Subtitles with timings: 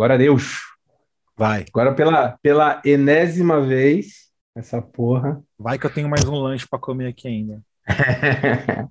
[0.00, 0.62] Glória a Deus.
[1.36, 1.66] Vai.
[1.68, 5.42] Agora pela, pela enésima vez, essa porra.
[5.58, 7.60] Vai que eu tenho mais um lanche para comer aqui ainda.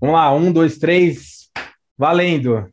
[0.00, 1.50] Vamos lá, um, dois, três,
[1.98, 2.72] valendo.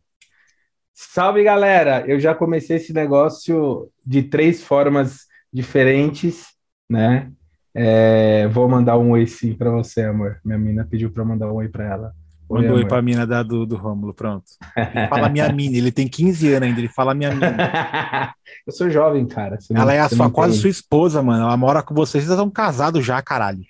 [0.94, 2.04] Salve galera!
[2.06, 6.46] Eu já comecei esse negócio de três formas diferentes,
[6.88, 7.32] né?
[7.74, 10.40] É, vou mandar um oi sim para você, amor.
[10.46, 12.14] Minha mina pediu para mandar um oi para ela.
[12.50, 14.46] Mandou oi pra mina da, do, do Rômulo, pronto.
[14.76, 18.34] Ele fala minha mina, ele tem 15 anos ainda, ele fala minha mina.
[18.66, 19.58] eu sou jovem, cara.
[19.70, 21.44] Ela não, é a sua, quase sua esposa, mano.
[21.44, 23.64] Ela mora com vocês, vocês estão casados já, caralho.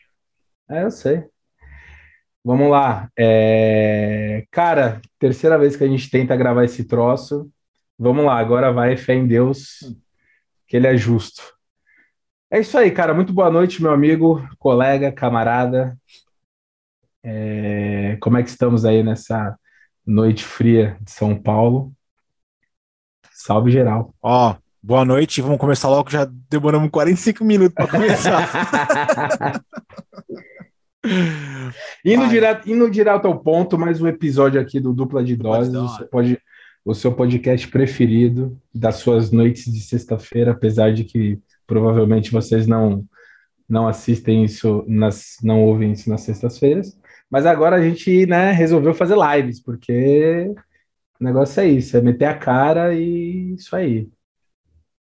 [0.70, 1.26] É, eu sei.
[2.44, 3.10] Vamos lá.
[3.18, 4.46] É...
[4.50, 7.50] Cara, terceira vez que a gente tenta gravar esse troço.
[7.98, 9.94] Vamos lá, agora vai, fé em Deus,
[10.66, 11.44] que ele é justo.
[12.50, 13.14] É isso aí, cara.
[13.14, 15.98] Muito boa noite, meu amigo, colega, camarada.
[17.24, 19.58] É, como é que estamos aí nessa
[20.06, 21.92] noite fria de São Paulo?
[23.32, 24.14] Salve geral.
[24.22, 25.42] Ó, boa noite.
[25.42, 29.62] Vamos começar logo, já demoramos 45 minutos para começar.
[32.04, 35.74] indo, direto, indo direto ao ponto, mais um episódio aqui do Dupla de Doses.
[35.74, 36.40] Você pode,
[36.84, 43.06] o seu podcast preferido das suas noites de sexta-feira, apesar de que provavelmente vocês não
[43.70, 46.99] não assistem isso, nas, não ouvem isso nas sextas-feiras.
[47.30, 50.52] Mas agora a gente, né, resolveu fazer lives, porque
[51.20, 54.10] o negócio é isso, é meter a cara e isso aí.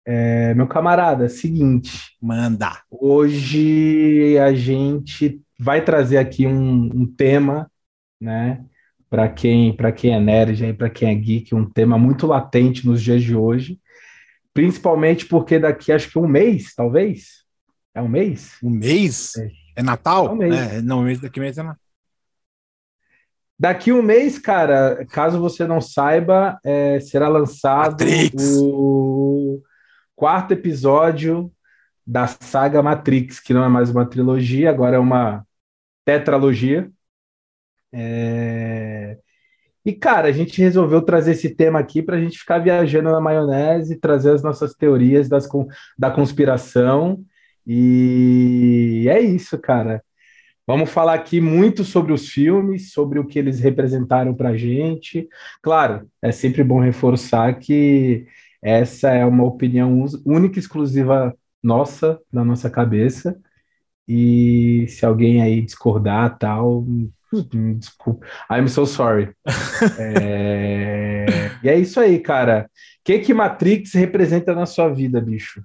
[0.08, 2.16] É, meu camarada, seguinte.
[2.22, 2.82] Manda.
[2.90, 7.70] Hoje a gente vai trazer aqui um, um tema,
[8.22, 8.64] né?
[9.10, 13.02] Para quem, para quem é nerd, para quem é geek, um tema muito latente nos
[13.02, 13.80] dias de hoje.
[14.54, 17.44] Principalmente porque daqui acho que um mês, talvez.
[17.94, 18.58] É um mês?
[18.64, 19.36] Um mês?
[19.38, 20.28] É, é Natal?
[20.28, 20.56] É um mês.
[20.56, 21.85] É, não, mês daqui mês é Natal.
[23.58, 28.58] Daqui um mês, cara, caso você não saiba, é, será lançado Matrix.
[28.62, 29.62] o
[30.16, 31.52] quarto episódio
[32.06, 35.46] da saga Matrix, que não é mais uma trilogia, agora é uma
[36.04, 36.92] tetralogia.
[37.94, 39.18] É...
[39.86, 43.22] E, cara, a gente resolveu trazer esse tema aqui para a gente ficar viajando na
[43.22, 45.48] maionese, trazer as nossas teorias das,
[45.98, 47.24] da conspiração.
[47.66, 50.04] E é isso, cara.
[50.68, 55.30] Vamos falar aqui muito sobre os filmes, sobre o que eles representaram para a gente.
[55.62, 58.26] Claro, é sempre bom reforçar que
[58.62, 63.40] essa é uma opinião única e exclusiva nossa, na nossa cabeça.
[64.08, 66.86] E se alguém aí discordar, tal,
[67.78, 68.26] desculpa.
[68.52, 69.36] I'm so sorry.
[70.00, 71.26] é...
[71.64, 72.68] E é isso aí, cara.
[72.68, 75.64] O que, que Matrix representa na sua vida, bicho?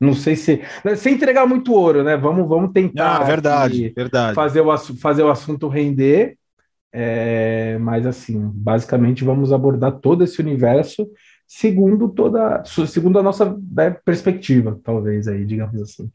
[0.00, 0.62] Não sei se.
[0.96, 2.16] Sem entregar muito ouro, né?
[2.16, 3.18] Vamos, vamos tentar.
[3.20, 4.34] Ah, verdade, verdade.
[4.34, 6.38] Fazer o, fazer o assunto render.
[6.92, 11.06] É, mas, assim, basicamente, vamos abordar todo esse universo
[11.46, 12.64] segundo toda.
[12.64, 16.10] Segundo a nossa né, perspectiva, talvez, aí, digamos assim.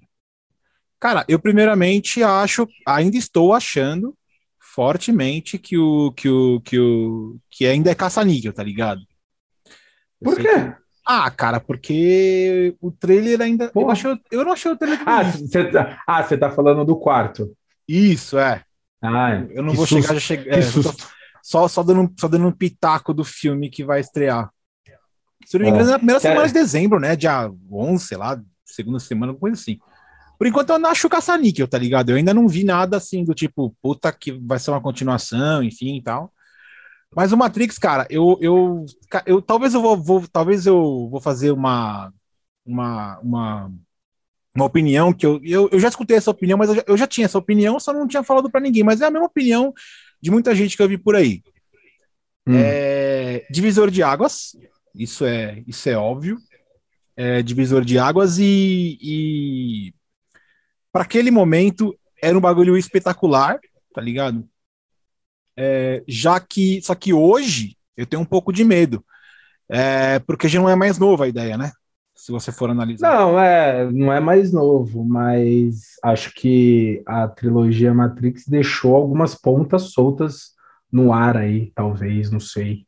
[1.00, 4.18] Cara, eu primeiramente acho, ainda estou achando
[4.60, 9.02] fortemente que o que o que o que ainda é caça-níquel, tá ligado?
[10.20, 10.74] Eu Por quê?
[11.06, 13.72] Ah, cara, porque o trailer ainda.
[13.76, 15.00] Eu, achei, eu não achei o trailer.
[15.06, 17.56] Ah, você tá, ah, você tá falando do quarto.
[17.88, 18.64] Isso, é.
[19.02, 20.58] Ah, eu não vou susto, chegar já chegar.
[20.58, 20.62] É,
[21.44, 24.50] só, só, dando, só dando um pitaco do filme que vai estrear.
[25.46, 27.16] Se não me engano, é na primeira semana de dezembro, né?
[27.16, 29.78] Dia 11, sei lá, segunda semana, coisa assim.
[30.40, 32.10] Por enquanto eu não acho caça-níquel, tá ligado?
[32.10, 35.98] Eu ainda não vi nada assim do tipo, puta, que vai ser uma continuação, enfim
[35.98, 36.34] e tal.
[37.16, 38.86] Mas o Matrix, cara, eu, eu,
[39.26, 42.14] eu talvez eu vou, vou, talvez eu vou fazer uma,
[42.66, 43.72] uma, uma,
[44.54, 47.08] uma opinião que eu, eu, eu já escutei essa opinião, mas eu já, eu já
[47.08, 48.84] tinha essa opinião, só não tinha falado para ninguém.
[48.84, 49.74] Mas é a mesma opinião
[50.22, 51.42] de muita gente que eu vi por aí.
[52.46, 52.54] Hum.
[52.58, 54.58] É, divisor de águas,
[54.94, 56.38] isso é, isso é óbvio.
[57.16, 59.94] É, divisor de águas e, e
[60.92, 63.58] para aquele momento era um bagulho espetacular,
[63.94, 64.46] tá ligado?
[65.58, 66.82] É, já que.
[66.82, 69.04] Só que hoje eu tenho um pouco de medo.
[69.70, 71.72] É, porque já não é mais novo a ideia, né?
[72.14, 73.14] Se você for analisar.
[73.14, 79.92] Não, é, não é mais novo, mas acho que a trilogia Matrix deixou algumas pontas
[79.92, 80.54] soltas
[80.92, 82.86] no ar aí, talvez, não sei.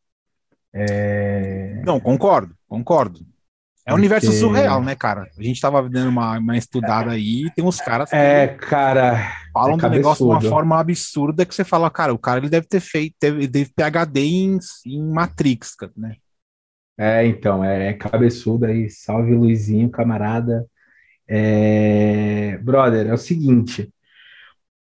[0.74, 1.82] É...
[1.86, 3.20] Não, concordo, concordo.
[3.88, 5.30] É um universo surreal, né, cara?
[5.38, 9.78] A gente tava dando uma, uma estudada aí, tem uns caras que é, cara, falam
[9.78, 12.68] é do negócio de uma forma absurda que você fala, cara, o cara ele deve
[12.68, 16.18] ter feito, deve, deve PhD em, em Matrix, né?
[16.98, 18.90] É, então, é, é cabeçudo aí.
[18.90, 20.66] Salve, Luizinho, camarada.
[21.28, 22.58] É...
[22.58, 23.90] Brother, é o seguinte.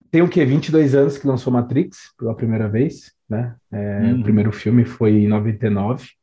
[0.09, 0.45] Tem o quê?
[0.45, 3.55] 22 anos que lançou Matrix pela primeira vez, né?
[3.71, 4.21] É, uhum.
[4.21, 6.16] O primeiro filme foi em 99.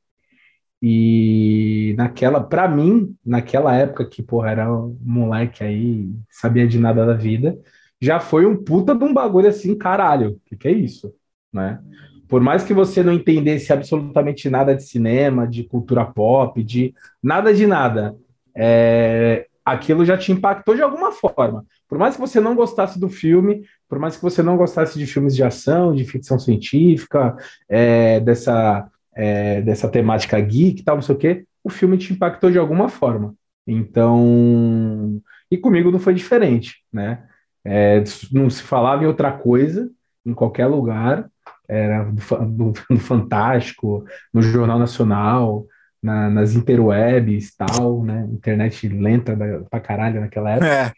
[0.86, 7.06] E naquela, para mim, naquela época que, porra, era um moleque aí, sabia de nada
[7.06, 7.58] da vida,
[7.98, 11.10] já foi um puta de um bagulho assim, caralho, o que, que é isso,
[11.50, 11.80] né?
[12.28, 17.54] Por mais que você não entendesse absolutamente nada de cinema, de cultura pop, de nada
[17.54, 18.14] de nada,
[18.54, 21.64] é, aquilo já te impactou de alguma forma.
[21.88, 25.06] Por mais que você não gostasse do filme, por mais que você não gostasse de
[25.06, 27.34] filmes de ação, de ficção científica,
[27.70, 32.12] é, dessa, é, dessa temática geek e tal, não sei o quê, o filme te
[32.12, 33.34] impactou de alguma forma.
[33.66, 35.20] Então,
[35.50, 37.24] e comigo não foi diferente, né?
[37.64, 39.90] É, não se falava em outra coisa,
[40.26, 41.28] em qualquer lugar,
[41.66, 45.66] era do, do Fantástico, no Jornal Nacional,
[46.02, 48.28] na, nas interwebs tal, né?
[48.30, 50.66] Internet lenta da, pra caralho naquela época.
[50.66, 50.92] É.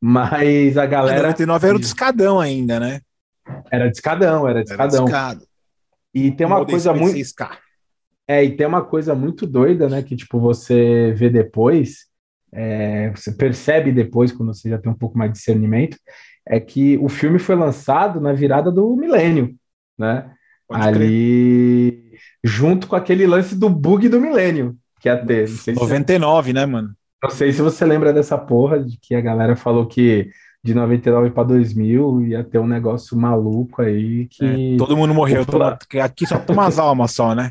[0.00, 1.18] Mas a galera.
[1.18, 3.00] 99 era o discadão ainda, né?
[3.70, 5.06] Era discadão, era discadão.
[5.06, 5.38] Era
[6.14, 7.16] E tem uma coisa muito.
[8.26, 10.02] É, e tem uma coisa muito doida, né?
[10.02, 12.06] Que tipo, você vê depois,
[12.52, 15.96] é, você percebe depois, quando você já tem um pouco mais de discernimento,
[16.46, 19.54] é que o filme foi lançado na virada do milênio,
[19.98, 20.30] né?
[20.68, 22.20] Pode Ali, crer.
[22.44, 25.48] junto com aquele lance do bug do milênio, que ia ter.
[25.74, 26.52] 99, se...
[26.52, 26.94] né, mano?
[27.22, 30.30] Não sei se você lembra dessa porra, de que a galera falou que
[30.62, 34.74] de 99 para 2000 ia ter um negócio maluco aí que.
[34.74, 35.62] É, todo mundo morreu, todo...
[35.62, 37.50] aqui só tem umas almas só, né?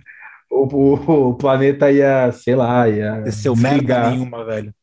[0.50, 3.22] O, o, o, planeta ia, sei lá, ia.
[3.22, 4.74] Desceu merda nenhuma, velho.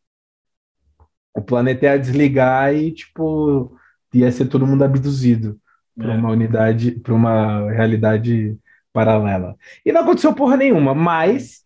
[1.34, 3.76] O planeta ia desligar e, tipo,
[4.12, 5.58] ia ser todo mundo abduzido
[5.96, 6.16] para é.
[6.16, 8.56] uma unidade, para uma realidade
[8.92, 9.56] paralela.
[9.84, 11.62] E não aconteceu porra nenhuma, mas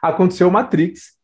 [0.00, 1.16] aconteceu Matrix,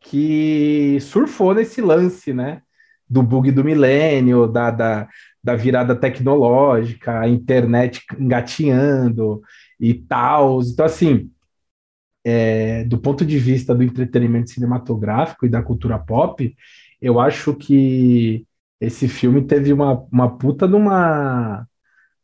[0.00, 2.62] que surfou nesse lance, né?
[3.08, 5.08] Do bug do milênio, da, da,
[5.42, 9.40] da virada tecnológica, a internet engatinhando
[9.78, 10.60] e tal.
[10.62, 11.30] Então, assim,
[12.24, 16.56] é, do ponto de vista do entretenimento cinematográfico e da cultura pop,
[17.00, 18.44] eu acho que
[18.80, 21.66] esse filme teve uma, uma puta de uma,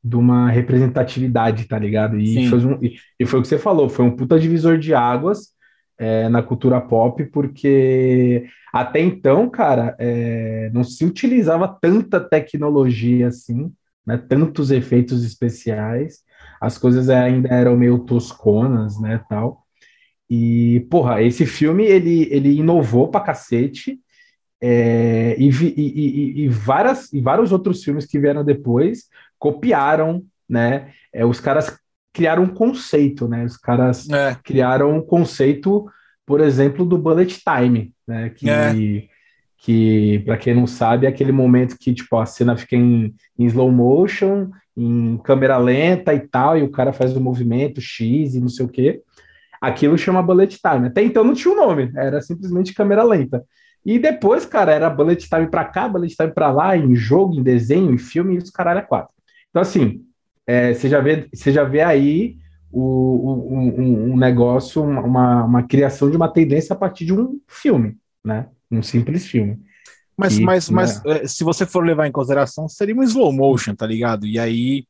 [0.02, 2.19] de uma representatividade, tá ligado?
[2.19, 4.93] E foi, um, e, e foi o que você falou, foi um puta divisor de
[4.93, 5.52] águas
[5.99, 13.73] é, na cultura pop, porque até então, cara, é, não se utilizava tanta tecnologia assim,
[14.06, 16.21] né, tantos efeitos especiais,
[16.61, 19.62] as coisas ainda eram meio tosconas, né, tal.
[20.31, 24.00] E, porra, esse filme, ele, ele inovou pra cacete,
[24.61, 30.93] é, e, e, e, e, várias, e vários outros filmes que vieram depois copiaram, né?
[31.12, 31.77] É, os caras
[32.12, 33.44] criaram um conceito, né?
[33.44, 34.37] Os caras é.
[34.44, 35.87] criaram um conceito,
[36.26, 38.31] por exemplo, do bullet time, né?
[38.31, 38.73] Que, é.
[39.59, 43.47] que para quem não sabe, é aquele momento que tipo a cena fica em, em,
[43.47, 48.41] slow motion, em câmera lenta e tal, e o cara faz o movimento X e
[48.41, 49.03] não sei o quê.
[49.61, 50.88] Aquilo chama bullet time.
[50.88, 53.44] Até então não tinha um nome, era simplesmente câmera lenta.
[53.85, 57.43] E depois, cara, era bullet time para cá, bullet time para lá, em jogo, em
[57.43, 59.12] desenho, em filme, e os caralho é quatro.
[59.50, 60.05] Então, assim,
[60.47, 62.37] é, você, já vê, você já vê aí
[62.71, 67.41] o, o, um, um, negócio, uma, uma criação de uma tendência a partir de um
[67.46, 68.49] filme, né?
[68.70, 69.58] Um simples filme.
[70.17, 70.77] Mas, mas, né?
[70.77, 74.27] mas é, se você for levar em consideração, seria um slow motion, tá ligado?
[74.27, 74.84] E aí,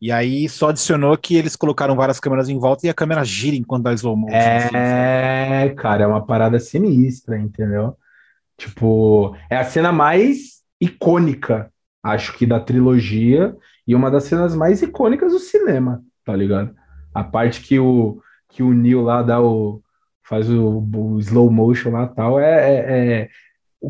[0.00, 3.56] e aí só adicionou que eles colocaram várias câmeras em volta e a câmera gira
[3.56, 4.36] enquanto dá slow motion.
[4.36, 7.96] É, assim, cara, é uma parada sinistra, entendeu?
[8.56, 11.72] Tipo, é a cena mais icônica,
[12.02, 16.74] acho que, da trilogia e uma das cenas mais icônicas do cinema, tá ligado?
[17.14, 19.82] A parte que o, que o Neo lá dá o,
[20.22, 23.28] faz o, o slow motion lá tal, é, é, é,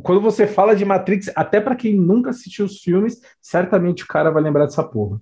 [0.03, 4.31] Quando você fala de Matrix, até para quem nunca assistiu os filmes, certamente o cara
[4.31, 5.21] vai lembrar dessa porra.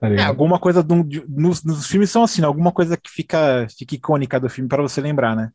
[0.00, 3.66] Tá é, alguma coisa do, de, nos, nos, filmes são assim, alguma coisa que fica,
[3.76, 5.50] fica icônica do filme para você lembrar, né?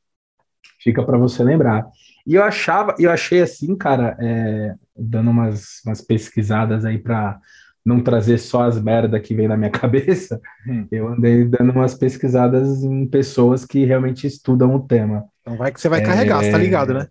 [0.81, 1.85] Fica para você lembrar.
[2.25, 7.39] E eu achava, eu achei assim, cara, é, dando umas, umas pesquisadas aí para
[7.85, 10.87] não trazer só as merda que vem na minha cabeça, hum.
[10.91, 15.25] eu andei dando umas pesquisadas em pessoas que realmente estudam o tema.
[15.41, 16.45] Então vai que você vai carregar, é...
[16.45, 17.07] você tá ligado, né?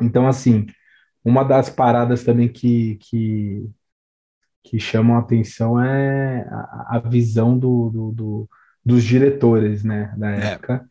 [0.00, 0.66] Então, assim,
[1.24, 3.68] uma das paradas também que, que,
[4.62, 8.50] que chamam a atenção é a, a visão do, do, do,
[8.84, 10.52] dos diretores, né, da é.
[10.52, 10.86] época,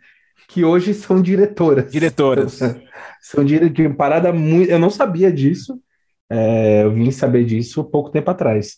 [0.47, 1.91] que hoje são diretoras.
[1.91, 2.59] Diretoras.
[3.21, 4.69] são diretoras, parada muito...
[4.69, 5.79] Eu não sabia disso,
[6.29, 8.77] é, eu vim saber disso pouco tempo atrás,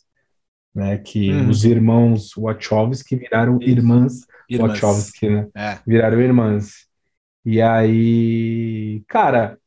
[0.74, 0.98] né?
[0.98, 1.50] Que hum.
[1.50, 3.70] os irmãos Wachowski viraram Isso.
[3.70, 4.14] irmãs,
[4.50, 5.48] irmãs Wachowski, né?
[5.56, 5.80] É.
[5.86, 6.88] Viraram irmãs.
[7.46, 9.58] E aí, cara,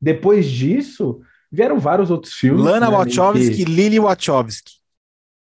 [0.00, 1.20] depois disso,
[1.50, 2.64] vieram vários outros filmes.
[2.64, 4.82] Lana né, Wachowski e Lily Wachowski.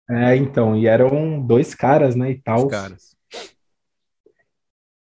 [0.09, 2.65] É, então, e eram dois caras, né, e tal.
[2.65, 3.15] Os caras.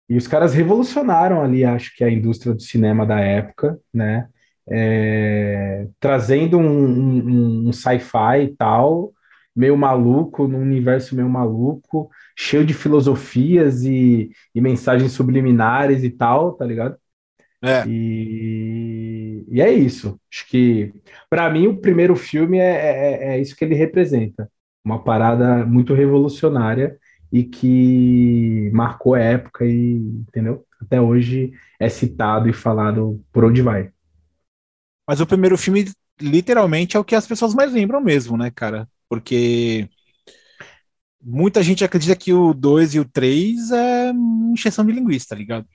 [0.08, 4.28] E os caras revolucionaram ali, acho que a indústria do cinema da época, né?
[4.71, 9.12] É, trazendo um, um, um sci-fi e tal,
[9.54, 16.54] meio maluco, num universo meio maluco, cheio de filosofias e, e mensagens subliminares e tal,
[16.54, 16.97] tá ligado?
[17.62, 17.85] É.
[17.87, 20.21] E, e é isso.
[20.30, 20.92] Acho que,
[21.30, 24.50] para mim, o primeiro filme é, é, é isso que ele representa.
[24.85, 26.99] Uma parada muito revolucionária
[27.33, 29.97] e que marcou a época e,
[30.28, 30.64] entendeu?
[30.80, 33.93] Até hoje é citado e falado por onde vai.
[35.06, 38.88] Mas o primeiro filme, literalmente, é o que as pessoas mais lembram mesmo, né, cara?
[39.08, 39.88] Porque
[41.23, 44.12] muita gente acredita que o 2 e o 3 é
[44.52, 45.66] injeção de linguiça, tá ligado?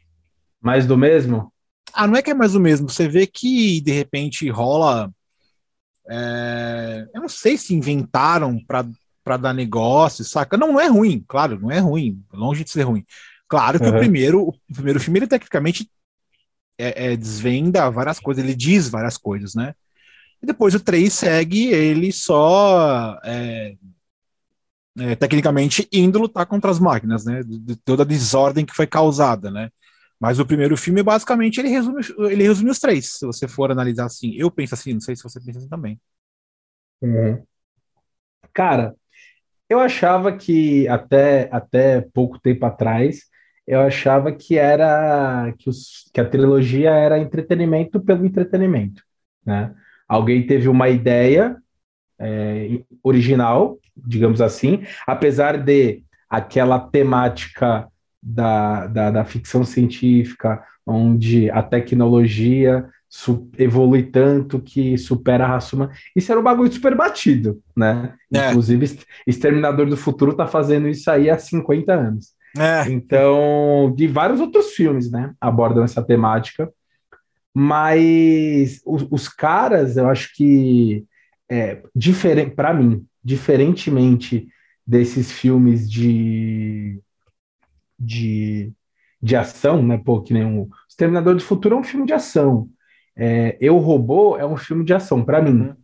[0.61, 1.51] Mais do mesmo?
[1.93, 2.89] Ah, não é que é mais do mesmo.
[2.89, 5.11] Você vê que de repente rola.
[6.09, 7.07] É...
[7.13, 10.57] Eu não sei se inventaram para dar negócio, saca?
[10.57, 13.05] Não, não é ruim, claro, não é ruim, longe de ser ruim.
[13.47, 13.95] Claro que uhum.
[13.95, 15.89] o primeiro, o primeiro filme ele tecnicamente
[16.79, 19.75] é, é, desvenda várias coisas, ele diz várias coisas, né?
[20.41, 23.75] E depois o 3 segue ele só é,
[24.97, 27.41] é, tecnicamente indo lutar contra as máquinas, né?
[27.45, 29.69] De, toda a desordem que foi causada, né?
[30.19, 34.05] Mas o primeiro filme, basicamente, ele resume, ele resume os três, se você for analisar
[34.05, 34.33] assim.
[34.35, 35.99] Eu penso assim, não sei se você pensa assim também.
[37.01, 37.41] Uhum.
[38.53, 38.95] Cara,
[39.69, 43.29] eu achava que até, até pouco tempo atrás
[43.69, 49.03] eu achava que era que, os, que a trilogia era entretenimento pelo entretenimento,
[49.45, 49.75] né?
[50.07, 51.55] Alguém teve uma ideia
[52.17, 57.87] é, original, digamos assim, apesar de aquela temática
[58.21, 62.89] da, da, da ficção científica, onde a tecnologia
[63.55, 65.91] evolui tanto que supera a raça humana.
[66.15, 68.15] Isso era um bagulho super batido, né?
[68.33, 68.49] É.
[68.49, 72.38] Inclusive, Exterminador do Futuro tá fazendo isso aí há 50 anos.
[72.57, 72.89] É.
[72.89, 76.71] Então, de vários outros filmes, né, abordam essa temática.
[77.53, 81.05] Mas os, os caras, eu acho que,
[81.49, 84.47] é, diferente para mim, diferentemente
[84.85, 86.99] desses filmes de,
[87.97, 88.71] de,
[89.21, 89.97] de ação, né?
[89.97, 92.69] Pô, que nem o Exterminador do Futuro é um filme de ação.
[93.15, 95.69] É, Eu Robô é um filme de ação, para mim.
[95.69, 95.75] Uhum.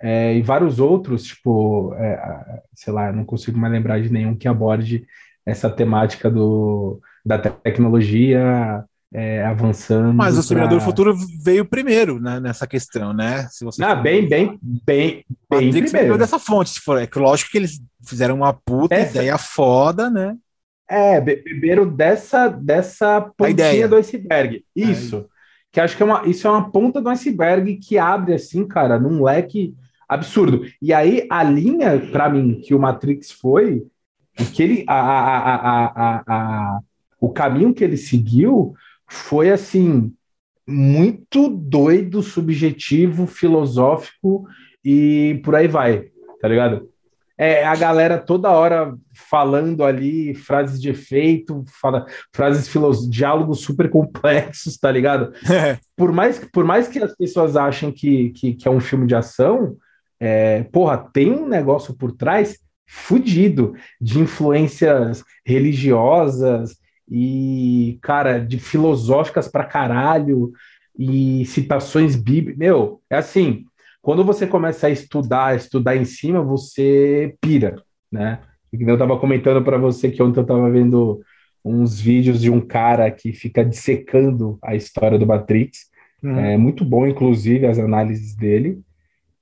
[0.00, 4.46] É, e vários outros, tipo, é, sei lá, não consigo mais lembrar de nenhum que
[4.48, 5.04] aborde
[5.48, 10.12] essa temática do, da tecnologia é, avançando.
[10.12, 13.46] Mas o Exterminador do Futuro veio primeiro né, nessa questão, né?
[13.50, 16.18] Se você ah, bem, bem, bem, bem primeiro.
[16.18, 17.00] dessa fonte, se for.
[17.00, 19.18] É lógico que eles fizeram uma puta essa...
[19.18, 20.36] ideia foda, né?
[20.90, 24.64] É, beberam dessa, dessa pontinha do iceberg.
[24.74, 25.16] Isso.
[25.16, 25.24] Aí.
[25.70, 28.98] Que acho que é uma, isso é uma ponta do iceberg que abre, assim, cara,
[28.98, 29.74] num leque
[30.08, 30.64] absurdo.
[30.80, 33.86] E aí, a linha, para mim, que o Matrix foi,
[34.44, 36.80] que ele, a, a, a,
[37.20, 38.74] o caminho que ele seguiu
[39.06, 40.12] foi assim
[40.66, 44.46] muito doido, subjetivo, filosófico
[44.84, 46.08] e por aí vai,
[46.40, 46.88] tá ligado?
[47.40, 53.88] É a galera toda hora falando ali frases de efeito, fala, frases filos, diálogos super
[53.88, 55.32] complexos, tá ligado?
[55.96, 59.14] por, mais, por mais que as pessoas achem que, que, que é um filme de
[59.14, 59.76] ação,
[60.20, 69.46] é, porra, tem um negócio por trás fudido de influências religiosas e, cara, de filosóficas
[69.46, 70.52] pra caralho
[70.98, 72.58] e citações bíblicas.
[72.58, 73.66] Meu, é assim,
[74.00, 77.76] quando você começa a estudar, estudar em cima, você pira,
[78.10, 78.40] né?
[78.72, 81.20] Eu estava comentando para você que ontem eu estava vendo
[81.64, 85.90] uns vídeos de um cara que fica dissecando a história do Matrix.
[86.22, 86.38] Hum.
[86.38, 88.80] É muito bom, inclusive, as análises dele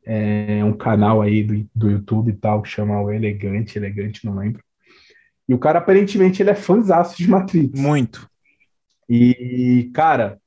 [0.07, 4.37] é um canal aí do, do YouTube e tal, que chama o Elegante, Elegante, não
[4.37, 4.63] lembro.
[5.49, 7.79] E o cara, aparentemente, ele é fãzaço de Matrix.
[7.79, 8.31] Muito.
[9.09, 10.41] E, cara,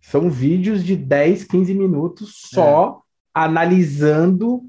[0.00, 3.02] são vídeos de 10, 15 minutos só
[3.36, 3.40] é.
[3.42, 4.62] analisando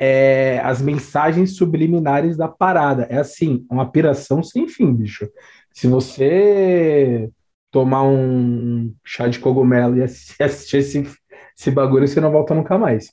[0.00, 3.06] é, as mensagens subliminares da parada.
[3.10, 5.28] É assim, uma piração sem fim, bicho.
[5.74, 7.30] Se você
[7.70, 11.10] tomar um chá de cogumelo e assistir esse,
[11.56, 13.12] esse bagulho, você não volta nunca mais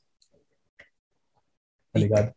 [1.95, 2.33] tá ligado?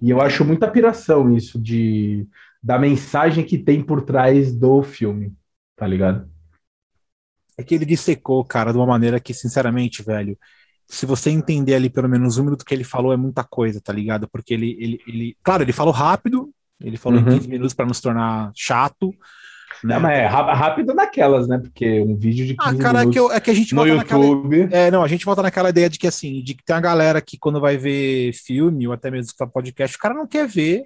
[0.00, 2.26] E eu acho muita piração isso de
[2.62, 5.34] da mensagem que tem por trás do filme,
[5.74, 6.30] tá ligado?
[7.58, 10.38] É que ele dissecou, cara, de uma maneira que, sinceramente, velho,
[10.86, 13.92] se você entender ali pelo menos um minuto que ele falou, é muita coisa, tá
[13.92, 14.28] ligado?
[14.28, 17.28] Porque ele, ele, ele claro, ele falou rápido, ele falou uhum.
[17.28, 19.12] em 15 minutos para nos tornar chato?
[19.82, 21.58] Não, mas é rápido naquelas, né?
[21.58, 23.84] Porque um vídeo de 15 ah, cara, é que, eu, é que a gente no
[23.84, 24.64] YouTube.
[24.64, 26.82] Naquela, é, não, a gente volta naquela ideia de que assim, de que tem uma
[26.82, 30.84] galera que quando vai ver filme ou até mesmo podcast, o cara não quer ver.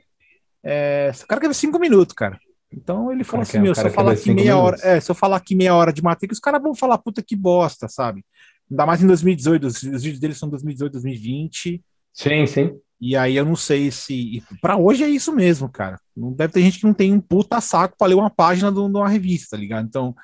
[0.65, 2.39] É, o cara quer ver cinco minutos, cara.
[2.73, 5.37] Então ele falou assim: meu, se eu falar aqui meia hora, é, se eu falar
[5.37, 8.25] aqui meia hora de Matrix, os caras vão falar puta que bosta, sabe?
[8.71, 11.83] Ainda mais em 2018, os, os vídeos deles são 2018, 2020.
[12.13, 12.77] Sim, sim.
[13.01, 14.43] E aí eu não sei se.
[14.61, 15.99] para hoje é isso mesmo, cara.
[16.17, 18.79] Não deve ter gente que não tem um puta saco pra ler uma página de
[18.79, 19.87] uma revista, tá ligado?
[19.87, 20.15] Então,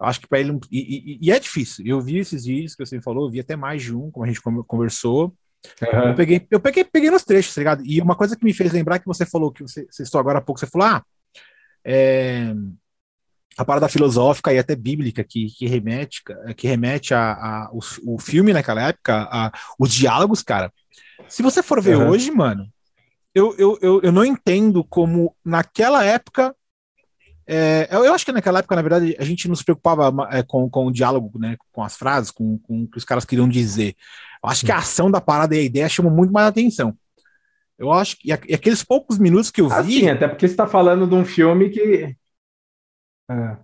[0.00, 0.58] acho que para ele.
[0.70, 1.84] E, e, e, é difícil.
[1.86, 4.28] Eu vi esses vídeos que você falou, eu vi até mais de um, como a
[4.28, 5.34] gente conversou.
[5.82, 6.08] Uhum.
[6.08, 7.82] Eu, peguei, eu peguei, peguei nos trechos, tá ligado?
[7.84, 10.38] E uma coisa que me fez lembrar que você falou, que você, você estou agora
[10.38, 11.02] há pouco, você falou, ah,
[11.84, 12.54] é,
[13.56, 16.22] a parada filosófica e até bíblica que, que remete,
[16.56, 17.80] que remete a, a o,
[18.14, 20.72] o, filme naquela época, a, os diálogos, cara.
[21.28, 22.10] Se você for ver uhum.
[22.10, 22.68] hoje, mano,
[23.34, 26.54] eu, eu, eu, eu não entendo como naquela época.
[27.46, 30.68] É, eu acho que naquela época, na verdade, a gente não se preocupava é, com,
[30.68, 33.94] com o diálogo, né, com as frases, com, com o que os caras queriam dizer.
[34.42, 36.96] Eu acho que a ação da parada e a ideia chamam muito mais atenção.
[37.78, 39.74] Eu acho que e aqueles poucos minutos que eu vi.
[39.98, 42.16] Assim, até porque você está falando de um filme que.
[43.30, 43.56] É.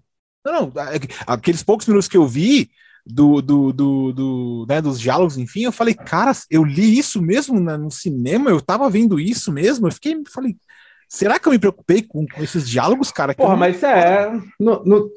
[0.44, 2.70] Não, não, é aqueles poucos minutos que eu vi
[3.04, 7.58] do, do, do, do né, dos diálogos, enfim, eu falei, cara, eu li isso mesmo
[7.58, 10.56] no cinema, eu tava vendo isso mesmo, eu fiquei, falei,
[11.08, 13.34] será que eu me preocupei com, com esses diálogos, cara?
[13.34, 14.30] Porra, mas é.
[14.58, 15.10] No, no,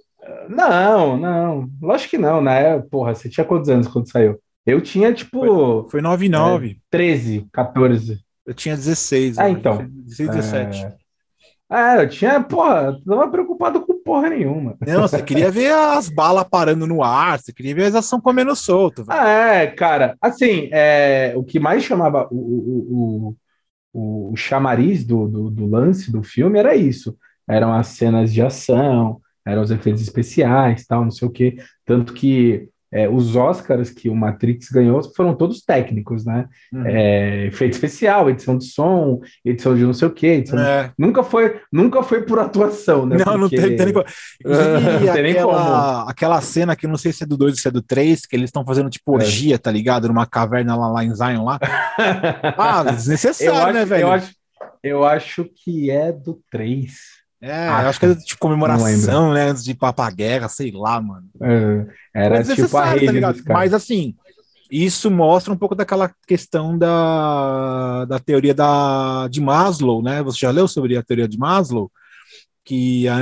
[0.50, 2.80] não, não, lógico que não, né?
[2.90, 4.40] Porra, você tinha quantos anos quando saiu?
[4.66, 5.88] Eu tinha, tipo.
[5.90, 6.72] Foi 9,9.
[6.72, 8.20] É, 13, 14.
[8.46, 9.38] Eu tinha 16.
[9.38, 9.88] Ah, então.
[9.88, 10.86] 16, 17.
[10.86, 10.96] É...
[11.70, 14.78] Ah, eu tinha, porra, tava preocupado com porra nenhuma.
[14.86, 18.56] Não, você queria ver as balas parando no ar, você queria ver as ações comendo
[18.56, 19.04] solto.
[19.04, 19.20] Velho.
[19.20, 23.36] Ah, é, cara, assim, é, o que mais chamava o, o,
[23.94, 27.18] o, o chamariz do, do, do, lance do filme era isso.
[27.48, 31.58] Eram as cenas de ação, eram os efeitos especiais, tal, não sei o quê.
[31.84, 36.48] Tanto que é, os Oscars que o Matrix ganhou foram todos técnicos, né?
[36.72, 36.86] Uhum.
[36.86, 40.42] É, efeito especial, edição de som, edição de não sei o quê.
[40.48, 40.84] É.
[40.84, 40.94] de...
[40.98, 43.18] Nunca, foi, nunca foi por atuação, né?
[43.18, 43.58] Não, Porque...
[43.58, 44.06] não tem, tem nem como.
[44.46, 45.52] não tem nem como.
[46.08, 48.34] Aquela cena que não sei se é do 2 ou se é do 3, que
[48.34, 49.16] eles estão fazendo tipo é.
[49.16, 50.08] orgia, tá ligado?
[50.08, 51.60] Numa caverna lá, lá em Zion lá.
[52.58, 54.04] ah, desnecessário, né, velho?
[54.04, 54.34] Eu acho,
[54.82, 56.94] eu acho que é do 3.
[57.42, 59.50] É, acho, acho que era tipo comemoração, né?
[59.50, 61.28] Antes de ir pra guerra, sei lá, mano.
[61.42, 64.16] É, era tipo a rede tá Mas assim,
[64.70, 70.24] isso mostra um pouco daquela questão da, da teoria da, de Maslow, né?
[70.24, 71.92] Você já leu sobre a teoria de Maslow?
[72.64, 73.16] Que a,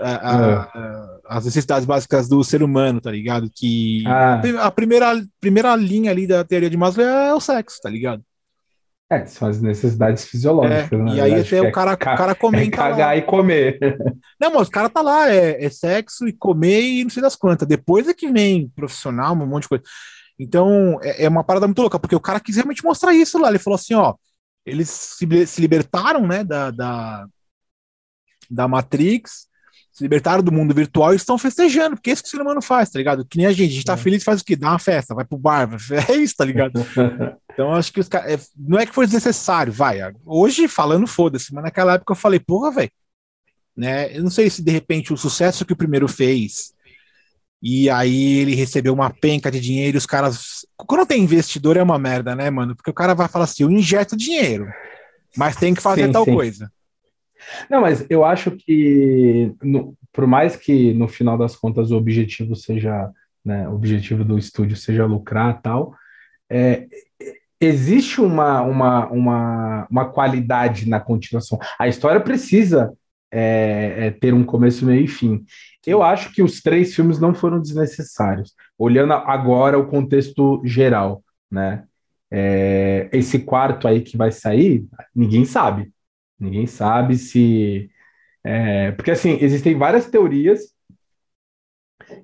[0.00, 3.50] a, a, as necessidades básicas do ser humano, tá ligado?
[3.54, 4.40] Que ah.
[4.62, 8.22] a primeira, primeira linha ali da teoria de Maslow é o sexo, tá ligado?
[9.08, 10.92] É, são as necessidades fisiológicas.
[10.92, 11.14] É, né?
[11.14, 12.74] E aí até o cara, é, o cara comenta.
[12.74, 13.16] É cagar lá.
[13.16, 13.78] e comer.
[14.40, 17.36] Não, mas o cara tá lá, é, é, sexo e comer e não sei das
[17.36, 17.68] quantas.
[17.68, 19.84] Depois é que vem profissional, um monte de coisa.
[20.38, 23.48] Então, é, é, uma parada muito louca, porque o cara quis realmente mostrar isso lá.
[23.48, 24.14] Ele falou assim: ó,
[24.64, 27.26] eles se, se libertaram, né, da, da,
[28.50, 29.46] da Matrix,
[29.96, 32.60] se libertaram do mundo virtual e estão festejando, porque é isso que o ser humano
[32.60, 33.24] faz, tá ligado?
[33.24, 33.96] Que nem a gente, a gente tá é.
[33.96, 34.54] feliz faz o quê?
[34.54, 35.70] Dá uma festa, vai pro bar,
[36.10, 36.84] é isso, tá ligado?
[37.56, 38.30] Então, acho que os caras.
[38.30, 39.98] É, não é que foi desnecessário, vai.
[40.26, 42.90] Hoje, falando, foda-se, mas naquela época eu falei, porra, velho.
[43.74, 44.14] Né?
[44.14, 46.74] Eu não sei se de repente o sucesso que o primeiro fez,
[47.62, 50.66] e aí ele recebeu uma penca de dinheiro, e os caras.
[50.76, 52.76] Quando tem investidor é uma merda, né, mano?
[52.76, 54.68] Porque o cara vai falar assim: eu injeto dinheiro,
[55.34, 56.34] mas tem que fazer sim, tal sim.
[56.34, 56.70] coisa.
[57.70, 62.54] Não, mas eu acho que, no, por mais que no final das contas o objetivo
[62.54, 63.10] seja,
[63.44, 65.94] né, o objetivo do estúdio seja lucrar tal,
[66.50, 66.86] é,
[67.60, 71.58] existe uma, uma, uma, uma qualidade na continuação.
[71.78, 72.92] A história precisa
[73.30, 75.44] é, é, ter um começo, meio e fim.
[75.86, 81.84] Eu acho que os três filmes não foram desnecessários, olhando agora o contexto geral, né?
[82.30, 85.92] É, esse quarto aí que vai sair, ninguém sabe.
[86.38, 87.90] Ninguém sabe se.
[88.44, 90.76] É, porque assim, existem várias teorias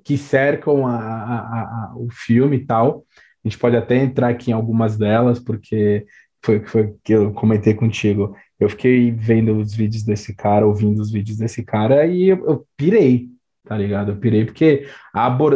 [0.04, 3.04] que cercam a, a, a, o filme e tal.
[3.44, 6.06] A gente pode até entrar aqui em algumas delas, porque
[6.44, 8.36] foi, foi que eu comentei contigo.
[8.58, 12.66] Eu fiquei vendo os vídeos desse cara, ouvindo os vídeos desse cara, e eu, eu
[12.76, 13.28] pirei,
[13.64, 14.12] tá ligado?
[14.12, 14.86] Eu pirei porque.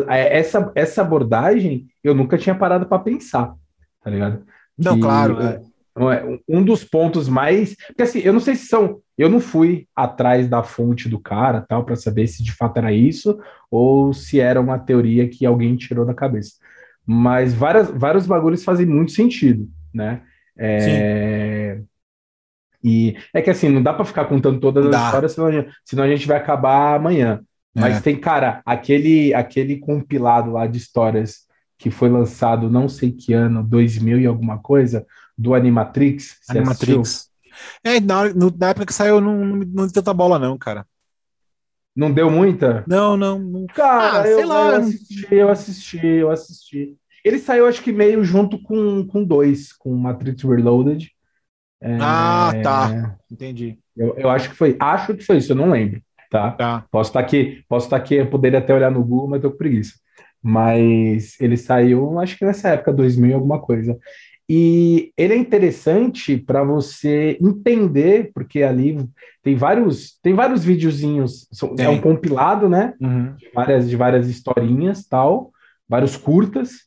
[0.09, 3.55] É, essa, essa abordagem eu nunca tinha parado para pensar,
[4.03, 4.45] tá ligado?
[4.77, 5.40] Não, que, claro.
[5.40, 5.61] É.
[5.99, 6.39] é.
[6.49, 7.75] Um dos pontos mais.
[7.87, 9.01] Porque assim, eu não sei se são.
[9.17, 12.93] Eu não fui atrás da fonte do cara, tal, para saber se de fato era
[12.93, 13.39] isso
[13.71, 16.57] ou se era uma teoria que alguém tirou da cabeça
[17.07, 20.23] mas várias, vários bagulhos fazem muito sentido, né?
[20.59, 21.81] É...
[22.83, 25.07] E é que assim, não dá para ficar contando todas as dá.
[25.07, 27.41] histórias, senão a, gente, senão a gente vai acabar amanhã.
[27.75, 28.01] Mas é.
[28.01, 31.47] tem, cara, aquele, aquele compilado lá de histórias
[31.79, 36.38] que foi lançado não sei que ano, 2000 e alguma coisa, do Animatrix.
[36.49, 37.31] Animatrix.
[37.83, 40.87] É, na, na época que saiu, não, não, não deu tanta bola, não, cara.
[41.94, 42.85] Não deu muita?
[42.87, 43.38] Não, não.
[43.38, 43.66] não.
[43.68, 44.68] Cara, ah, eu, sei lá.
[44.68, 46.96] Eu assisti, eu assisti, eu assisti.
[47.25, 51.11] Ele saiu, acho que meio junto com, com dois, com Matrix Reloaded.
[51.81, 51.96] É...
[52.01, 53.16] Ah, tá.
[53.31, 53.79] Entendi.
[53.96, 54.77] Eu, eu acho que foi.
[54.79, 56.03] Acho que foi isso, eu não lembro.
[56.31, 56.51] Tá?
[56.53, 56.85] tá.
[56.90, 59.42] Posso estar tá aqui, posso estar tá aqui, eu poderia até olhar no Google, mas
[59.42, 59.94] tô com preguiça.
[60.42, 63.99] Mas ele saiu, acho que nessa época, 2000 alguma coisa.
[64.49, 69.05] E ele é interessante para você entender, porque ali
[69.43, 72.95] tem vários, tem vários videozinhos, é um compilado, né?
[73.01, 73.35] Uhum.
[73.35, 75.51] De, várias, de várias historinhas, tal,
[75.89, 76.87] vários curtas,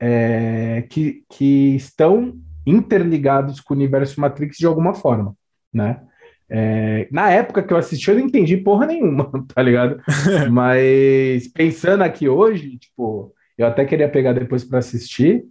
[0.00, 5.34] é, que, que estão interligados com o universo Matrix de alguma forma,
[5.72, 6.00] né?
[6.48, 10.00] É, na época que eu assisti, eu não entendi porra nenhuma, tá ligado?
[10.50, 15.44] Mas pensando aqui hoje, tipo, eu até queria pegar depois para assistir,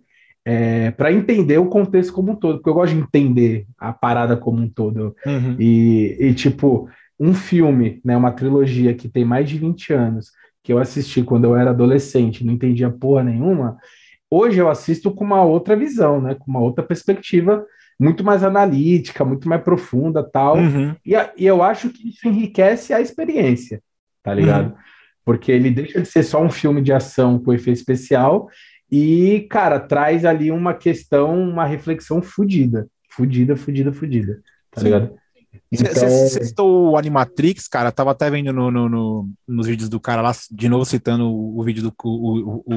[0.46, 4.36] é, para entender o contexto como um todo, porque eu gosto de entender a parada
[4.36, 5.16] como um todo.
[5.26, 5.56] Uhum.
[5.58, 10.74] E, e, tipo, um filme, né, uma trilogia que tem mais de 20 anos, que
[10.74, 13.78] eu assisti quando eu era adolescente, não entendia porra nenhuma,
[14.30, 17.66] hoje eu assisto com uma outra visão, né, com uma outra perspectiva
[18.00, 20.58] muito mais analítica, muito mais profunda tal.
[20.58, 20.96] Uhum.
[21.06, 23.82] E, e, eu acho que isso enriquece a experiência,
[24.22, 24.72] tá ligado?
[24.72, 24.78] Uhum.
[25.24, 28.50] Porque ele deixa de ser só um filme de ação com efeito especial
[28.96, 32.88] e, cara, traz ali uma questão, uma reflexão fodida.
[33.10, 34.40] Fodida, fodida, fodida.
[34.70, 34.86] Tá Sim.
[34.86, 35.16] ligado?
[35.72, 36.46] Você então...
[36.46, 40.32] citou o Animatrix, cara, tava até vendo no, no, no, nos vídeos do cara lá,
[40.52, 42.76] de novo citando o, o vídeo do o, o,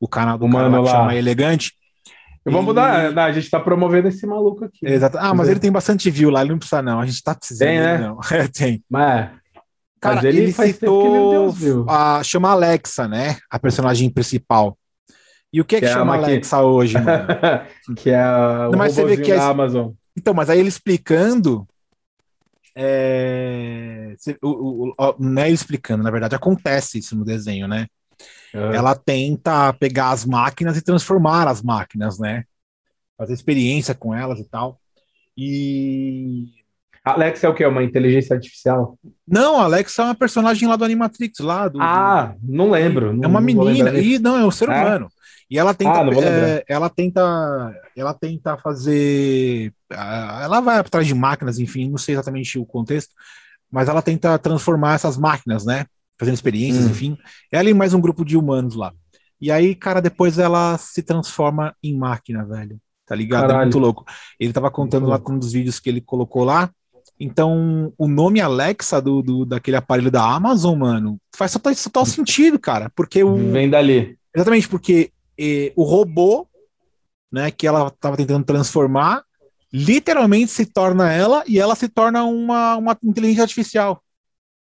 [0.00, 1.72] o, canal do o cara lá, que chama Elegante.
[2.46, 4.86] Vamos mudar, a gente tá promovendo esse maluco aqui.
[4.86, 5.18] Exato.
[5.18, 7.68] Ah, mas ele tem bastante view lá, ele não precisa não, a gente tá precisando.
[7.68, 7.98] Tem, né?
[7.98, 8.18] Não.
[8.32, 8.82] É, tem.
[8.88, 9.30] Mas,
[10.00, 11.54] cara, mas ele, ele citou
[11.86, 14.78] a, chama Alexa, né, a personagem principal.
[15.52, 16.62] E o que é que, que é chama Alexa que...
[16.62, 17.26] hoje, mano?
[17.96, 19.38] que é o não, mas você vê que é...
[19.38, 19.92] Amazon.
[20.16, 21.66] Então, mas aí ele explicando,
[22.74, 24.14] é...
[24.42, 27.86] o, o, o, não é explicando, na verdade, acontece isso no desenho, né?
[28.54, 28.72] Uhum.
[28.72, 32.44] Ela tenta pegar as máquinas e transformar as máquinas, né?
[33.16, 34.78] Fazer experiência com elas e tal.
[35.36, 36.46] E.
[37.04, 37.64] Alexa é o que?
[37.64, 38.98] Uma inteligência artificial?
[39.26, 41.80] Não, Alexa é uma personagem lá do Animatrix, lá do.
[41.80, 43.12] Ah, não lembro.
[43.12, 43.98] Não, é uma menina.
[43.98, 44.72] E não, é um ser é?
[44.72, 45.08] humano.
[45.52, 51.58] E ela tenta, ah, é, ela tenta, ela tenta fazer, ela vai atrás de máquinas,
[51.58, 53.14] enfim, não sei exatamente o contexto,
[53.70, 55.84] mas ela tenta transformar essas máquinas, né?
[56.22, 56.90] fazendo experiências, hum.
[56.90, 57.18] enfim.
[57.50, 58.92] Ela e mais um grupo de humanos lá.
[59.40, 62.78] E aí, cara, depois ela se transforma em máquina, velho.
[63.04, 63.42] Tá ligado?
[63.42, 63.60] Caralho.
[63.60, 64.04] É muito louco.
[64.38, 66.70] Ele tava contando lá com um dos vídeos que ele colocou lá.
[67.18, 72.58] Então, o nome Alexa do, do daquele aparelho da Amazon, mano, faz total, total sentido,
[72.58, 72.90] cara.
[72.94, 73.36] Porque o.
[73.50, 74.16] Vem dali.
[74.34, 75.10] Exatamente, porque
[75.42, 76.46] eh, o robô,
[77.30, 79.24] né, que ela tava tentando transformar,
[79.72, 84.02] literalmente se torna ela e ela se torna uma, uma inteligência artificial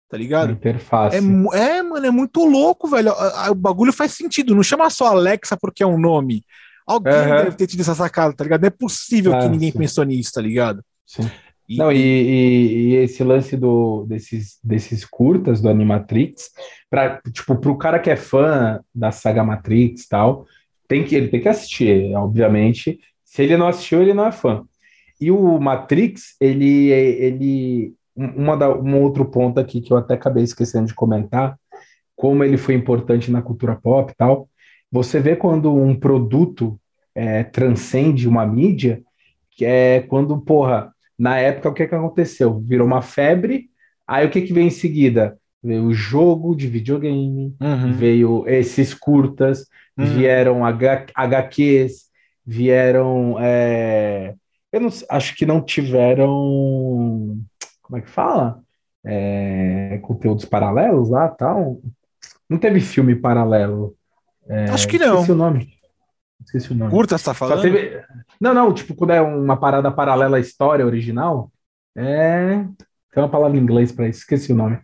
[0.08, 0.52] tá ligado?
[0.52, 1.16] Interface.
[1.16, 1.18] É,
[1.58, 3.12] é, mano, é muito louco, velho.
[3.50, 4.54] O bagulho faz sentido.
[4.54, 6.44] Não chama só Alexa porque é um nome.
[6.86, 7.36] Alguém uhum.
[7.36, 8.62] deve ter tido essa sacada, tá ligado?
[8.62, 9.78] Não é possível ah, que ninguém sim.
[9.78, 10.82] pensou nisso, tá ligado?
[11.04, 11.30] Sim.
[11.68, 16.50] E, Não, e, e, e, esse lance do, desses, desses curtas do Animatrix,
[16.88, 20.46] pra, tipo, pro cara que é fã da saga Matrix tal,
[20.88, 22.98] tem que, ele tem que assistir, obviamente.
[23.24, 24.64] Se ele não assistiu, ele não é fã.
[25.20, 30.42] E o Matrix, ele, ele uma da, um outro ponto aqui que eu até acabei
[30.42, 31.56] esquecendo de comentar,
[32.16, 34.48] como ele foi importante na cultura pop e tal.
[34.90, 36.80] Você vê quando um produto
[37.14, 39.02] é, transcende uma mídia,
[39.52, 42.60] que é quando, porra, na época o que, que aconteceu?
[42.60, 43.68] Virou uma febre,
[44.06, 45.38] aí o que, que veio em seguida?
[45.62, 47.92] Veio o jogo de videogame, uhum.
[47.92, 49.66] veio esses curtas,
[49.96, 50.04] uhum.
[50.06, 52.04] vieram H, HQs,
[52.46, 53.36] vieram.
[53.40, 54.34] É,
[54.72, 57.36] eu não, acho que não tiveram
[57.88, 58.60] como é que fala?
[59.04, 61.80] É, conteúdos paralelos lá tal.
[62.48, 63.96] Não teve filme paralelo.
[64.46, 65.14] É, Acho que não.
[65.14, 65.74] Esqueci o nome.
[66.44, 66.90] Esqueci o nome.
[66.90, 67.62] Curta, você tá falando?
[67.62, 68.02] Teve...
[68.38, 71.50] Não, não, tipo, quando é uma parada paralela à história original,
[71.96, 72.64] é.
[73.10, 74.78] Tem uma palavra em inglês para isso, esqueci o nome.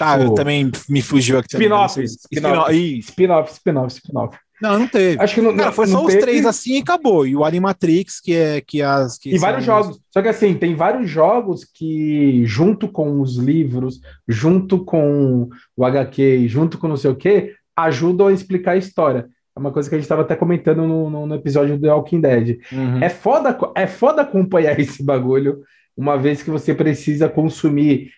[0.00, 1.54] Ah, eu também me fugiu aqui.
[1.54, 2.02] Spin-off.
[2.02, 4.38] Spin-off, spin-off, spin-off.
[4.62, 5.20] Não, não teve.
[5.20, 6.18] Acho que não, Cara, foi não só teve...
[6.18, 7.26] os três assim e acabou.
[7.26, 9.18] E o Animatrix, que é que as.
[9.18, 10.00] Que e vários jogos.
[10.08, 16.46] Só que assim, tem vários jogos que, junto com os livros, junto com o HQ,
[16.46, 19.28] junto com não sei o quê, ajudam a explicar a história.
[19.54, 22.20] É uma coisa que a gente estava até comentando no, no, no, episódio do Walking
[22.20, 22.58] Dead.
[22.70, 23.02] Uhum.
[23.02, 25.60] É, foda, é foda acompanhar esse bagulho,
[25.96, 28.12] uma vez que você precisa consumir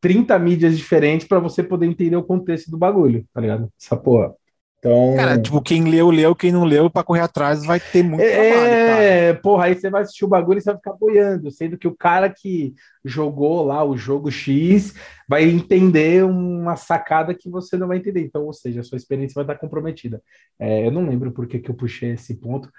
[0.00, 3.68] 30 mídias diferentes para você poder entender o contexto do bagulho, tá ligado?
[3.80, 4.34] Essa porra.
[4.78, 5.14] Então...
[5.16, 8.52] Cara, tipo, quem leu, leu, quem não leu, para correr atrás vai ter muito é,
[8.52, 11.76] trabalho, É, porra, aí você vai assistir o bagulho e você vai ficar boiando, sendo
[11.76, 14.94] que o cara que jogou lá o jogo X
[15.28, 18.20] vai entender uma sacada que você não vai entender.
[18.20, 20.22] Então, ou seja, a sua experiência vai estar comprometida.
[20.58, 22.70] É, eu não lembro por que, que eu puxei esse ponto.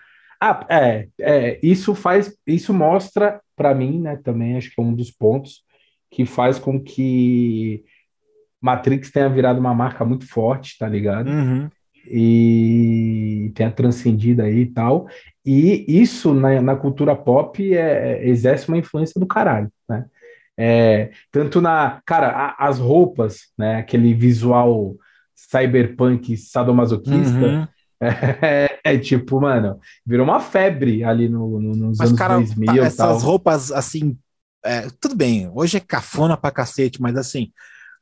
[0.41, 4.93] Ah, é, é isso faz, isso mostra para mim, né, também, acho que é um
[4.93, 5.67] dos pontos
[6.11, 7.83] que faz com que
[8.61, 11.29] Matrix tenha virado uma marca muito forte, tá ligado?
[11.29, 11.69] Uhum
[12.09, 15.07] e tenha transcendido aí e tal.
[15.45, 20.05] E isso na, na cultura pop é, exerce uma influência do caralho, né?
[20.57, 22.01] É, tanto na.
[22.05, 23.77] Cara, a, as roupas, né?
[23.77, 24.95] Aquele visual
[25.35, 27.37] cyberpunk sadomasoquista.
[27.37, 27.67] Uhum.
[28.01, 32.83] É, é, tipo, mano, virou uma febre ali no, no, nos Mas, anos cara, 2000.
[32.85, 33.17] Essas tal.
[33.17, 34.17] roupas, assim,
[34.63, 37.51] é, tudo bem, hoje é cafona pra cacete, mas assim,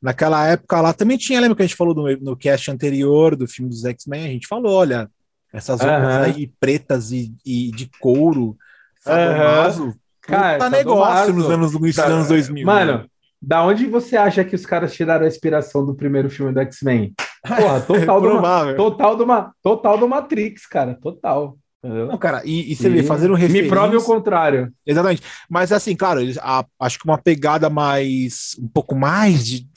[0.01, 3.47] Naquela época lá também tinha, lembra que a gente falou no, no cast anterior do
[3.47, 4.25] filme dos X-Men?
[4.25, 5.09] A gente falou, olha,
[5.51, 6.21] essas roupas uhum.
[6.21, 8.55] aí pretas e, e de couro,
[8.99, 9.93] sadomaso, uhum.
[10.21, 12.65] Cara, tá negócio nos anos, nos tá, anos 2000.
[12.65, 13.05] Mano, né?
[13.41, 17.13] da onde você acha que os caras tiraram a inspiração do primeiro filme do X-Men?
[17.47, 18.17] Porra, total,
[18.69, 19.25] é do, total, do,
[19.63, 21.57] total do Matrix, cara, total.
[21.87, 23.63] Não, cara, e, e você vê, fazendo referência...
[23.63, 24.71] Me prove o contrário.
[24.85, 25.21] Exatamente.
[25.49, 29.67] Mas assim, claro, a, acho que uma pegada mais, um pouco mais de,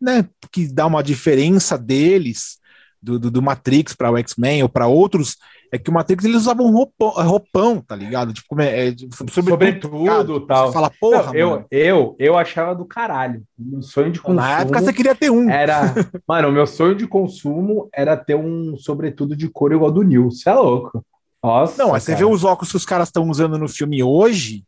[0.00, 2.58] né, que dá uma diferença deles,
[3.02, 5.36] do, do, do Matrix para o X-Men ou para outros,
[5.72, 8.32] é que o Matrix eles usavam roupão, roupão tá ligado?
[8.32, 8.94] Tipo, é, é
[9.30, 10.68] sobretudo, tal.
[10.68, 13.42] Você fala, porra, Não, eu, eu, eu achava do caralho.
[13.58, 14.40] Meu sonho de consumo.
[14.40, 15.50] Na época você queria ter um.
[15.50, 15.94] Era,
[16.26, 20.30] mano, o meu sonho de consumo era ter um sobretudo de cor igual do Neil.
[20.30, 21.04] Você é louco.
[21.42, 21.82] Nossa.
[21.82, 24.64] Não, você vê os óculos que os caras estão usando no filme hoje.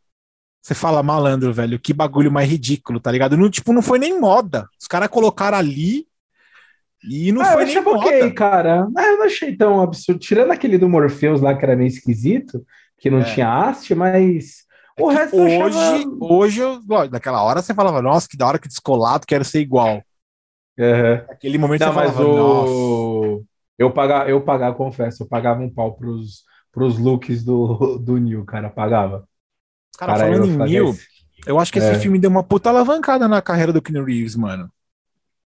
[0.61, 3.37] Você fala, malandro, velho, que bagulho mais ridículo, tá ligado?
[3.37, 4.67] Não, tipo, não foi nem moda.
[4.79, 6.05] Os caras colocaram ali
[7.03, 7.97] e não ah, foi eu nem moda.
[7.99, 8.87] Ok, cara.
[8.95, 10.19] Ah, eu não achei tão absurdo.
[10.19, 12.65] Tirando aquele do Morpheus lá, que era meio esquisito,
[12.97, 13.23] que não é.
[13.23, 14.67] tinha haste, mas.
[14.97, 16.03] É o resto hoje, achava...
[16.19, 20.03] hoje, eu, naquela hora você falava, nossa, que da hora que descolado, quero ser igual.
[20.77, 21.13] Uhum.
[21.29, 23.25] Aquele momento não, você falava, o...
[23.25, 23.45] nossa.
[23.77, 26.43] Eu pagava, eu pagava, confesso, eu pagava um pau pros,
[26.79, 29.27] pros looks do, do Neil, cara, pagava.
[29.97, 30.95] Cara, cara falando em Neil,
[31.45, 31.99] eu acho que esse é.
[31.99, 34.69] filme deu uma puta alavancada na carreira do Keanu Reeves, mano.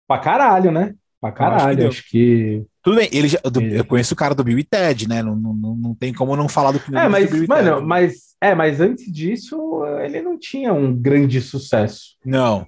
[0.06, 0.94] Pra caralho, né?
[1.22, 2.58] Pra caralho, acho que...
[2.58, 2.66] Acho que...
[2.84, 3.40] Tudo bem, ele já,
[3.72, 5.24] eu conheço o cara do Bill e Ted, né?
[5.24, 7.48] Não, não, não tem como não falar do Keanu é, Reeves.
[7.48, 7.88] Mas, mano, Ted.
[7.88, 9.58] mas, é, mas antes disso,
[10.04, 12.18] ele não tinha um grande sucesso.
[12.26, 12.68] Não.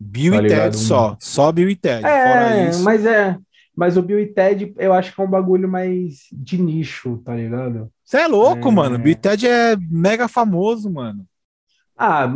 [0.00, 1.16] Bill tá e Ted só.
[1.20, 2.04] Só Bill e Ted.
[2.04, 3.38] É, mas é.
[3.76, 7.34] Mas o Bill e Ted, eu acho que é um bagulho mais de nicho, tá
[7.34, 7.90] ligado?
[8.04, 8.70] Você é louco, é...
[8.70, 8.98] mano.
[8.98, 11.26] Bill e Ted é mega famoso, mano.
[11.96, 12.30] Ah,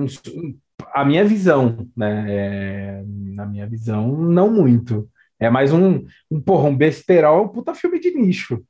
[0.93, 2.25] a minha visão, né?
[2.29, 3.05] É...
[3.07, 5.09] Na minha visão, não muito.
[5.39, 8.61] É mais um, um porra, um besterol, um puta filme de nicho.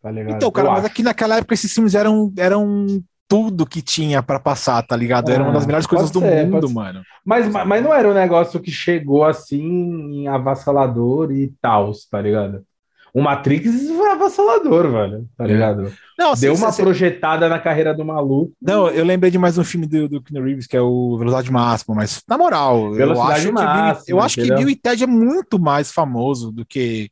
[0.00, 0.36] Tá ligado?
[0.36, 0.92] Então, cara, eu mas acho.
[0.92, 5.30] aqui naquela época esses filmes eram, eram tudo que tinha para passar, tá ligado?
[5.30, 7.02] Era uma das ah, melhores coisas do ser, mundo, mano.
[7.24, 12.64] Mas, mas não era um negócio que chegou assim avassalador e tal, tá ligado?
[13.12, 15.48] O Matrix foi avassalador, velho, tá é.
[15.48, 15.92] ligado?
[16.18, 16.82] Não, Deu uma você...
[16.82, 18.52] projetada na carreira do maluco.
[18.60, 21.50] Não, eu lembrei de mais um filme do, do Keanu Reeves, que é o Velocidade
[21.50, 24.76] Máxima, mas na moral, Velocidade eu acho, máxima, que, Bill, eu acho que Bill e
[24.76, 27.10] Ted é muito mais famoso do que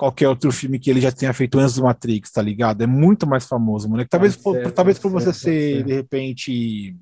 [0.00, 2.80] qualquer outro filme que ele já tenha feito antes do Matrix, tá ligado?
[2.80, 4.08] É muito mais famoso, moleque.
[4.08, 6.96] Talvez, ser, por, talvez por você ser, ser, de repente,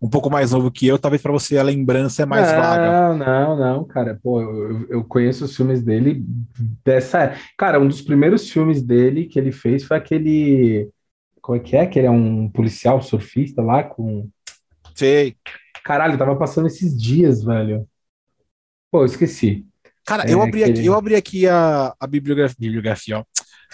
[0.00, 3.14] um pouco mais novo que eu, talvez para você a lembrança é mais não, vaga.
[3.16, 4.20] Não, não, cara.
[4.22, 6.24] Pô, eu, eu conheço os filmes dele
[6.84, 7.34] dessa.
[7.58, 10.88] Cara, um dos primeiros filmes dele que ele fez foi aquele.
[11.42, 11.86] Como é que é?
[11.88, 14.28] Que ele é um policial surfista lá com.
[14.94, 15.34] Sei.
[15.82, 17.84] Caralho, tava passando esses dias, velho.
[18.92, 19.67] Pô, esqueci.
[20.08, 23.24] Cara, é, eu, abri aqui, eu abri aqui a, a bibliografia, bibliografia, ó,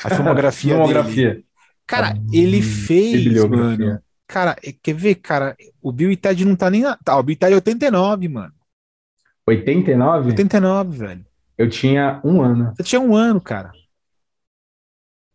[0.03, 1.45] a filmografia, filmografia.
[1.87, 4.03] Cara, a ele fez, mano.
[4.27, 5.57] Cara, é, quer ver, cara?
[5.81, 6.83] O Bill e Ted não tá nem.
[6.83, 6.97] Na...
[6.97, 8.53] Tá, o Bill e Ted é 89, mano.
[9.47, 10.31] 89?
[10.31, 11.27] 89, velho.
[11.57, 12.75] Eu tinha um ano.
[12.75, 13.71] Você tinha um ano, cara.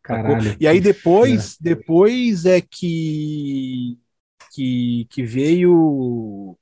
[0.04, 0.58] Caralho.
[0.60, 3.98] E aí depois, depois é que,
[4.52, 6.58] que, que veio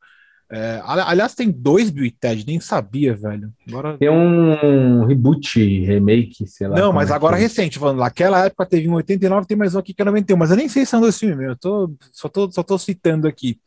[0.50, 3.52] é, aliás, tem dois Bill e Ted, nem sabia, velho.
[3.68, 3.98] Agora...
[3.98, 6.78] Tem um reboot, remake, sei lá.
[6.78, 7.40] Não, mas é agora é.
[7.40, 8.08] recente, falando lá.
[8.08, 10.70] Aquela época teve um 89, tem mais um aqui que é 91, mas eu nem
[10.70, 11.46] sei se são dois filmes.
[11.46, 13.60] Eu tô, só, tô, só tô citando aqui.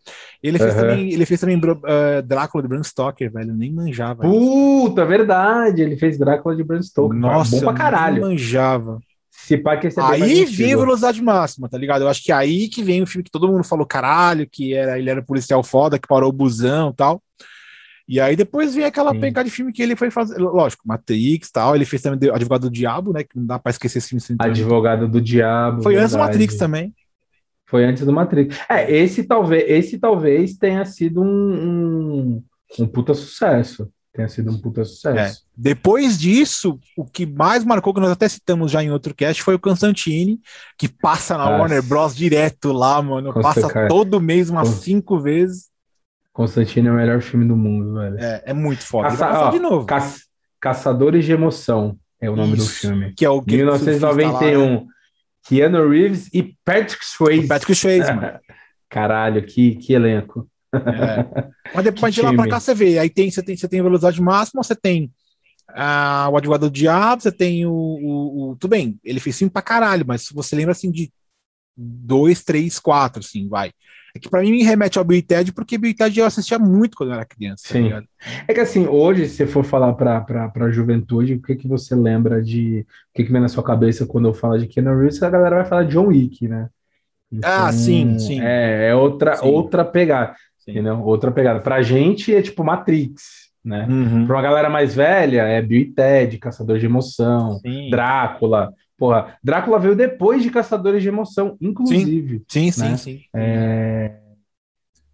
[0.43, 0.81] Ele fez uhum.
[0.81, 3.51] também, ele fez também uh, Drácula de Bram Stoker, velho.
[3.51, 4.23] Eu nem manjava.
[4.23, 5.09] Puta, isso.
[5.09, 5.83] verdade.
[5.83, 7.19] Ele fez Drácula de Bram Stoker.
[7.19, 8.23] Nossa, bom pra caralho.
[8.23, 8.99] Nem manjava.
[9.43, 12.03] Se pá que esse é aí vem velocidade máxima, tá ligado?
[12.03, 14.99] Eu acho que aí que vem o filme que todo mundo falou, caralho, que era,
[14.99, 17.23] ele era policial foda, que parou o busão e tal.
[18.07, 20.37] E aí depois vem aquela penca de filme que ele foi fazer.
[20.39, 21.77] Lógico, Matrix tal.
[21.77, 23.23] Ele fez também Advogado do Diabo, né?
[23.23, 24.37] Que não dá pra esquecer esse filme.
[24.41, 25.83] Advogado do Diabo.
[25.83, 26.05] Foi verdade.
[26.05, 26.95] antes do Matrix também.
[27.67, 28.59] Foi antes do Matrix.
[28.69, 32.45] É, esse talvez, esse talvez tenha sido um, um,
[32.81, 33.89] um puta sucesso.
[34.13, 35.41] Tenha sido um puta sucesso.
[35.41, 35.51] É.
[35.57, 39.55] Depois disso, o que mais marcou, que nós até citamos já em outro cast, foi
[39.55, 40.41] o Constantine,
[40.77, 41.59] que passa na Nossa.
[41.59, 42.15] Warner Bros.
[42.15, 43.33] direto lá, mano.
[43.33, 43.89] Consta, passa cara.
[43.89, 44.85] todo mês umas Const...
[44.85, 45.71] cinco vezes.
[46.33, 48.19] Constantine é o melhor filme do mundo, velho.
[48.19, 49.09] É, é muito foda.
[49.11, 49.47] Caça...
[49.47, 49.87] Ó, de novo.
[49.87, 50.05] Ca...
[50.61, 53.15] Caçadores de Emoção é o nome Isso, do filme.
[53.15, 54.59] Que é o que 1991.
[54.59, 54.87] Lá, né?
[55.47, 57.49] Keanu Reeves e Patrick Swayze.
[57.49, 58.39] Patrick Swayze, mano.
[58.91, 60.49] Caralho, que, que elenco.
[60.75, 61.51] É.
[61.75, 62.99] Mas depois de lá pra cá você vê.
[62.99, 65.11] Aí tem, você tem, você tem velocidade máxima, você tem
[65.69, 69.51] ah, o advogado do diabo, você tem o, o, o, Tudo bem, ele fez filme
[69.51, 71.13] pra caralho, mas você lembra assim de
[71.77, 73.73] dois, três, quatro, assim, vai.
[74.15, 76.97] É que pra mim me remete ao Bill Ted, porque Bill Ted eu assistia muito
[76.97, 77.63] quando eu era criança.
[77.69, 77.91] Tá Sim.
[77.91, 78.03] Tá
[78.49, 81.69] é que assim, hoje, se você for falar pra, pra, pra juventude, o que, que
[81.69, 82.81] você lembra de.
[82.81, 85.57] O que, que vem na sua cabeça quando eu falo de Keanu Reeves, a galera
[85.57, 86.69] vai falar de John Wick, né?
[87.31, 88.41] Então, ah, sim, sim.
[88.41, 89.47] É, é outra, sim.
[89.47, 90.35] outra pegada.
[90.71, 91.01] Entendeu?
[91.03, 91.61] Outra pegada.
[91.61, 93.87] Pra gente é tipo Matrix, né?
[93.89, 94.27] Uhum.
[94.27, 97.91] Pra uma galera mais velha é Bill e Ted, Caçador de Emoção, sim.
[97.91, 98.73] Drácula.
[98.97, 102.43] Porra, Drácula veio depois de Caçadores de Emoção, inclusive.
[102.49, 102.97] Sim, sim, né?
[102.97, 103.17] sim.
[103.17, 103.25] sim.
[103.35, 104.13] É...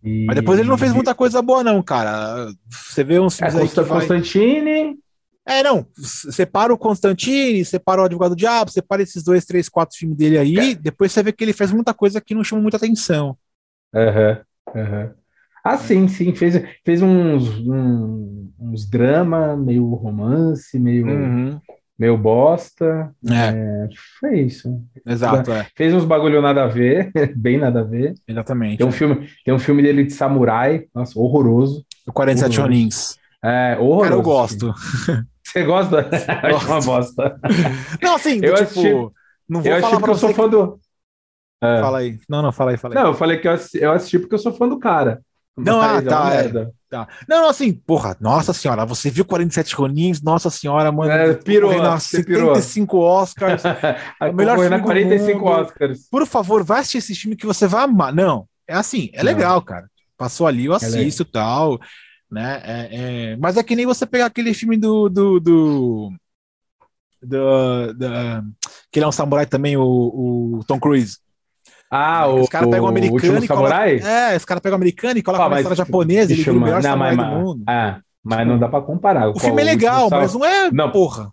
[0.02, 0.24] E...
[0.26, 2.48] Mas depois ele não fez muita coisa boa, não, cara.
[2.68, 4.98] Você vê uns filmes é, aí Constantine.
[5.46, 5.86] É, não.
[5.96, 10.38] Separa o Constantine, separa o Advogado do Diabo, separa esses dois, três, quatro filmes dele
[10.38, 10.72] aí.
[10.72, 10.74] É.
[10.74, 13.36] Depois você vê que ele fez muita coisa que não chama muita atenção.
[13.94, 14.40] Aham,
[14.74, 15.02] uhum, aham.
[15.04, 15.25] Uhum.
[15.66, 21.60] Ah, sim, sim, fez, fez uns, um, uns drama, meio romance, meio, uhum.
[21.98, 23.12] meio bosta.
[23.28, 23.34] É.
[23.34, 23.88] é.
[24.20, 24.80] foi isso.
[25.04, 25.66] Exato, é.
[25.74, 28.14] Fez uns bagulho nada a ver, bem nada a ver.
[28.28, 28.78] Exatamente.
[28.78, 28.92] Tem um, é.
[28.92, 31.84] filme, tem um filme dele de samurai, nossa, horroroso.
[32.06, 33.16] O 47 Ronins.
[33.44, 34.02] É, horroroso.
[34.02, 34.74] Cara, eu gosto.
[35.42, 36.08] Você gosta?
[36.46, 37.40] Acho uma bosta.
[38.00, 38.92] Não, assim, eu tipo, assisti,
[39.48, 40.78] não vou eu falar porque eu sou fã do...
[41.60, 41.80] É.
[41.80, 42.20] Fala aí.
[42.28, 43.02] Não, não, fala aí, fala aí.
[43.02, 45.22] Não, eu falei que eu assisti, eu assisti porque eu sou fã do cara.
[45.56, 46.48] Não, ah, tá, é,
[46.90, 47.08] tá.
[47.26, 51.10] Não, não, assim, porra, nossa senhora, você viu 47 Ronins, nossa senhora, mano.
[51.10, 53.02] É, pirou, na 75 pirou.
[53.02, 53.62] Oscars.
[54.34, 56.08] melhor filme 45 Oscars.
[56.10, 58.12] Por favor, vai assistir esse filme que você vai amar.
[58.12, 59.24] Não, é assim, é não.
[59.24, 59.88] legal, cara.
[60.18, 61.80] Passou ali, eu é assisto e é tal,
[62.30, 62.60] né?
[62.62, 62.88] É,
[63.32, 65.08] é, Mas é que nem você pegar aquele filme do.
[65.08, 66.12] do, do...
[67.22, 68.06] do, do
[68.90, 71.18] que ele é um samurai também, o, o Tom Cruise.
[71.90, 73.98] Ah, o, os caras pegam o americano e samurai?
[73.98, 76.60] Coloca, é, os caras pegam americano e colocam ah, uma história japonesa, ele vira o
[76.60, 77.64] melhor não, samurai mas, do mundo.
[77.66, 79.28] Ah, mas não dá pra comparar.
[79.28, 80.90] O filme é legal, mas não é, não.
[80.90, 81.32] porra.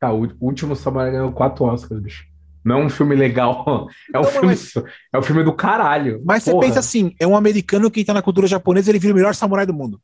[0.00, 2.24] Tá, o último samurai ganhou quatro Oscars, bicho.
[2.64, 4.72] Não é um filme legal, é um, não, filme, mas...
[5.12, 6.20] é um filme do caralho.
[6.24, 6.56] Mas porra.
[6.56, 9.34] você pensa assim, é um americano que tá na cultura japonesa, ele vira o melhor
[9.34, 10.00] samurai do mundo.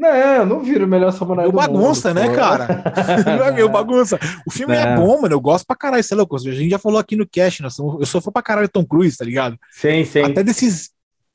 [0.00, 2.82] Não, eu não viro o melhor samurai meu do bagunça, mundo, né, cara?
[3.26, 4.18] não é meu bagunça.
[4.46, 4.80] O filme é.
[4.80, 4.96] é.
[4.96, 5.34] bom, mano.
[5.34, 8.06] Eu gosto pra caralho, sei lá, a gente já falou aqui no cast, nós, eu
[8.06, 9.58] sou fã pra caralho Tom Cruise, tá ligado?
[9.70, 10.22] Sim, sim.
[10.22, 10.88] Até desses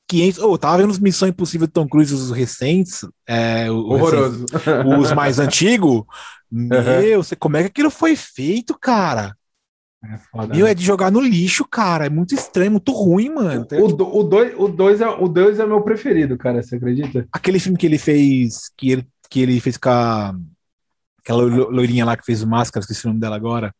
[0.08, 0.42] 500.
[0.42, 3.06] Oh, eu tava vendo os Missão Impossível de Tom Cruise, os recentes.
[3.24, 4.46] É, Horroroso.
[4.52, 6.02] Recentes, os mais antigos.
[6.50, 9.36] Meu, você, como é que aquilo foi feito, cara?
[10.04, 10.54] É foda.
[10.54, 10.72] Meu, né?
[10.72, 12.06] é de jogar no lixo, cara.
[12.06, 13.66] É muito estranho, muito ruim, mano.
[13.72, 16.62] O 2 o dois, o dois é, o dois é meu preferido, cara.
[16.62, 17.26] Você acredita?
[17.32, 20.34] Aquele filme que ele fez, que ele, que ele fez com a,
[21.20, 23.74] aquela loirinha lá que fez o Máscara, esqueci o nome dela agora.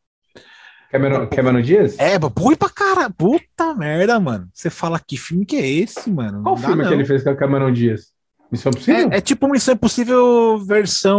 [0.91, 1.97] Cameron, Cameron Dias?
[1.99, 3.11] É, põe pra cara.
[3.11, 4.49] Puta merda, mano.
[4.53, 6.43] Você fala que filme que é esse, mano?
[6.43, 6.89] Qual filme não.
[6.89, 8.13] que ele fez com a Cameron Dias?
[8.51, 9.11] Missão Impossível?
[9.11, 11.19] É, é tipo Missão Impossível versão.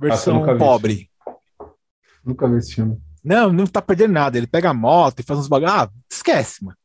[0.00, 1.08] versão ah, pobre.
[2.24, 2.98] Nunca vi esse filme.
[3.24, 4.36] Não, não tá perdendo nada.
[4.36, 5.70] Ele pega a moto e faz uns bagulho.
[5.70, 6.76] Ah, esquece, mano.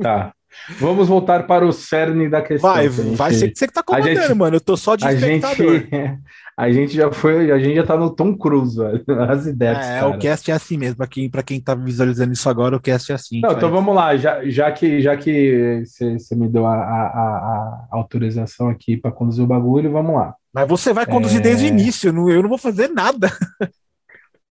[0.00, 0.32] Tá.
[0.78, 2.70] Vamos voltar para o cerne da questão.
[2.70, 4.56] Vai, gente, vai ser que você que tá comandando, gente, mano.
[4.56, 5.80] Eu tô só de a espectador.
[5.80, 5.88] Gente,
[6.56, 9.04] a gente já foi, a gente já tá no Tom Cruise, velho.
[9.30, 9.86] As ideias.
[9.86, 10.08] É, cara.
[10.08, 10.96] o cast é assim mesmo.
[10.96, 13.40] Para quem, pra quem tá visualizando isso agora, o cast é assim.
[13.40, 14.16] Não, então vamos lá.
[14.16, 19.44] Já, já que já que você me deu a, a, a, autorização aqui para conduzir
[19.44, 20.34] o bagulho, vamos lá.
[20.52, 21.42] Mas você vai conduzir é...
[21.42, 22.12] desde o início.
[22.12, 23.30] Não, eu não vou fazer nada.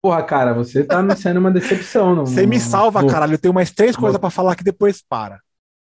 [0.00, 2.14] Porra, cara, você tá me sendo uma decepção.
[2.14, 3.34] Não, você me salva, no, caralho.
[3.34, 5.40] Eu tenho mais três coisas para falar que depois para.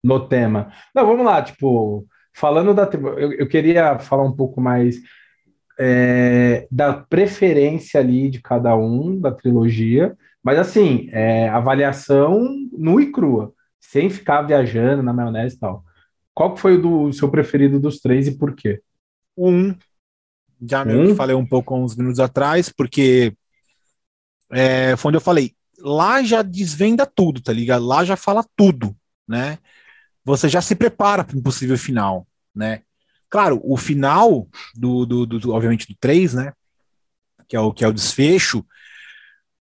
[0.03, 0.73] No tema.
[0.95, 2.89] Não, vamos lá, tipo, falando da.
[2.93, 4.97] Eu, eu queria falar um pouco mais
[5.79, 13.13] é, da preferência ali de cada um da trilogia, mas assim, é, avaliação nua e
[13.13, 15.85] crua, sem ficar viajando na maionese e tal.
[16.35, 18.81] Qual foi o, do, o seu preferido dos três e por quê?
[19.37, 19.75] Um.
[20.63, 21.15] Já um?
[21.15, 23.35] falei um pouco uns minutos atrás, porque
[24.51, 27.87] é, foi onde eu falei, lá já desvenda tudo, tá ligado?
[27.87, 28.97] Lá já fala tudo,
[29.27, 29.59] né?
[30.25, 32.83] Você já se prepara para um possível final, né?
[33.29, 36.53] Claro, o final do, do, do, obviamente, do 3, né?
[37.49, 38.65] Que é o, que é o desfecho,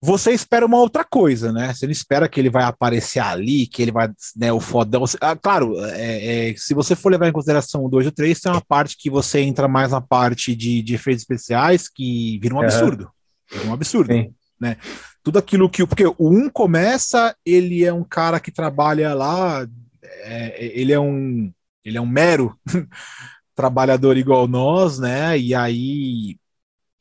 [0.02, 1.74] você espera uma outra coisa, né?
[1.74, 5.04] Você não espera que ele vai aparecer ali, que ele vai, né, o fodão.
[5.20, 8.40] Ah, claro, é, é, se você for levar em consideração o 2 e o 3,
[8.40, 12.54] tem uma parte que você entra mais na parte de, de efeitos especiais que vira
[12.54, 13.10] um absurdo.
[13.52, 14.34] Vira um absurdo, Sim.
[14.61, 14.76] Né?
[15.22, 15.86] Tudo aquilo que...
[15.86, 19.66] Porque o 1 um começa, ele é um cara que trabalha lá,
[20.02, 21.52] é, ele é um...
[21.82, 22.54] Ele é um mero
[23.56, 25.38] trabalhador igual nós, né?
[25.38, 26.36] E aí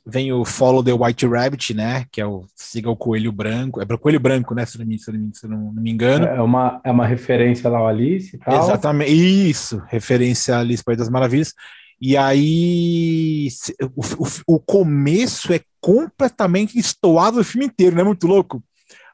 [0.09, 2.05] vem o Follow the White Rabbit, né?
[2.11, 3.81] Que é o Siga o Coelho Branco.
[3.81, 4.65] É para o Coelho Branco, né?
[4.65, 6.25] Se não, me, se não, se não, não me engano.
[6.25, 8.63] É uma, é uma referência lá ao Alice e tal.
[8.63, 9.11] Exatamente.
[9.11, 11.53] Isso, referência a Alice País das Maravilhas.
[12.01, 13.49] E aí
[13.95, 18.63] o, o, o, começo é completamente estoado o filme inteiro, não é muito louco?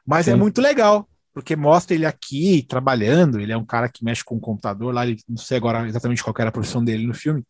[0.06, 0.36] Mas é Sim.
[0.36, 3.40] é muito legal, porque mostra ele aqui trabalhando.
[3.40, 5.04] Ele é um cara que mexe com o computador lá.
[5.04, 7.44] Ele, não sei agora exatamente qual era a profissão dele no filme.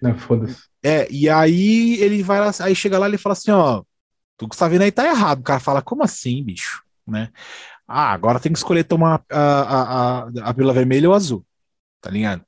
[0.00, 0.62] Não, foda-se.
[0.82, 3.82] É, e aí ele vai lá, aí chega lá e ele fala assim, ó,
[4.36, 5.40] tudo que você tá vendo aí tá errado.
[5.40, 6.82] O cara fala, como assim, bicho?
[7.06, 7.30] Né?
[7.88, 11.44] Ah, agora tem que escolher tomar a, a, a, a pílula vermelha ou azul.
[12.00, 12.44] Tá ligado?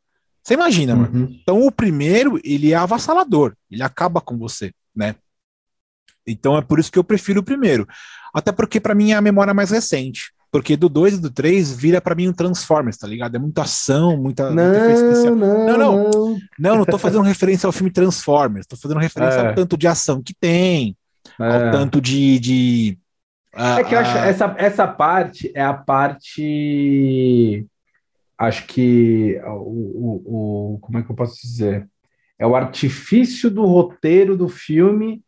[0.47, 1.01] Você imagina, uhum.
[1.01, 1.29] mano.
[1.43, 3.57] Então o primeiro, ele é avassalador.
[3.69, 5.17] Ele acaba com você, né?
[6.25, 7.85] Então é por isso que eu prefiro o primeiro.
[8.33, 10.33] Até porque para mim é a memória mais recente.
[10.53, 13.35] Porque do 2 e do 3 vira para mim um Transformers, tá ligado?
[13.35, 14.49] É muita ação, muita.
[14.53, 15.35] Não, muita especial.
[15.35, 16.39] Não, não, não.
[16.57, 19.49] Não, não tô fazendo referência ao filme Transformers, tô fazendo referência é.
[19.49, 20.97] ao tanto de ação que tem,
[21.41, 21.45] é.
[21.45, 22.39] ao tanto de.
[22.39, 22.99] de
[23.53, 27.67] é que eu acho essa, essa parte é a parte.
[28.39, 31.89] Acho que o, o, o, como é que eu posso dizer?
[32.39, 35.23] É o artifício do roteiro do filme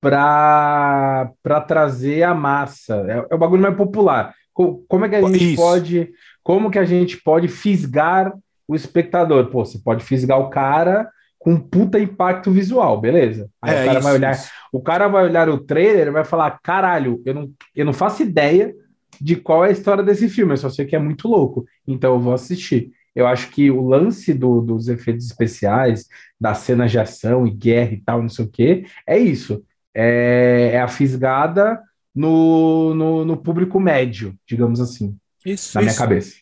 [0.00, 1.32] para
[1.66, 3.04] trazer a massa.
[3.08, 4.34] É, é o bagulho mais popular.
[4.54, 5.62] Como é que a gente Isso.
[5.62, 6.10] pode,
[6.42, 8.32] como que a gente pode fisgar
[8.66, 9.46] o espectador?
[9.50, 13.50] Pô, você pode fisgar o cara com um puta impacto visual, beleza?
[13.60, 14.50] Aí é, o cara isso, vai olhar, isso.
[14.72, 18.22] o cara vai olhar o trailer e vai falar: "Caralho, eu não, eu não faço
[18.22, 18.74] ideia
[19.20, 22.14] de qual é a história desse filme, eu só sei que é muito louco, então
[22.14, 22.90] eu vou assistir".
[23.14, 26.06] Eu acho que o lance do, dos efeitos especiais,
[26.38, 29.64] das cenas de ação e guerra e tal, não sei o que, é isso.
[29.94, 31.80] É, é a fisgada
[32.14, 35.16] no, no, no público médio, digamos assim.
[35.44, 35.76] Isso.
[35.76, 35.90] Na isso.
[35.90, 36.36] minha cabeça.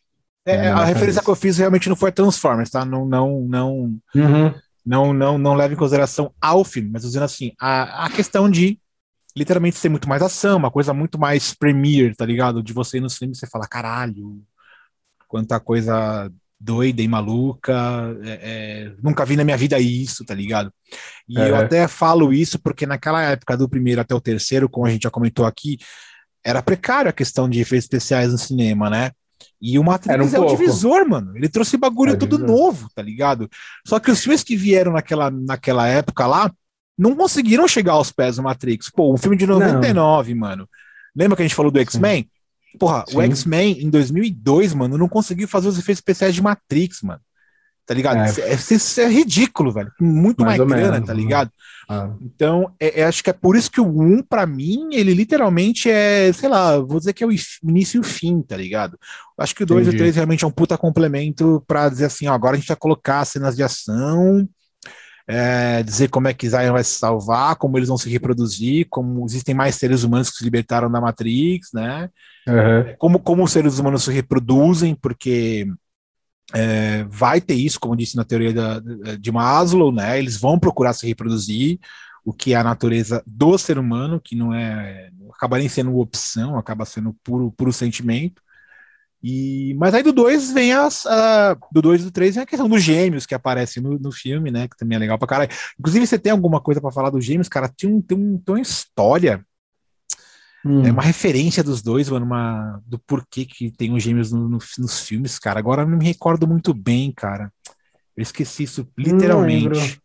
[0.46, 2.84] É, é, a referência que eu fiz realmente não foi Transformers, tá?
[2.84, 4.54] Não, não, não, uhum.
[4.84, 8.78] não, não, não leva em consideração ao filme, mas dizendo assim, a, a questão de
[9.36, 12.62] literalmente ser muito mais ação, uma coisa muito mais premier, tá ligado?
[12.62, 14.42] De você ir no cinema e você fala, caralho,
[15.28, 17.74] quanta coisa doida e maluca,
[18.22, 20.72] é, é, nunca vi na minha vida isso, tá ligado?
[21.28, 21.50] E é.
[21.50, 25.02] eu até falo isso porque naquela época do primeiro até o terceiro, como a gente
[25.02, 25.78] já comentou aqui,
[26.42, 29.10] era precário a questão de efeitos especiais no cinema, né?
[29.60, 31.36] E o Matrix um é o divisor, mano.
[31.36, 33.48] Ele trouxe bagulho é tudo novo, tá ligado?
[33.86, 36.52] Só que os filmes que vieram naquela, naquela época lá
[36.96, 38.90] não conseguiram chegar aos pés do Matrix.
[38.90, 40.40] Pô, um filme de 99, não.
[40.40, 40.68] mano.
[41.14, 42.28] Lembra que a gente falou do X-Men?
[42.78, 43.16] Porra, Sim.
[43.16, 47.20] o X-Men em 2002, mano, não conseguiu fazer os efeitos especiais de Matrix, mano.
[47.86, 48.16] Tá ligado?
[48.16, 48.54] É.
[48.54, 49.92] Isso é, é, ridículo, velho.
[50.00, 51.50] Muito mais, mais grana, menos, tá ligado?
[51.86, 52.10] Ah.
[52.22, 55.90] Então, é, é, acho que é por isso que o 1, pra mim, ele literalmente
[55.90, 57.32] é, sei lá, vou dizer que é o
[57.62, 58.98] início e o fim, tá ligado?
[59.36, 62.26] Acho que o 2 e o 3 realmente é um puta complemento pra dizer assim,
[62.26, 64.48] ó, agora a gente vai colocar cenas de ação,
[65.26, 69.24] é, dizer como é que Zion vai se salvar, como eles vão se reproduzir, como
[69.24, 72.10] existem mais seres humanos que se libertaram da Matrix, né?
[72.46, 72.94] Uhum.
[72.98, 75.66] Como, como os seres humanos se reproduzem, porque
[76.52, 78.80] é, vai ter isso, como disse na teoria da,
[79.18, 80.18] de Maslow, né?
[80.18, 81.78] Eles vão procurar se reproduzir,
[82.24, 86.56] o que é a natureza do ser humano, que não é acaba nem sendo opção,
[86.56, 88.40] acaba sendo puro, puro sentimento.
[89.26, 91.06] E, mas aí do 2 vem as.
[91.06, 94.12] Uh, do 2 e do 3 vem a questão dos gêmeos que aparecem no, no
[94.12, 94.68] filme, né?
[94.68, 95.50] Que também é legal pra caralho.
[95.80, 97.66] Inclusive, você tem alguma coisa para falar dos gêmeos, cara?
[97.66, 99.42] Tem, um, tem, um, tem uma história.
[100.62, 100.84] Hum.
[100.84, 104.58] É uma referência dos dois, mano, uma, do porquê que tem os gêmeos no, no,
[104.78, 105.58] nos filmes, cara.
[105.58, 107.50] Agora eu não me recordo muito bem, cara.
[108.14, 110.02] Eu esqueci isso literalmente.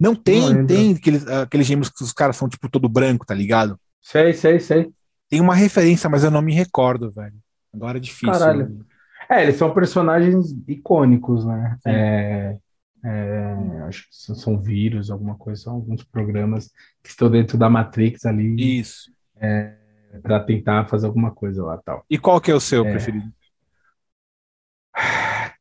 [0.00, 3.26] Não, não tem, não tem aqueles, aqueles gêmeos que os caras são, tipo, todo branco,
[3.26, 3.78] tá ligado?
[4.00, 4.90] Sei, sei, sei.
[5.28, 7.43] Tem uma referência, mas eu não me recordo, velho.
[7.74, 8.32] Agora é difícil.
[8.32, 8.86] Caralho.
[9.28, 11.78] É, eles são personagens icônicos, né?
[11.86, 12.56] É,
[13.04, 16.70] é, acho que são vírus, alguma coisa, são alguns programas
[17.02, 18.78] que estão dentro da Matrix ali.
[18.80, 19.12] Isso.
[19.36, 19.74] É,
[20.22, 22.04] para tentar fazer alguma coisa lá tal.
[22.08, 22.90] E qual que é o seu é.
[22.92, 23.32] preferido?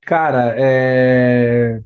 [0.01, 1.81] Cara, é.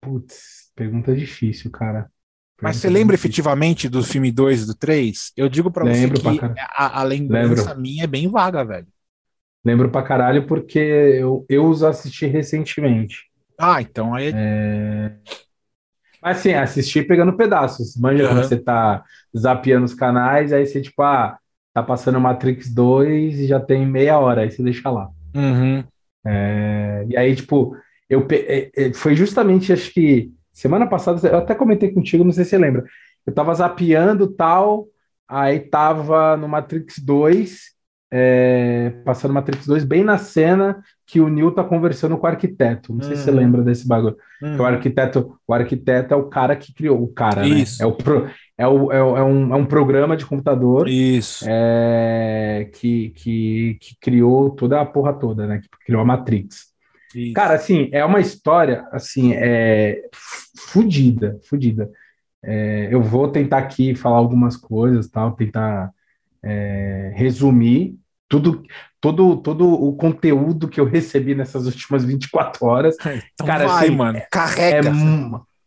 [0.00, 2.10] Putz, pergunta difícil, cara.
[2.62, 5.32] Mas você lembra efetivamente do filme 2 e do 3?
[5.36, 7.80] Eu digo pra Lembro você que a, a lembrança Lembro.
[7.80, 8.86] minha é bem vaga, velho.
[9.64, 13.22] Lembro pra caralho porque eu, eu os assisti recentemente.
[13.58, 14.32] Ah, então aí.
[14.34, 15.12] É...
[16.22, 17.96] Mas assim, assistir pegando pedaços.
[17.96, 18.36] Manja uhum.
[18.36, 19.02] você tá
[19.36, 21.38] zapeando os canais, aí você, tipo, ah,
[21.72, 25.08] tá passando Matrix 2 e já tem meia hora, aí você deixa lá.
[25.34, 25.84] Uhum.
[26.26, 27.04] É...
[27.08, 27.76] E aí, tipo,
[28.08, 28.36] eu pe...
[28.36, 32.50] É, é, foi justamente, acho que semana passada, eu até comentei contigo, não sei se
[32.50, 32.84] você lembra.
[33.26, 34.86] Eu tava zapeando tal,
[35.28, 37.74] aí tava no Matrix 2
[38.16, 42.94] é, passando Matrix 2 bem na cena que o Neo tá conversando com o arquiteto.
[42.94, 43.16] Não sei uhum.
[43.16, 43.36] se você uhum.
[43.36, 44.16] lembra desse bagulho.
[44.40, 44.56] Uhum.
[44.56, 47.48] O arquiteto, o arquiteto é o cara que criou o cara, né?
[47.48, 47.82] Isso.
[47.82, 47.84] né?
[47.84, 51.44] É o, pro, é, o, é, é, um, é um programa de computador Isso.
[51.48, 55.58] É, que, que, que criou toda a porra toda, né?
[55.58, 56.72] Que criou a Matrix.
[57.14, 57.32] Isso.
[57.34, 60.02] Cara, assim, é uma história assim, é
[60.72, 61.90] fodida, fodida.
[62.42, 65.90] É, eu vou tentar aqui falar algumas coisas, tal, tentar
[66.42, 67.96] é, resumir
[68.28, 68.62] tudo,
[69.00, 72.96] todo, todo o conteúdo que eu recebi nessas últimas 24 horas.
[73.34, 74.88] Então cara, vai, assim, mano, carrega.
[74.88, 74.92] É,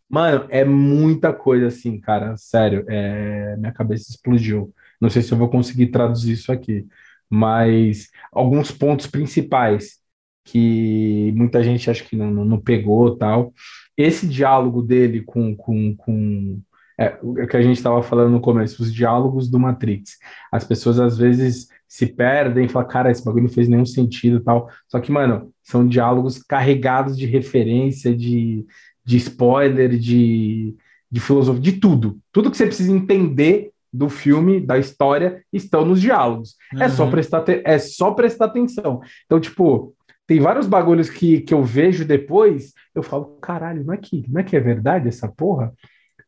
[0.09, 4.73] mano, é muita coisa assim, cara, sério, é, minha cabeça explodiu.
[4.99, 6.85] Não sei se eu vou conseguir traduzir isso aqui,
[7.29, 9.99] mas alguns pontos principais
[10.47, 13.53] que muita gente acha que não, não pegou tal.
[13.97, 16.61] Esse diálogo dele com, com, com
[16.97, 20.17] é, o que a gente estava falando no começo, os diálogos do Matrix.
[20.49, 24.39] As pessoas às vezes se perdem e falam, cara, esse bagulho não fez nenhum sentido
[24.39, 24.69] tal.
[24.87, 28.65] Só que, mano, são diálogos carregados de referência, de,
[29.03, 30.75] de spoiler, de,
[31.11, 32.19] de filosofia, de tudo.
[32.31, 36.55] Tudo que você precisa entender do filme, da história, estão nos diálogos.
[36.73, 36.83] Uhum.
[36.83, 37.11] É, só uhum.
[37.11, 39.01] prestar é só prestar atenção.
[39.25, 39.93] Então, tipo,
[40.27, 44.41] tem vários bagulhos que, que eu vejo depois, eu falo, caralho, não é que, não
[44.41, 45.73] é que é verdade essa porra?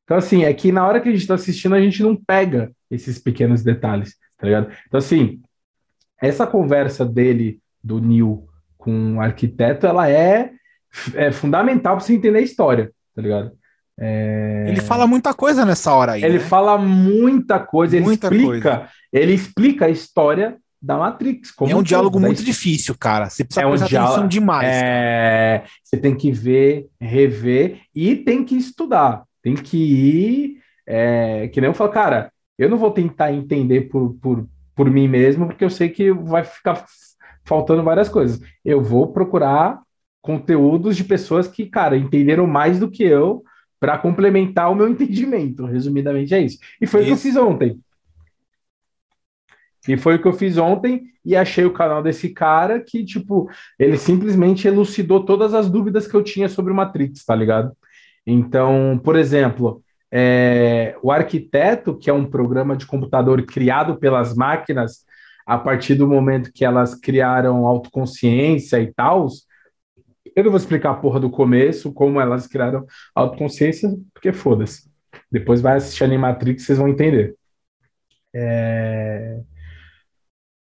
[0.05, 2.71] Então, assim, é que na hora que a gente está assistindo, a gente não pega
[2.89, 4.71] esses pequenos detalhes, tá ligado?
[4.87, 5.41] Então, assim,
[6.19, 8.47] essa conversa dele, do Neil,
[8.77, 10.51] com o arquiteto, ela é,
[11.13, 13.51] é fundamental para você entender a história, tá ligado?
[13.99, 14.65] É...
[14.69, 16.23] Ele fala muita coisa nessa hora aí.
[16.23, 16.43] Ele né?
[16.43, 18.89] fala muita coisa, muita ele explica, coisa.
[19.11, 21.53] ele explica a história da Matrix.
[21.67, 23.29] é um diálogo muito difícil, cara.
[23.29, 24.67] Você precisa é um prestar diálogo, atenção demais.
[24.71, 25.63] É...
[25.83, 29.23] Você tem que ver, rever e tem que estudar.
[29.41, 30.57] Tem que ir.
[30.87, 31.47] É...
[31.49, 35.47] Que nem eu falo, cara, eu não vou tentar entender por, por, por mim mesmo,
[35.47, 36.85] porque eu sei que vai ficar
[37.45, 38.39] faltando várias coisas.
[38.63, 39.81] Eu vou procurar
[40.21, 43.43] conteúdos de pessoas que, cara, entenderam mais do que eu
[43.79, 45.65] para complementar o meu entendimento.
[45.65, 46.59] Resumidamente é isso.
[46.81, 47.03] E foi isso.
[47.03, 47.79] o que eu fiz ontem.
[49.87, 53.49] E foi o que eu fiz ontem e achei o canal desse cara que, tipo,
[53.77, 57.71] ele simplesmente elucidou todas as dúvidas que eu tinha sobre o Matrix, tá ligado?
[58.25, 65.05] Então, por exemplo, é, o Arquiteto, que é um programa de computador criado pelas máquinas
[65.45, 69.27] a partir do momento que elas criaram autoconsciência e tal,
[70.35, 74.89] eu não vou explicar a porra do começo, como elas criaram autoconsciência, porque foda-se.
[75.31, 77.35] Depois vai assistir Animatrix, vocês vão entender.
[78.33, 79.39] É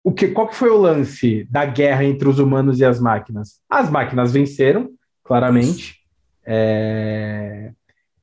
[0.10, 3.62] o que, qual que foi o lance da guerra entre os humanos e as máquinas?
[3.70, 4.90] As máquinas venceram,
[5.24, 6.00] claramente.
[6.44, 7.72] É...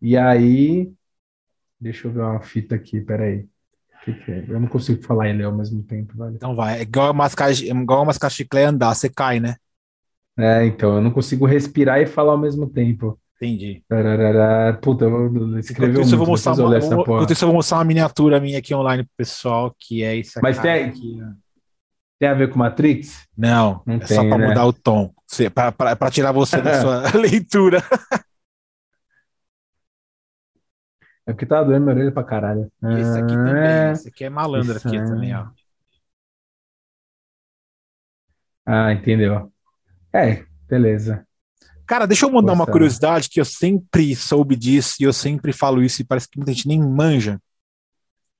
[0.02, 0.92] E aí.
[1.80, 3.46] Deixa eu ver uma fita aqui, peraí.
[4.04, 4.44] Que que é?
[4.48, 6.34] Eu não consigo falar ele ao mesmo tempo, velho.
[6.34, 9.54] Então vai, é igual mascar, igual mascar chiclete andar, você cai, né?
[10.36, 13.16] É, então, eu não consigo respirar e falar ao mesmo tempo.
[13.36, 13.82] Entendi.
[14.80, 18.58] Puta, eu escrevi eu vou mostrar uma, enquanto isso eu vou mostrar uma miniatura minha
[18.58, 20.42] aqui online pro pessoal, que é isso aqui.
[20.42, 21.20] Mas tem, aqui,
[22.18, 23.26] tem a ver com Matrix?
[23.36, 24.48] Não, não é tem, só para né?
[24.48, 25.12] mudar o tom,
[25.54, 27.82] para tirar você da sua leitura.
[31.26, 32.70] É porque tá doendo minha orelha pra caralho.
[32.82, 33.92] Esse aqui também, é...
[33.92, 35.04] esse aqui é malandro aqui é...
[35.04, 35.48] também, ó.
[38.64, 39.52] Ah, entendeu.
[40.12, 41.26] É, beleza.
[41.86, 45.82] Cara, deixa eu mandar uma curiosidade que eu sempre soube disso e eu sempre falo
[45.82, 47.40] isso e parece que muita gente nem manja.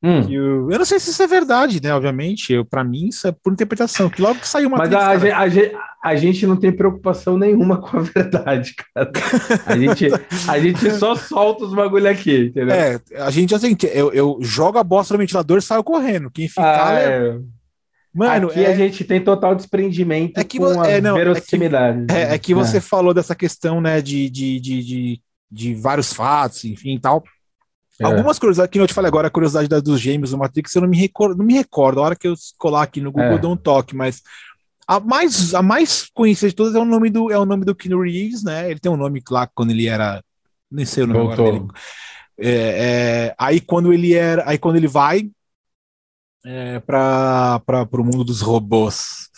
[0.03, 0.21] Hum.
[0.31, 1.93] Eu, eu, não sei se isso é verdade, né?
[1.95, 4.11] Obviamente, para mim isso é por interpretação.
[4.11, 4.77] Que logo que saiu uma.
[4.77, 9.11] Mas a, a, a, a, gente não tem preocupação nenhuma com a verdade, cara.
[9.65, 10.09] A gente,
[10.49, 12.75] a gente só solta os bagulho aqui, entendeu?
[12.75, 16.31] É, a gente assim, eu, eu jogo a bosta no ventilador e saio correndo.
[16.31, 16.89] Quem ficar.
[16.89, 17.39] Ah, é...
[18.15, 18.73] Mano, aqui é...
[18.73, 22.05] a gente tem total desprendimento é que, com a é, não, verossimilidade.
[22.05, 22.81] É que, é, é que você é.
[22.81, 25.21] falou dessa questão, né, de, de, de, de,
[25.51, 27.23] de vários fatos, enfim e tal.
[28.01, 28.05] É.
[28.05, 30.83] Algumas curiosidades, que eu te falei agora, a curiosidade da, dos gêmeos do Matrix, eu
[30.83, 32.01] não me recordo, não me recordo.
[32.01, 33.35] A hora que eu colar aqui no Google, é.
[33.35, 34.23] eu dou um toque, mas
[34.87, 37.75] a mais, a mais conhecida de todas é o nome do, é o nome do
[37.75, 38.71] Keanu Reeves, né?
[38.71, 40.23] Ele tem um nome lá quando ele era.
[40.71, 41.47] Nem sei o nome Voltou.
[41.47, 41.73] agora dele.
[42.39, 44.49] É, é, aí quando ele era.
[44.49, 45.31] Aí quando ele vai
[46.45, 47.61] é, para
[47.93, 49.29] o mundo dos robôs.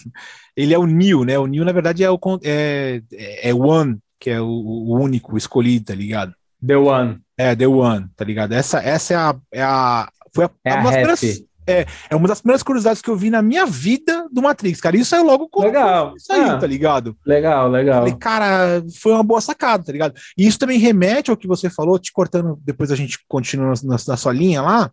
[0.55, 1.39] Ele é o Neo, né?
[1.39, 5.87] O Neo, na verdade, é o é, é One, que é o, o único, escolhido,
[5.87, 6.35] tá ligado?
[6.65, 7.21] The One.
[7.39, 8.53] É, The One, tá ligado?
[8.53, 9.37] Essa, essa é a.
[9.53, 13.01] É a foi a, é a uma, das primeiras, é, é uma das primeiras curiosidades
[13.01, 14.97] que eu vi na minha vida do Matrix, cara.
[14.97, 16.15] Isso é logo quando legal.
[16.19, 17.17] saiu, ah, tá ligado?
[17.25, 18.01] Legal, legal.
[18.01, 20.15] Falei, cara, foi uma boa sacada, tá ligado?
[20.37, 23.97] E isso também remete ao que você falou, te cortando, depois a gente continua na,
[24.07, 24.91] na sua linha lá.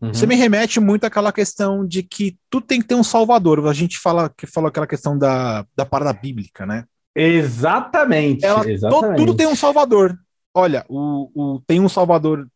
[0.00, 0.14] Uhum.
[0.14, 3.66] Você me remete muito àquela questão de que tu tem que ter um salvador.
[3.68, 6.84] A gente fala que falou aquela questão da, da parada bíblica, né?
[7.14, 8.44] Exatamente.
[8.44, 9.18] Ela, exatamente.
[9.18, 10.18] tudo tem um salvador.
[10.54, 12.48] Olha, o, o, tem um salvador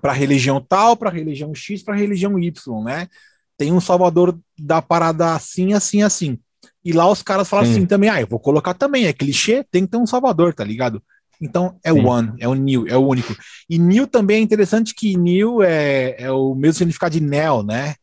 [0.00, 3.08] para religião tal, para religião X, para religião Y, né?
[3.56, 6.38] Tem um salvador da parada assim, assim, assim.
[6.84, 7.72] E lá os caras falam Sim.
[7.72, 10.64] assim também, ah, eu vou colocar também, é clichê, tem que ter um salvador, tá
[10.64, 11.02] ligado?
[11.40, 13.34] Então é o one, é o new, é o único.
[13.68, 17.96] E new também é interessante que new é, é o mesmo significado de neo, né?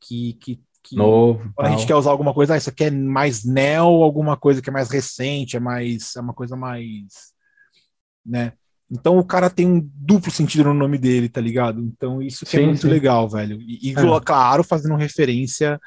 [0.00, 2.90] Que, que, que Novo, quando a gente quer usar alguma coisa, ah, isso aqui é
[2.90, 7.32] mais neo, alguma coisa que é mais recente, é mais é uma coisa mais,
[8.24, 8.52] né?
[8.90, 11.80] Então o cara tem um duplo sentido no nome dele, tá ligado?
[11.80, 12.88] Então isso que é sim, é muito sim.
[12.88, 13.60] legal, velho.
[13.60, 14.20] E, e é.
[14.24, 15.80] claro, fazendo referência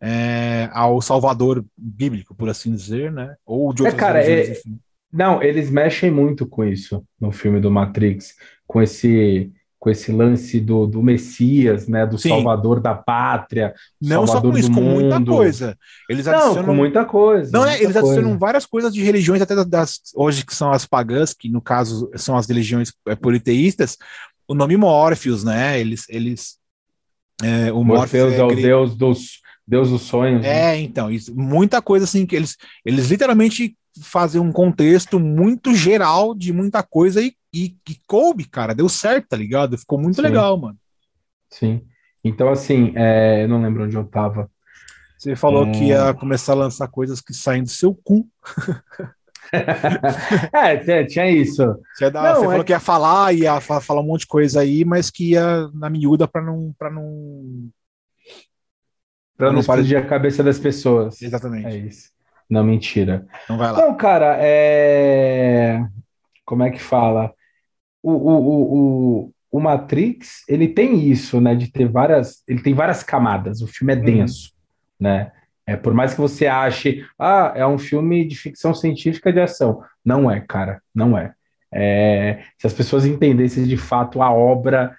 [0.00, 3.34] é, ao Salvador bíblico, por assim dizer, né?
[3.44, 4.54] Ou de outras é, cara, é,
[5.12, 8.34] não, eles mexem muito com isso no filme do Matrix,
[8.66, 12.30] com esse com esse lance do, do Messias, né, do Sim.
[12.30, 15.78] Salvador da pátria, não só com isso, com muita coisa.
[16.08, 17.50] Eles adicionam não, com muita coisa.
[17.52, 18.00] Não, é, eles coisa.
[18.00, 22.10] adicionam várias coisas de religiões até das hoje que são as pagãs, que no caso
[22.16, 23.96] são as religiões é, politeístas.
[24.48, 25.78] O nome Morpheus, né?
[25.78, 26.58] Eles eles
[27.42, 30.44] é, o Morpheus é, é o deus dos Deus dos sonhos.
[30.44, 30.80] É, né?
[30.80, 36.52] então, isso, muita coisa assim que eles eles literalmente fazer um contexto muito geral de
[36.52, 38.74] muita coisa e, e, e coube, cara.
[38.74, 39.78] Deu certo, tá ligado?
[39.78, 40.22] Ficou muito Sim.
[40.22, 40.78] legal, mano.
[41.50, 41.82] Sim.
[42.22, 44.50] Então, assim, é, eu não lembro onde eu tava.
[45.16, 45.72] Você falou é...
[45.72, 48.28] que ia começar a lançar coisas que saem do seu cu.
[50.52, 51.62] é, tinha isso.
[51.94, 52.48] Você, dá, não, você é...
[52.48, 55.90] falou que ia falar, ia falar um monte de coisa aí, mas que ia na
[55.90, 56.72] miúda para não.
[56.78, 57.68] Pra não...
[59.36, 61.20] Pra não, não explodir a cabeça das pessoas.
[61.22, 61.66] Exatamente.
[61.66, 62.10] É isso.
[62.48, 63.26] Não, mentira.
[63.44, 63.78] Então vai lá.
[63.78, 65.84] Não, cara, é.
[66.44, 67.32] Como é que fala?
[68.02, 68.74] O, o,
[69.26, 71.54] o, o, Matrix, ele tem isso, né?
[71.54, 72.42] De ter várias.
[72.48, 73.60] Ele tem várias camadas.
[73.60, 74.04] O filme é uhum.
[74.04, 74.52] denso,
[74.98, 75.32] né?
[75.66, 79.82] É, por mais que você ache, ah, é um filme de ficção científica de ação.
[80.02, 81.34] Não é, cara, não é.
[81.70, 84.96] é se as pessoas entendessem de fato a obra,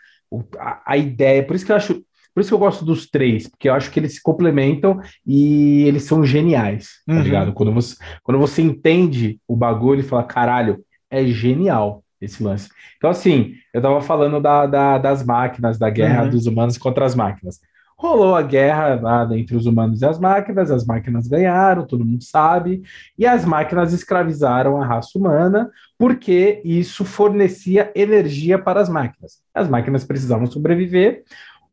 [0.60, 3.48] a, a ideia, por isso que eu acho por isso que eu gosto dos três,
[3.48, 7.22] porque eu acho que eles se complementam e eles são geniais, tá uhum.
[7.22, 7.54] ligado?
[7.54, 12.70] Quando você, quando você entende o bagulho e fala, caralho, é genial esse lance.
[12.98, 16.30] Então, assim, eu tava falando da, da das máquinas, da guerra uhum.
[16.30, 17.60] dos humanos contra as máquinas.
[17.98, 22.24] Rolou a guerra lá entre os humanos e as máquinas, as máquinas ganharam, todo mundo
[22.24, 22.82] sabe,
[23.18, 29.42] e as máquinas escravizaram a raça humana, porque isso fornecia energia para as máquinas.
[29.54, 31.24] As máquinas precisavam sobreviver,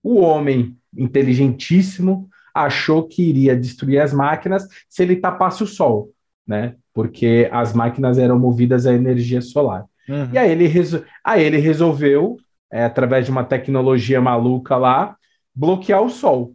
[0.07, 6.13] o homem inteligentíssimo achou que iria destruir as máquinas se ele tapasse o sol,
[6.47, 6.77] né?
[6.95, 9.85] Porque as máquinas eram movidas à energia solar.
[10.09, 10.31] Uhum.
[10.33, 11.03] E aí ele, resol...
[11.25, 12.37] aí ele resolveu,
[12.71, 15.17] é, através de uma tecnologia maluca lá,
[15.53, 16.55] bloquear o sol.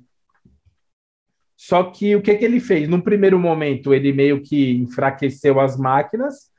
[1.58, 2.88] Só que o que, que ele fez?
[2.88, 6.51] No primeiro momento, ele meio que enfraqueceu as máquinas,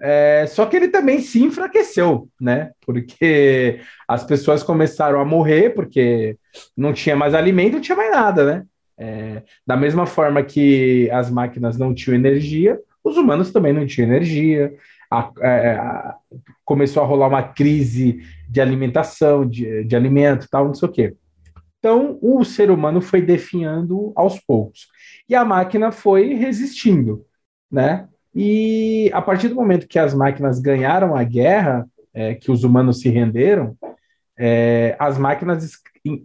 [0.00, 2.70] é, só que ele também se enfraqueceu, né?
[2.84, 6.36] Porque as pessoas começaram a morrer porque
[6.76, 8.64] não tinha mais alimento, não tinha mais nada, né?
[8.98, 14.08] É, da mesma forma que as máquinas não tinham energia, os humanos também não tinham
[14.08, 14.74] energia.
[15.10, 16.16] A, é, a,
[16.64, 21.14] começou a rolar uma crise de alimentação, de, de alimento, tal, não sei o quê.
[21.78, 24.88] Então, o ser humano foi definhando aos poucos.
[25.28, 27.24] E a máquina foi resistindo,
[27.70, 28.08] né?
[28.38, 33.00] E a partir do momento que as máquinas ganharam a guerra, é, que os humanos
[33.00, 33.74] se renderam,
[34.38, 35.72] é, as máquinas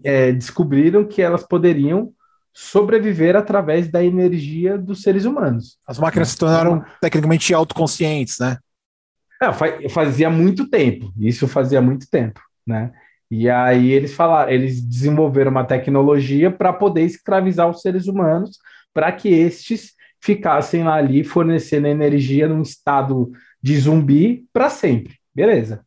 [0.03, 2.11] é, descobriram que elas poderiam
[2.53, 5.77] sobreviver através da energia dos seres humanos.
[5.87, 8.57] As máquinas se tornaram tecnicamente autoconscientes, né?
[9.41, 12.91] É, fazia muito tempo, isso fazia muito tempo, né?
[13.31, 18.59] E aí eles falaram, eles desenvolveram uma tecnologia para poder escravizar os seres humanos,
[18.93, 25.15] para que estes ficassem lá ali fornecendo energia num estado de zumbi para sempre.
[25.33, 25.85] Beleza.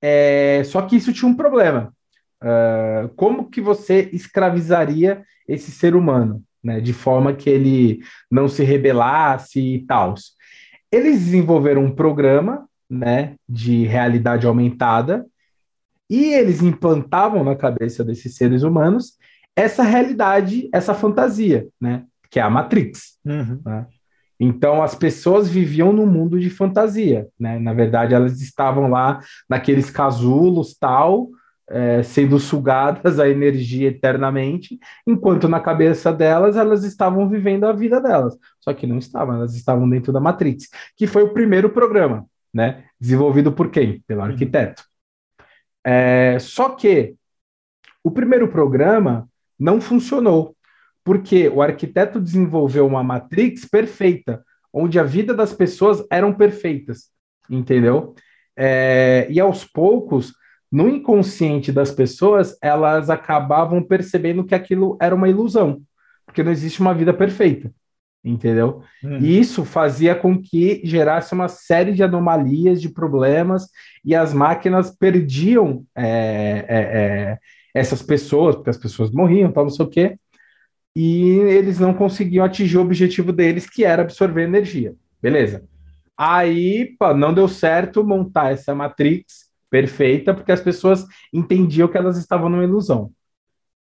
[0.00, 1.92] É, só que isso tinha um problema.
[2.42, 8.00] Uh, como que você escravizaria esse ser humano, né, de forma que ele
[8.30, 10.14] não se rebelasse e tal?
[10.92, 15.24] Eles desenvolveram um programa, né, de realidade aumentada
[16.08, 19.16] e eles implantavam na cabeça desses seres humanos
[19.56, 22.04] essa realidade, essa fantasia, né?
[22.34, 23.16] Que é a Matrix.
[23.24, 23.60] Uhum.
[23.64, 23.86] Né?
[24.40, 27.60] Então as pessoas viviam num mundo de fantasia, né?
[27.60, 31.28] Na verdade, elas estavam lá naqueles casulos tal,
[31.70, 38.00] é, sendo sugadas a energia eternamente, enquanto na cabeça delas elas estavam vivendo a vida
[38.00, 38.36] delas.
[38.60, 42.82] Só que não estavam, elas estavam dentro da Matrix, que foi o primeiro programa, né?
[43.00, 44.02] Desenvolvido por quem?
[44.08, 44.26] Pelo uhum.
[44.26, 44.82] arquiteto.
[45.86, 47.14] É, só que
[48.02, 50.53] o primeiro programa não funcionou,
[51.04, 54.42] porque o arquiteto desenvolveu uma matrix perfeita,
[54.72, 57.10] onde a vida das pessoas eram perfeitas,
[57.48, 58.14] entendeu?
[58.56, 60.32] É, e aos poucos,
[60.72, 65.82] no inconsciente das pessoas, elas acabavam percebendo que aquilo era uma ilusão,
[66.24, 67.70] porque não existe uma vida perfeita,
[68.24, 68.82] entendeu?
[69.04, 69.18] Hum.
[69.18, 73.68] E isso fazia com que gerasse uma série de anomalias, de problemas,
[74.04, 77.38] e as máquinas perdiam é, é, é
[77.74, 80.18] essas pessoas, porque as pessoas morriam, tal, não sei o quê,
[80.94, 84.94] e eles não conseguiam atingir o objetivo deles, que era absorver energia.
[85.20, 85.64] Beleza.
[86.16, 92.16] Aí, pô, não deu certo montar essa matrix perfeita, porque as pessoas entendiam que elas
[92.16, 93.10] estavam numa ilusão.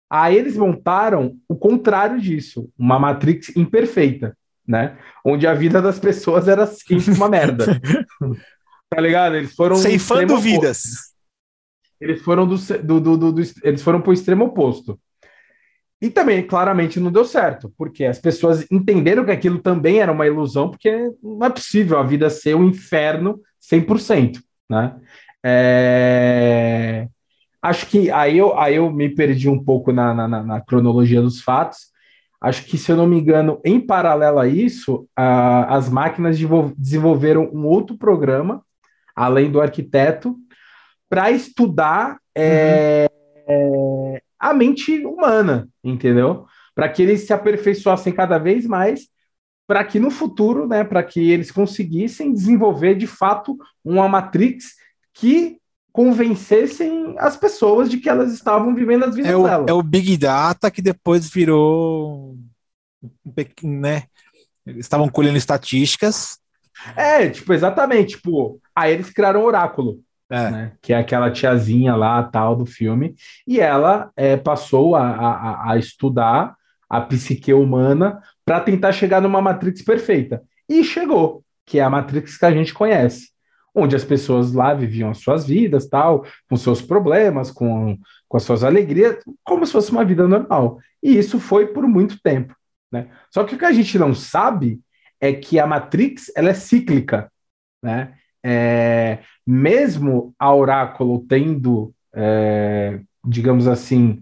[0.10, 4.36] Aí eles montaram o contrário disso, uma matrix imperfeita,
[4.68, 4.98] né?
[5.24, 7.80] Onde a vida das pessoas era sempre uma merda.
[8.90, 9.36] tá ligado?
[9.36, 11.14] Eles foram ceifando vidas.
[12.00, 15.00] Eles foram do, do, do, do, eles foram para o extremo oposto.
[16.02, 20.28] E também, claramente, não deu certo, porque as pessoas entenderam que aquilo também era uma
[20.28, 24.40] ilusão, porque não é possível a vida ser um inferno 100%,
[24.70, 24.96] né?
[25.44, 27.08] É...
[27.62, 31.42] Acho que aí eu, aí eu me perdi um pouco na, na, na, cronologia dos
[31.42, 31.92] fatos.
[32.40, 36.38] Acho que, se eu não me engano, em paralelo a isso, a, as máquinas
[36.78, 38.62] desenvolveram um outro programa,
[39.16, 40.36] além do arquiteto,
[41.10, 43.10] para estudar é,
[43.48, 44.16] uhum.
[44.18, 46.46] é, a mente humana, entendeu?
[46.74, 49.08] Para que eles se aperfeiçoassem cada vez mais,
[49.68, 54.76] para que no futuro, né, para que eles conseguissem desenvolver de fato uma matrix
[55.14, 55.58] que
[55.92, 59.68] convencessem as pessoas de que elas estavam vivendo as vidas é o, delas.
[59.70, 62.36] É o Big Data que depois virou
[63.26, 63.34] um
[63.64, 64.04] né?
[64.66, 66.38] Eles estavam colhendo estatísticas.
[66.96, 70.02] É, tipo, exatamente, tipo, aí eles criaram o oráculo.
[70.30, 70.50] É.
[70.50, 73.16] Né, que é aquela tiazinha lá, tal, do filme,
[73.46, 76.56] e ela é, passou a, a, a estudar
[76.90, 80.42] a psique humana para tentar chegar numa matrix perfeita.
[80.68, 83.30] E chegou, que é a matrix que a gente conhece,
[83.74, 87.98] onde as pessoas lá viviam as suas vidas, tal, com seus problemas, com,
[88.28, 90.80] com as suas alegrias, como se fosse uma vida normal.
[91.04, 92.56] E isso foi por muito tempo.
[92.92, 93.10] Né?
[93.30, 94.80] Só que o que a gente não sabe
[95.20, 97.32] é que a matrix ela é cíclica.
[97.84, 98.14] Né?
[98.48, 104.22] É, mesmo a Oráculo tendo, é, digamos assim,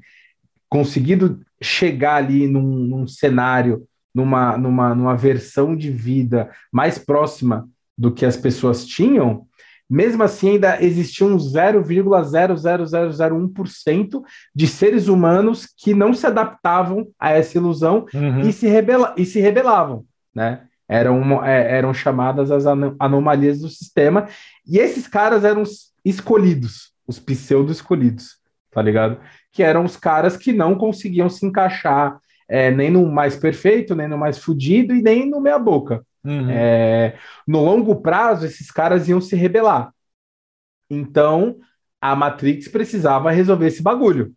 [0.69, 7.67] conseguido chegar ali num, num cenário, numa, numa, numa versão de vida mais próxima
[7.97, 9.45] do que as pessoas tinham,
[9.89, 14.21] mesmo assim ainda existiam 0,00001%
[14.55, 18.39] de seres humanos que não se adaptavam a essa ilusão uhum.
[18.39, 20.61] e, se rebela e se rebelavam, né?
[20.93, 22.65] Eram, é, eram chamadas as
[22.99, 24.27] anomalias do sistema,
[24.65, 28.37] e esses caras eram os escolhidos, os pseudo-escolhidos,
[28.69, 29.19] tá ligado?
[29.51, 34.07] Que eram os caras que não conseguiam se encaixar é, nem no mais perfeito, nem
[34.07, 36.05] no mais fudido e nem no meia-boca.
[36.23, 36.49] Uhum.
[36.49, 37.17] É,
[37.47, 39.91] no longo prazo, esses caras iam se rebelar.
[40.89, 41.57] Então,
[41.99, 44.31] a Matrix precisava resolver esse bagulho,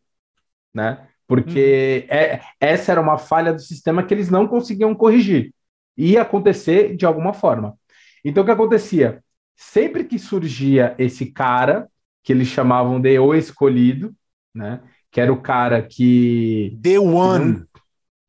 [0.73, 1.07] né?
[1.27, 2.17] Porque uhum.
[2.17, 5.53] é, essa era uma falha do sistema que eles não conseguiam corrigir
[5.97, 7.77] ia acontecer de alguma forma.
[8.25, 9.23] Então, o que acontecia?
[9.55, 11.89] Sempre que surgia esse cara,
[12.23, 14.15] que eles chamavam de o escolhido,
[14.55, 14.81] né?
[15.11, 16.79] Que era o cara que.
[16.83, 17.65] The One.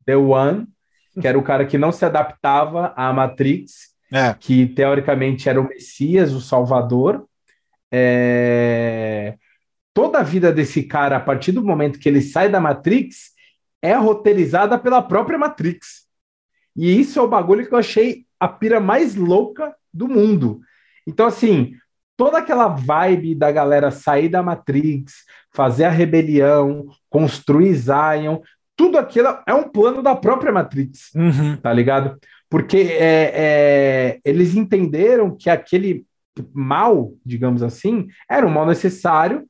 [0.06, 0.66] The One,
[1.20, 4.34] que era o cara que não se adaptava à Matrix, é.
[4.34, 7.28] que teoricamente era o Messias, o Salvador.
[7.92, 9.36] É...
[9.92, 13.32] Toda a vida desse cara, a partir do momento que ele sai da Matrix,
[13.82, 15.97] é roteirizada pela própria Matrix.
[16.78, 20.60] E isso é o bagulho que eu achei a pira mais louca do mundo.
[21.04, 21.72] Então, assim,
[22.16, 28.38] toda aquela vibe da galera sair da Matrix, fazer a rebelião, construir Zion,
[28.76, 31.56] tudo aquilo é um plano da própria Matrix, uhum.
[31.56, 32.16] tá ligado?
[32.48, 36.06] Porque é, é, eles entenderam que aquele
[36.54, 39.44] mal, digamos assim, era um mal necessário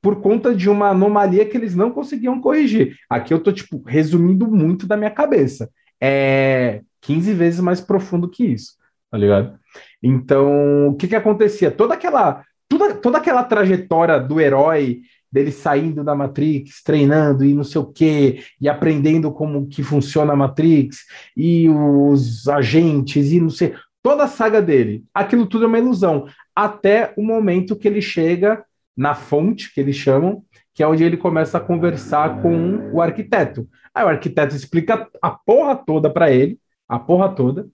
[0.00, 2.96] por conta de uma anomalia que eles não conseguiam corrigir.
[3.10, 5.68] Aqui eu tô, tipo, resumindo muito da minha cabeça
[6.00, 8.74] é 15 vezes mais profundo que isso,
[9.10, 9.58] tá ligado?
[10.02, 11.70] Então, o que que acontecia?
[11.70, 17.64] Toda aquela, toda, toda aquela trajetória do herói dele saindo da Matrix, treinando e não
[17.64, 21.04] sei o quê, e aprendendo como que funciona a Matrix,
[21.36, 25.04] e os agentes, e não sei, toda a saga dele.
[25.12, 26.26] Aquilo tudo é uma ilusão,
[26.56, 28.64] até o momento que ele chega
[28.96, 30.42] na fonte, que eles chamam,
[30.78, 33.68] que é onde ele começa a conversar com o arquiteto.
[33.92, 36.56] Aí o arquiteto explica a porra toda para ele,
[36.88, 37.68] a porra toda.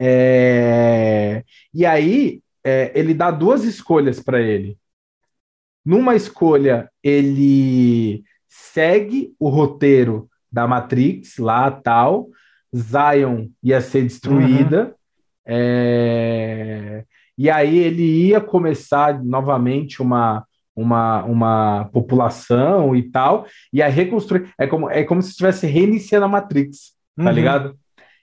[0.00, 1.44] É...
[1.72, 4.76] E aí é, ele dá duas escolhas para ele.
[5.84, 12.28] Numa escolha, ele segue o roteiro da Matrix lá, tal.
[12.74, 14.86] Zion ia ser destruída.
[14.86, 14.94] Uhum.
[15.46, 17.04] É...
[17.38, 20.44] E aí ele ia começar novamente uma,
[20.78, 24.50] uma, uma população e tal, e a reconstruir.
[24.58, 27.30] É como, é como se estivesse reiniciando a Matrix, tá uhum.
[27.30, 27.78] ligado?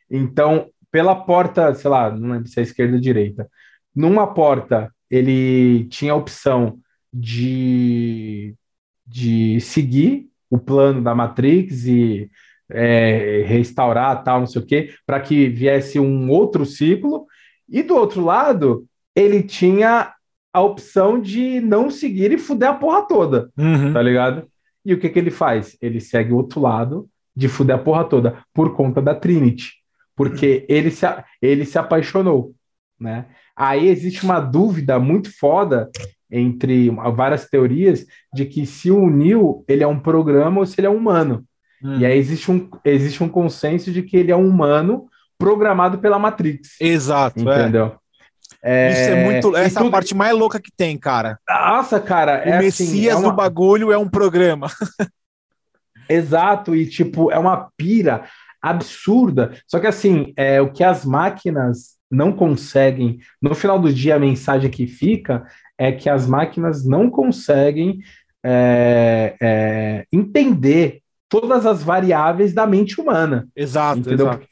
[0.09, 3.49] Então, pela porta, sei lá, não lembro se é esquerda ou direita,
[3.93, 6.79] numa porta ele tinha a opção
[7.11, 8.55] de,
[9.05, 12.29] de seguir o plano da Matrix e
[12.69, 17.25] é, restaurar tal, não sei o quê, para que viesse um outro ciclo.
[17.67, 18.85] E do outro lado,
[19.15, 20.14] ele tinha
[20.55, 23.91] a opção de não seguir e fuder a porra toda, uhum.
[23.91, 24.47] tá ligado?
[24.85, 25.75] E o que, que ele faz?
[25.81, 29.73] Ele segue o outro lado de fuder a porra toda, por conta da Trinity.
[30.15, 31.05] Porque ele se,
[31.41, 32.55] ele se apaixonou,
[32.97, 33.25] né?
[33.53, 35.89] Aí existe uma dúvida muito foda
[36.31, 40.87] entre várias teorias de que se o Neo ele é um programa ou se ele
[40.87, 41.43] é humano.
[41.83, 41.99] Hum.
[41.99, 46.17] E aí existe um, existe um consenso de que ele é um humano programado pela
[46.17, 46.79] Matrix.
[46.79, 47.39] Exato.
[47.49, 47.61] É.
[47.61, 47.87] Entendeu?
[47.87, 48.04] É...
[48.51, 49.55] Isso é muito.
[49.55, 49.85] Essa tudo...
[49.85, 51.39] é a parte mais louca que tem, cara.
[51.47, 52.43] Nossa, cara.
[52.45, 53.29] O é assim, Messias assim, é uma...
[53.29, 54.67] do bagulho é um programa.
[56.09, 58.25] Exato, e tipo, é uma pira
[58.61, 59.55] absurda.
[59.67, 63.19] Só que assim, é o que as máquinas não conseguem.
[63.41, 65.45] No final do dia, a mensagem que fica
[65.77, 67.99] é que as máquinas não conseguem
[68.43, 73.47] é, é, entender todas as variáveis da mente humana.
[73.55, 74.27] Exato, entendeu?
[74.27, 74.47] Exato.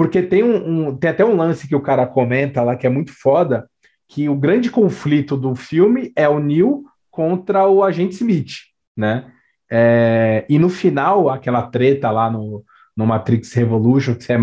[0.00, 2.88] Porque tem, um, um, tem até um lance que o cara comenta lá que é
[2.90, 3.68] muito foda,
[4.08, 8.60] que o grande conflito do filme é o Neil contra o agente Smith,
[8.96, 9.30] né?
[9.70, 12.64] É, e no final, aquela treta lá no,
[12.96, 14.38] no Matrix Revolution, que é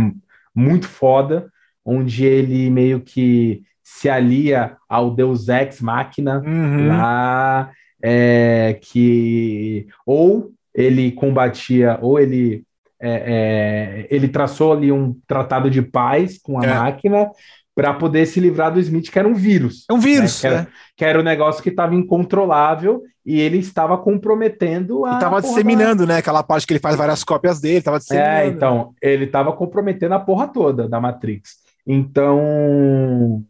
[0.54, 1.52] muito foda,
[1.84, 6.88] onde ele meio que se alia ao Deus Ex Machina uhum.
[6.88, 12.64] lá, é, que ou ele combatia, ou ele
[13.00, 16.74] é, é, ele traçou ali um tratado de paz com a é.
[16.74, 17.30] máquina
[17.76, 19.86] para poder se livrar do Smith, que era um vírus.
[19.88, 20.50] É um vírus, né?
[20.50, 20.68] que, era, é.
[20.98, 25.14] que, era, um negócio que estava incontrolável e ele estava comprometendo a.
[25.14, 26.14] Estava disseminando, da...
[26.14, 26.20] né?
[26.20, 28.32] Aquela parte que ele faz várias cópias dele, estava disseminando.
[28.32, 31.58] É, então, ele estava comprometendo a porra toda da Matrix.
[31.86, 33.44] Então,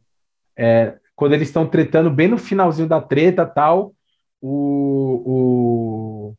[0.57, 3.93] é, quando eles estão tretando bem no finalzinho da treta tal,
[4.41, 6.33] o, o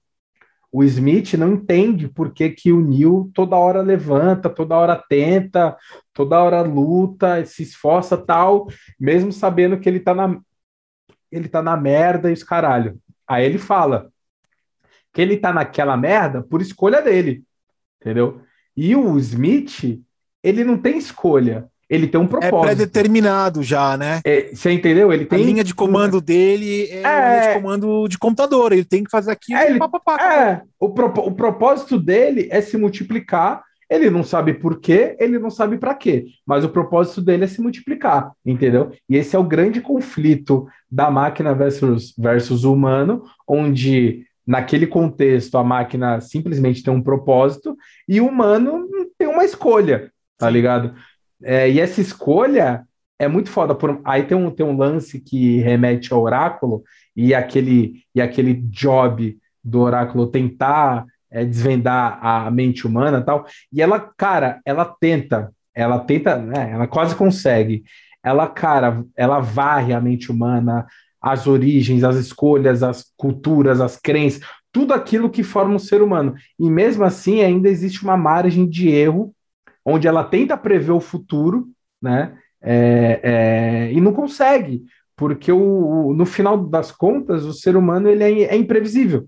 [0.71, 5.77] o Smith não entende por que, que o Neil toda hora levanta, toda hora tenta,
[6.13, 8.67] toda hora luta, se esforça tal,
[9.01, 10.41] mesmo sabendo que ele tá na
[11.31, 12.99] ele tá na merda e os caralho.
[13.27, 14.11] Aí ele fala
[15.13, 17.45] que ele tá naquela merda por escolha dele,
[18.01, 18.43] entendeu?
[18.77, 20.03] E o Smith,
[20.43, 22.57] ele não tem escolha ele tem um é propósito.
[22.57, 24.21] É pré-determinado já, né?
[24.25, 25.13] É, você entendeu?
[25.13, 25.41] Ele tem.
[25.41, 27.41] A linha de comando dele é, é...
[27.41, 28.73] linha de comando de computador.
[28.73, 29.59] Ele tem que fazer aquilo.
[29.59, 29.79] É, ele...
[29.79, 30.63] pá, pá, pá, é.
[30.79, 31.07] O, pro...
[31.07, 33.63] o propósito dele é se multiplicar.
[33.91, 37.47] Ele não sabe por quê, ele não sabe para quê, mas o propósito dele é
[37.47, 38.93] se multiplicar, entendeu?
[39.09, 45.57] E esse é o grande conflito da máquina versus, versus o humano, onde naquele contexto
[45.57, 47.75] a máquina simplesmente tem um propósito
[48.07, 48.87] e o humano
[49.17, 50.95] tem uma escolha, tá ligado?
[51.43, 52.87] É, e essa escolha
[53.19, 53.75] é muito foda.
[53.75, 56.83] Por, aí tem um, tem um lance que remete ao oráculo
[57.17, 63.47] e aquele, e aquele job do oráculo tentar é, desvendar a mente humana tal.
[63.73, 67.83] E ela, cara, ela tenta, ela tenta, né, ela quase consegue.
[68.23, 70.87] Ela, cara, ela varre a mente humana,
[71.21, 74.41] as origens, as escolhas, as culturas, as crenças,
[74.73, 76.35] tudo aquilo que forma um ser humano.
[76.59, 79.35] E mesmo assim, ainda existe uma margem de erro
[79.89, 81.69] onde ela tenta prever o futuro,
[82.01, 82.37] né?
[82.61, 84.85] É, é, e não consegue,
[85.17, 89.27] porque o, o, no final das contas o ser humano ele é, é imprevisível,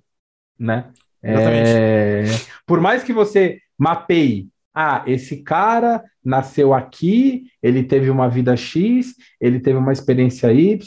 [0.59, 0.91] né?
[1.23, 2.25] É,
[2.67, 9.15] por mais que você mapeie, ah, esse cara nasceu aqui, ele teve uma vida X,
[9.41, 10.79] ele teve uma experiência Y,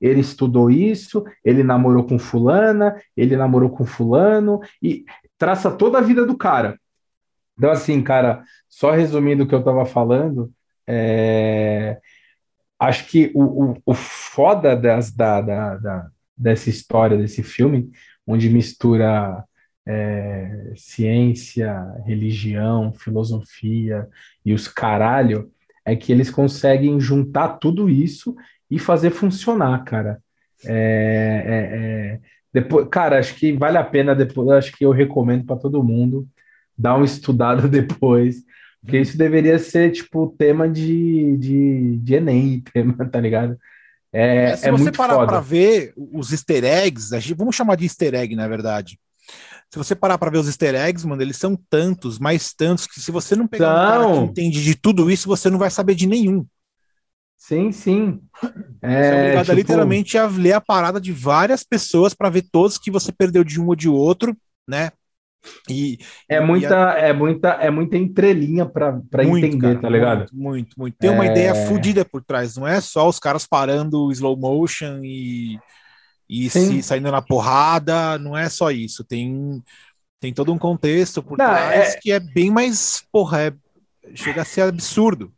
[0.00, 5.04] ele estudou isso, ele namorou com fulana, ele namorou com fulano e
[5.36, 6.78] traça toda a vida do cara.
[7.58, 8.42] Então, assim, cara,
[8.76, 10.52] só resumindo o que eu estava falando,
[10.86, 11.98] é,
[12.78, 17.90] acho que o, o, o foda das, da, da, da, dessa história, desse filme,
[18.26, 19.42] onde mistura
[19.86, 21.74] é, ciência,
[22.04, 24.06] religião, filosofia
[24.44, 25.50] e os caralho,
[25.82, 28.36] é que eles conseguem juntar tudo isso
[28.70, 30.20] e fazer funcionar, cara.
[30.66, 32.20] É, é, é
[32.52, 36.28] depois, cara, acho que vale a pena depois, acho que eu recomendo para todo mundo
[36.76, 38.44] dar uma estudada depois,
[38.80, 43.58] porque isso deveria ser tipo tema de, de, de Enem, tema, tá ligado?
[44.12, 48.14] É, é se é você parar para ver os easter eggs, vamos chamar de easter
[48.14, 48.98] egg, na verdade.
[49.68, 53.00] Se você parar para ver os easter eggs, mano, eles são tantos, mais tantos, que
[53.00, 55.94] se você não pegar um cara que entende de tudo isso, você não vai saber
[55.94, 56.46] de nenhum.
[57.36, 58.20] Sim, sim.
[58.80, 59.56] É, você é obrigado tipo...
[59.56, 63.60] literalmente a ler a parada de várias pessoas para ver todos que você perdeu de
[63.60, 64.90] um ou de outro, né?
[65.68, 66.98] E, é muita, a...
[66.98, 70.18] é muita, é muita entrelinha para entender, cara, tá ligado?
[70.32, 70.96] Muito, muito, muito.
[70.98, 71.12] Tem é...
[71.12, 75.58] uma ideia fodida por trás, não é só os caras parando slow motion e,
[76.28, 79.04] e se, saindo na porrada, não é só isso.
[79.04, 79.62] Tem,
[80.20, 81.98] tem todo um contexto por não, trás é...
[81.98, 83.52] que é bem mais, porra, é,
[84.14, 85.32] chega a ser absurdo.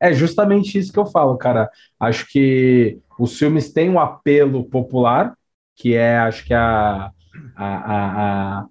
[0.00, 1.70] É justamente isso que eu falo, cara.
[1.98, 5.34] Acho que os filmes têm um apelo popular,
[5.76, 7.10] que é, acho que a,
[7.56, 8.66] a, a, a,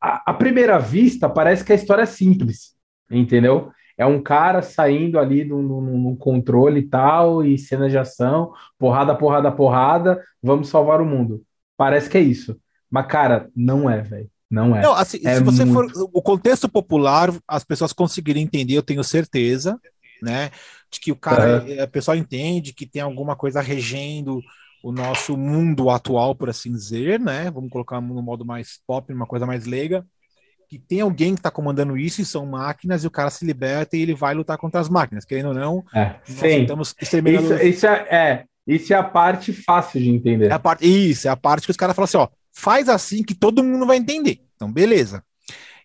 [0.00, 2.74] a primeira vista parece que a história é simples,
[3.10, 3.70] entendeu?
[3.98, 9.50] É um cara saindo ali no, controle e tal, e cena de ação, porrada, porrada,
[9.50, 11.42] porrada, vamos salvar o mundo.
[11.76, 12.58] Parece que é isso.
[12.90, 14.30] Mas, cara, não é, velho.
[14.50, 14.82] Não é.
[14.82, 15.92] Não, assim, é se você muito...
[15.92, 16.10] for.
[16.12, 19.80] O contexto popular, as pessoas conseguirem entender, eu tenho certeza
[20.22, 20.50] né?
[20.90, 21.82] De que o cara, uhum.
[21.82, 24.40] a pessoa entende que tem alguma coisa regendo
[24.82, 27.50] o nosso mundo atual, por assim dizer, né?
[27.50, 30.04] Vamos colocar no modo mais pop, uma coisa mais leiga.
[30.68, 33.96] Que tem alguém que está comandando isso e são máquinas, e o cara se liberta
[33.96, 35.84] e ele vai lutar contra as máquinas, querendo ou não.
[35.94, 36.66] É, sim.
[37.44, 40.50] Isso, isso, é, é, isso é a parte fácil de entender.
[40.50, 43.22] É a parte, isso, é a parte que os caras falam assim: ó, faz assim
[43.22, 44.40] que todo mundo vai entender.
[44.56, 45.22] Então, beleza.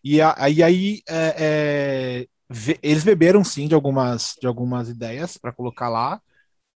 [0.03, 5.89] E aí, aí é, é, eles beberam sim de algumas, de algumas ideias para colocar
[5.89, 6.19] lá,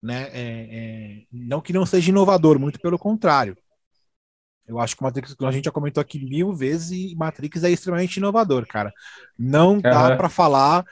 [0.04, 0.28] né?
[0.32, 3.56] É, é, não que não seja inovador, muito pelo contrário.
[4.66, 8.16] Eu acho que Matrix, a gente já comentou aqui mil vezes, e Matrix é extremamente
[8.18, 8.92] inovador, cara.
[9.38, 10.16] Não dá uhum.
[10.16, 10.84] para falar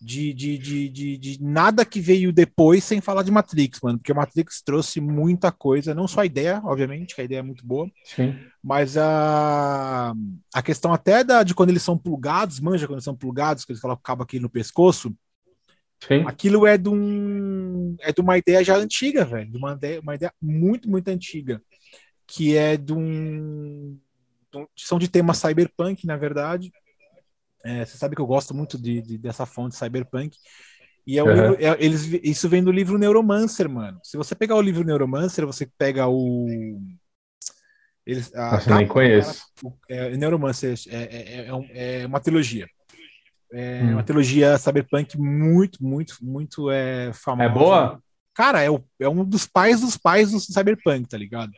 [0.00, 4.12] de, de, de, de, de nada que veio depois sem falar de Matrix, mano, porque
[4.12, 7.66] o Matrix trouxe muita coisa, não só a ideia, obviamente, que a ideia é muito
[7.66, 8.36] boa, Sim.
[8.62, 10.14] mas a,
[10.54, 13.72] a questão até da, de quando eles são plugados, manja quando eles são plugados, que
[13.72, 15.14] eles colocam aqui no pescoço,
[16.06, 16.24] Sim.
[16.26, 20.14] aquilo é de, um, é de uma ideia já antiga, velho, de uma ideia, uma
[20.14, 21.62] ideia muito, muito antiga,
[22.26, 23.98] que é de um,
[24.52, 26.72] de são de tema cyberpunk, na verdade,
[27.64, 30.36] é, você sabe que eu gosto muito de, de dessa fonte cyberpunk.
[31.06, 31.34] E é um uhum.
[31.34, 33.98] livro, é, eles, isso vem do livro Neuromancer, mano.
[34.02, 36.80] Se você pegar o livro Neuromancer, você pega o.
[38.06, 39.44] Eles, a Nossa, nem conheço.
[39.88, 42.66] É, Neuromancer é, é, é, é, uma trilogia.
[43.52, 43.92] É hum.
[43.92, 47.48] uma trilogia cyberpunk muito, muito, muito é, famosa.
[47.48, 48.02] É boa?
[48.34, 51.52] Cara, é, o, é um dos pais dos pais do cyberpunk, tá ligado?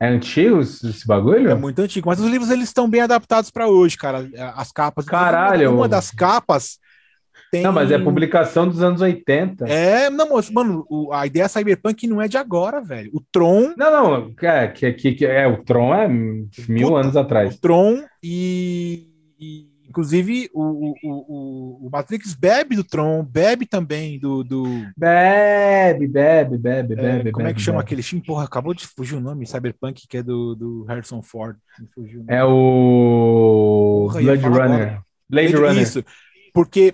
[0.00, 1.50] É antigo esse bagulho?
[1.50, 4.28] É muito antigo, mas os livros eles estão bem adaptados para hoje, cara.
[4.54, 5.06] As capas.
[5.06, 5.74] Caralho!
[5.74, 6.78] Uma das capas
[7.50, 7.62] tem...
[7.62, 9.66] Não, mas é publicação dos anos 80.
[9.68, 13.10] É, não, moço, mano, a ideia cyberpunk não é de agora, velho.
[13.14, 13.72] O Tron.
[13.76, 17.54] Não, não, é, que, que, que é, o Tron é mil Puta, anos atrás.
[17.54, 24.44] O Tron e, e Inclusive, o, o, o, Matrix bebe do Tron, bebe também do.
[24.44, 24.64] do...
[24.94, 27.32] Bebe, bebe, bebe, é, bebe.
[27.32, 27.86] Como bebe, é que chama bebe.
[27.86, 28.22] aquele filme?
[28.22, 31.56] Porra, acabou de fugir o nome, Cyberpunk, que é do, do Harrison Ford.
[31.94, 34.08] Fugiu, é o.
[34.10, 35.00] Porra, Blade Runner.
[35.30, 35.82] Blade Runner.
[35.82, 36.04] Isso,
[36.52, 36.92] porque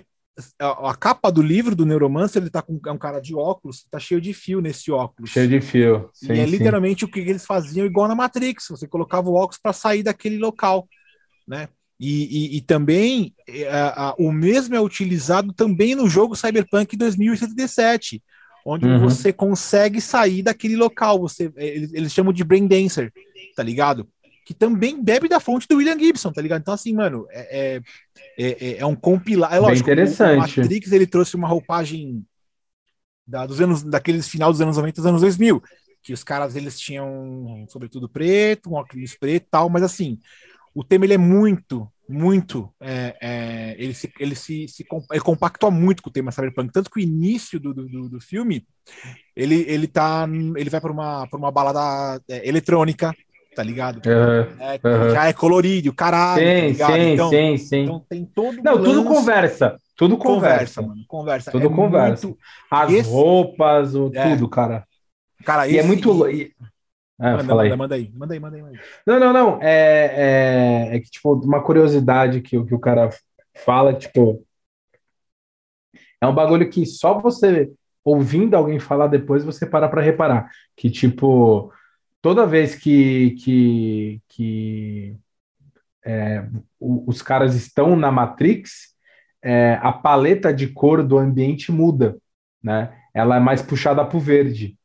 [0.57, 3.85] a, a, capa do livro do Neuromancer, ele tá com é um cara de óculos,
[3.91, 5.29] tá cheio de fio nesse óculos.
[5.29, 6.09] Cheio de fio.
[6.13, 6.51] Sim, e é sim.
[6.51, 8.67] literalmente o que eles faziam igual na Matrix.
[8.69, 10.87] Você colocava o óculos para sair daquele local,
[11.45, 11.67] né?
[12.05, 18.21] E, e, e também é, a, o mesmo é utilizado também no jogo Cyberpunk 2077,
[18.65, 18.99] onde uhum.
[18.99, 21.17] você consegue sair daquele local.
[21.21, 23.09] Você, é, eles, eles, chamam de Brain Dancer,
[23.55, 24.05] tá ligado?
[24.45, 26.59] Que também bebe da fonte do William Gibson, tá ligado?
[26.59, 27.81] Então, assim, mano, é,
[28.37, 29.55] é, é, é um compilado.
[29.55, 30.59] É lógico, Bem interessante.
[30.59, 32.21] o Matrix ele trouxe uma roupagem
[33.25, 35.63] da, dos anos, daqueles final dos anos 90 dos anos 2000,
[36.01, 40.19] que os caras eles tinham, sobretudo, preto, um óculos preto e tal, mas assim,
[40.75, 42.69] o tema ele é muito, muito.
[42.81, 46.89] É, é, ele se, ele se, se ele compactua muito com o tema cyberpunk, tanto
[46.89, 48.65] que o início do, do, do filme
[49.35, 50.27] ele, ele tá.
[50.55, 53.13] Ele vai para uma, uma balada é, eletrônica,
[53.55, 54.01] tá ligado?
[54.05, 55.09] Uhum, é, uhum.
[55.11, 56.43] Já é colorido, caralho.
[56.43, 57.83] Sim, tá sim, então, sim, sim.
[57.83, 59.77] Então tem todo Não, tudo conversa.
[59.95, 60.81] Tudo conversa.
[60.81, 61.03] Conversa, mano.
[61.07, 61.51] Conversa.
[61.51, 62.27] Tudo é conversa.
[62.27, 62.39] Muito...
[62.69, 63.09] As Esse...
[63.09, 64.29] roupas, o, é.
[64.29, 64.85] tudo, cara.
[65.45, 66.25] Cara, e é muito.
[67.25, 67.77] Ah, manda, manda, aí.
[67.77, 68.61] manda aí, manda aí, manda aí.
[68.63, 68.79] Manda aí.
[69.07, 69.61] Não, não, não.
[69.61, 73.09] É, é, é que, tipo, uma curiosidade que, o- que o cara
[73.65, 74.45] fala, tipo,
[76.21, 77.71] é um bagulho que só você
[78.03, 80.49] ouvindo alguém falar depois você para pra reparar.
[80.75, 81.71] Que, tipo,
[82.21, 85.17] toda vez que, que, que
[86.05, 86.45] é,
[86.79, 88.93] os caras estão na Matrix,
[89.43, 92.17] é, a paleta de cor do ambiente muda,
[92.63, 92.97] né?
[93.13, 94.77] Ela é mais puxada para o verde.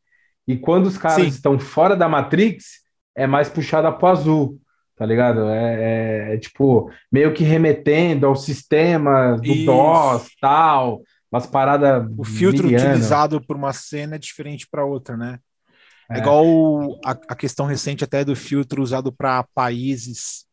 [0.48, 1.28] E quando os caras Sim.
[1.28, 2.80] estão fora da Matrix,
[3.14, 4.60] é mais puxada para o azul,
[4.96, 5.48] tá ligado?
[5.50, 9.66] É, é- é, tipo meio que remetendo ao sistema do Isso.
[9.66, 12.10] DOS, tal, umas paradas.
[12.16, 12.88] O filtro milianas.
[12.92, 15.38] utilizado por uma cena é diferente para outra, né?
[16.10, 16.18] É, É.
[16.20, 20.46] igual a, a questão recente até do filtro usado para países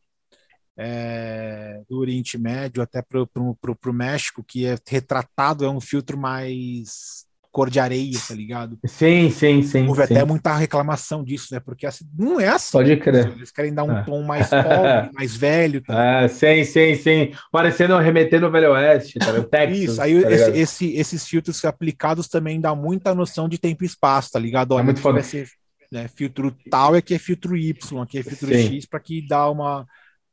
[0.78, 7.25] é, do Oriente Médio, até para o México, que é retratado, é um filtro mais
[7.56, 8.78] cor de areia, tá ligado?
[8.86, 9.88] Sim, sim, sim.
[9.88, 10.14] Houve sim.
[10.14, 11.58] até muita reclamação disso, né?
[11.58, 12.72] Porque assim, não é assim.
[12.72, 13.28] Pode crer.
[13.28, 14.04] Eles querem dar um É.
[14.04, 15.80] tom mais pobre, mais velho.
[15.82, 16.22] tá?
[16.22, 17.32] É, sim, sim, sim.
[17.50, 19.32] Parecendo remetendo ao Velho Oeste, tá?
[19.32, 19.48] ligado?
[19.48, 19.78] Texas.
[19.78, 23.86] Isso, aí tá esse- esse- esses filtros aplicados também dá muita noção de tempo e
[23.86, 24.72] espaço, tá ligado?
[24.72, 25.22] Olha, É muito foda.
[25.22, 25.48] ser
[25.90, 28.54] né, filtro tal, aqui é filtro Y, aqui é filtro Sim.
[28.54, 29.86] X, para que dá uma.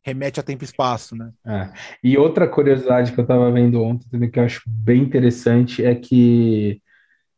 [0.05, 1.31] remete a tempo e espaço, né?
[1.45, 1.69] É.
[2.03, 5.95] E outra curiosidade que eu estava vendo ontem, também, que eu acho bem interessante, é
[5.95, 6.81] que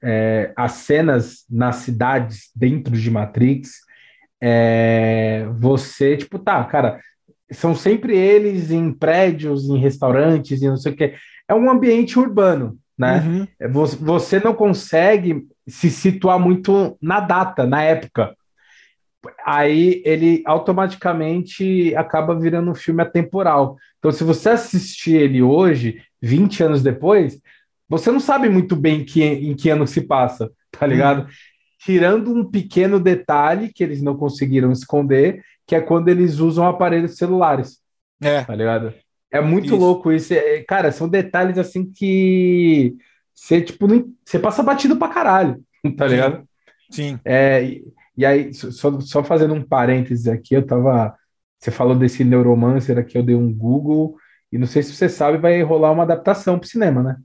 [0.05, 3.71] é, as cenas nas cidades dentro de Matrix,
[4.41, 6.99] é, você, tipo, tá, cara,
[7.51, 11.15] são sempre eles em prédios, em restaurantes e não sei o quê.
[11.47, 13.19] É um ambiente urbano, né?
[13.25, 13.47] Uhum.
[13.59, 18.35] É, vo- Você não consegue se situar muito na data, na época.
[19.43, 23.75] Aí ele automaticamente acaba virando um filme atemporal.
[23.97, 27.39] Então, se você assistir ele hoje, 20 anos depois,
[27.87, 31.27] você não sabe muito bem que, em que ano se passa, tá ligado?
[31.79, 37.17] Tirando um pequeno detalhe que eles não conseguiram esconder, que é quando eles usam aparelhos
[37.17, 37.79] celulares
[38.21, 38.93] É, tá ligado?
[39.31, 39.75] É muito Isso.
[39.75, 40.33] louco isso.
[40.33, 42.95] É, cara, são detalhes assim que
[43.33, 43.87] você, tipo,
[44.25, 45.61] você passa batido pra caralho,
[45.97, 46.47] tá ligado?
[46.89, 47.19] sim.
[47.25, 47.85] É, e,
[48.17, 51.15] e aí, só, só fazendo um parênteses aqui, eu tava.
[51.59, 54.17] Você falou desse Neuromancer aqui, eu dei um Google,
[54.51, 57.17] e não sei se você sabe, vai rolar uma adaptação pro cinema, né?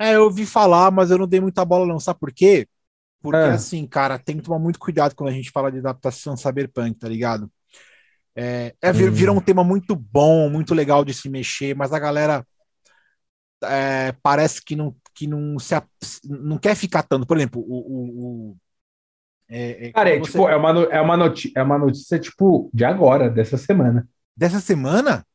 [0.00, 2.00] É, eu ouvi falar, mas eu não dei muita bola, não.
[2.00, 2.66] Sabe por quê?
[3.22, 3.54] Porque, Ah.
[3.54, 7.08] assim, cara, tem que tomar muito cuidado quando a gente fala de adaptação cyberpunk, tá
[7.08, 7.50] ligado?
[8.36, 9.14] É, é, vir- Hum.
[9.14, 12.46] vira um tema muito bom, muito legal de se mexer, mas a galera
[13.62, 15.74] é, parece que não, que não se
[16.24, 17.26] não quer ficar tanto.
[17.26, 17.76] Por exemplo, o.
[17.78, 18.56] o- o-
[19.48, 22.70] é, é, Cara, é, você- tipo, é uma, é, uma noti é uma notícia, tipo,
[22.72, 24.08] de agora, dessa semana.
[24.36, 25.26] Dessa semana?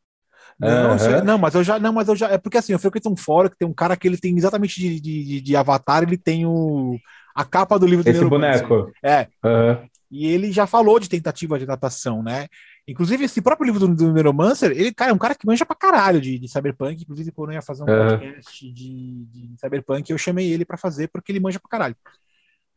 [0.60, 1.78] Não, sei- não, mas eu já.
[1.80, 2.30] Não, mas eu já.
[2.30, 4.80] É porque assim, eu frequento um fórum que tem um cara que ele tem exatamente
[4.80, 6.98] de, de, de- avatar, ele tem o,
[7.36, 8.92] a capa do livro do Esse boneco.
[9.04, 9.86] É, Aham.
[10.12, 12.48] E ele já falou de tentativa de adaptação, né?
[12.88, 15.76] Inclusive, esse próprio livro do, do Neuromancer, ele, cara, é um cara que manja pra
[15.76, 17.02] caralho de, de Cyberpunk.
[17.02, 18.10] Inclusive, quando eu ia fazer um Aham.
[18.20, 21.96] podcast de, de Cyberpunk, eu chamei ele pra fazer, porque ele manja pra caralho.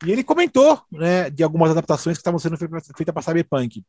[0.05, 3.83] E ele comentou, né, de algumas adaptações que estavam sendo feitas feita para Cyberpunk.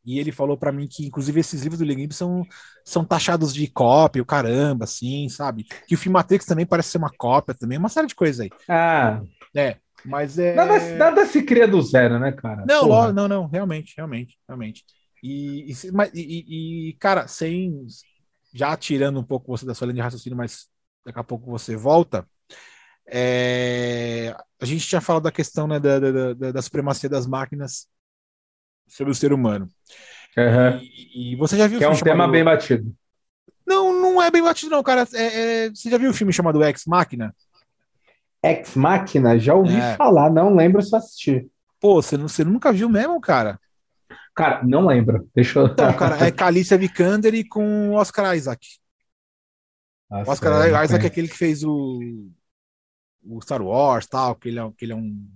[0.05, 2.45] E ele falou pra mim que inclusive esses livros do William Gibson
[2.85, 5.65] são taxados de cópia, o caramba, assim, sabe?
[5.87, 8.51] Que o filme Matrix também parece ser uma cópia também, uma série de coisas aí.
[8.69, 9.23] Ah,
[9.55, 12.65] É, mas é nada, nada se cria do zero, né, cara?
[12.65, 13.13] não, Porra.
[13.13, 14.85] não, não, realmente, realmente, realmente.
[15.23, 17.87] E, e, mas- e- e- e, cara, sem
[18.53, 20.69] já tirando um pouco você da sua linha de raciocínio, mas
[21.05, 22.27] daqui a pouco você volta.
[23.09, 27.89] é, a gente tinha falado da questão né, da, da, da- da supremacia das máquinas
[28.89, 29.69] sobre o ser humano.
[30.37, 30.81] Aham.
[30.83, 32.95] E, e você já viu o Que é um filme tema chamado- bem batido.
[33.67, 35.07] Não, não é bem batido, não, cara.
[35.15, 37.35] É- é- Você já viu o filme chamado Ex Machina?
[38.43, 39.97] Ex Machina, já ouvi É.
[39.97, 41.49] falar, não lembro se eu assisti.
[41.81, 43.59] Pô, você, não, você nunca viu mesmo, cara?
[44.35, 45.29] Cara, não lembro.
[45.35, 45.67] Deixa eu.
[45.67, 48.67] Então, cara, é Calicia Vikander e com Oscar Isaac.
[50.11, 52.01] Nossa, Oscar não Isaac é aquele que fez o,
[53.25, 55.29] o Star Wars tal, que ele é, que ele é um.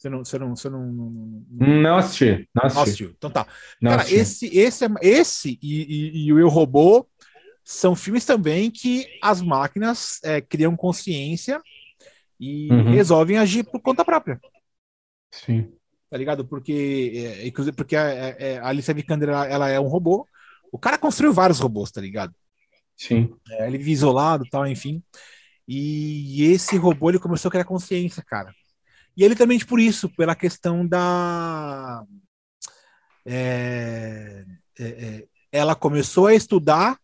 [0.00, 2.82] Você não, você não, você não, não, não- não Não assisti, não assisti.
[2.82, 3.10] assistiu.
[3.18, 3.46] Então tá.
[3.82, 4.18] Não Cara, assisti.
[4.18, 7.06] esse, esse, é, esse e, e- e o Eu Robô
[7.64, 11.60] são filmes também que as máquinas é, criam consciência
[12.40, 12.90] e Uhum.
[12.92, 14.40] resolvem agir por conta própria.
[15.30, 15.72] Sim.
[16.10, 16.44] tá ligado?
[16.46, 20.26] Porque, é, inclusive, porque a, é, a Alicia Vikander, ela, ela, é um robô.
[20.72, 22.34] O cara construiu vários robôs, tá ligado?
[22.96, 23.34] Sim.
[23.50, 25.02] É, ele vive isolado tal, enfim.
[25.68, 28.52] E esse robô, ele começou a criar consciência, cara.
[29.16, 32.04] E ele também, por isso, pela questão da...
[33.26, 34.44] É,
[34.78, 36.96] é, é ela começou a estudar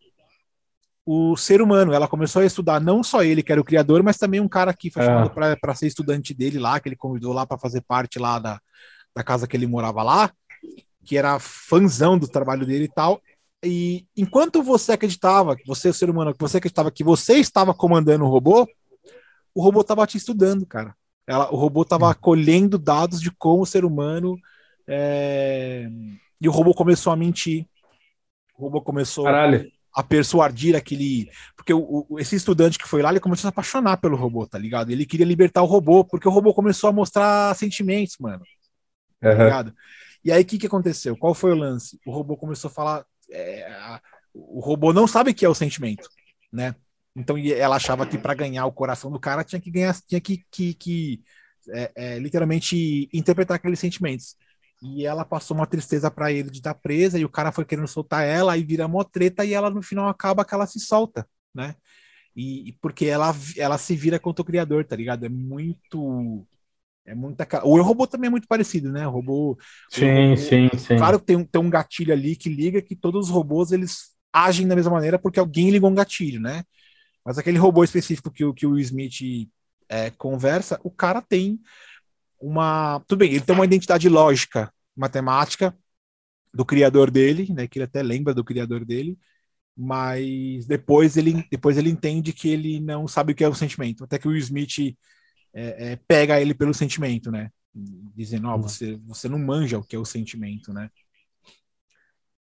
[1.04, 1.92] o ser humano.
[1.92, 4.74] Ela começou a estudar não só ele, que era o criador, mas também um cara
[4.74, 5.06] que foi é.
[5.06, 8.60] chamado para ser estudante dele lá, que ele convidou lá para fazer parte lá da,
[9.14, 10.32] da casa que ele morava lá,
[11.04, 13.20] que era fãzão do trabalho dele e tal.
[13.64, 18.28] E enquanto você acreditava, você, o ser humano, você acreditava que você estava comandando o
[18.28, 18.68] robô,
[19.54, 20.94] o robô estava te estudando, cara.
[21.26, 22.14] Ela, o robô estava hum.
[22.20, 24.38] colhendo dados de como o ser humano.
[24.86, 25.88] É...
[26.40, 27.66] E o robô começou a mentir.
[28.56, 31.30] O robô começou Caralho a persuadir aquele.
[31.56, 34.46] Porque o, o, esse estudante que foi lá, ele começou a se apaixonar pelo robô,
[34.46, 34.90] tá ligado?
[34.90, 38.44] Ele queria libertar o robô, porque o robô começou a mostrar sentimentos, mano.
[39.18, 39.38] Tá uhum.
[39.38, 39.74] ligado?
[40.22, 41.16] E aí, o que, que aconteceu?
[41.16, 41.98] Qual foi o lance?
[42.06, 43.06] O robô começou a falar.
[43.32, 43.98] É,
[44.34, 46.06] o robô não sabe o que é o sentimento,
[46.52, 46.74] né?
[47.16, 50.44] Então ela achava que para ganhar o coração do cara tinha que ganhar, tinha que,
[50.50, 51.22] que, que
[51.70, 54.36] é, é, literalmente interpretar aqueles sentimentos.
[54.82, 57.64] E ela passou uma tristeza para ele de estar tá presa, e o cara foi
[57.64, 60.78] querendo soltar ela, aí vira mó treta, e ela no final acaba que ela se
[60.78, 61.74] solta, né?
[62.36, 65.24] E, porque ela, ela se vira contra o criador, tá ligado?
[65.24, 66.46] É muito.
[67.06, 67.46] É muita.
[67.64, 69.08] O robô também é muito parecido, né?
[69.08, 69.58] O robô.
[69.88, 70.98] Sim, o sim, sim.
[70.98, 74.68] Claro que tem, tem um gatilho ali que liga que todos os robôs eles agem
[74.68, 76.62] da mesma maneira porque alguém ligou um gatilho, né?
[77.26, 79.50] Mas aquele robô específico que, que o Smith
[79.88, 81.60] é, conversa, o cara tem
[82.40, 83.02] uma.
[83.08, 85.76] Tudo bem, ele tem uma identidade lógica, matemática
[86.54, 87.66] do criador dele, né?
[87.66, 89.18] Que ele até lembra do criador dele,
[89.76, 94.04] mas depois ele, depois ele entende que ele não sabe o que é o sentimento.
[94.04, 94.96] Até que o Smith
[95.52, 97.50] é, é, pega ele pelo sentimento, né?
[97.74, 100.88] Dizendo, ó, oh, você, você não manja o que é o sentimento, né?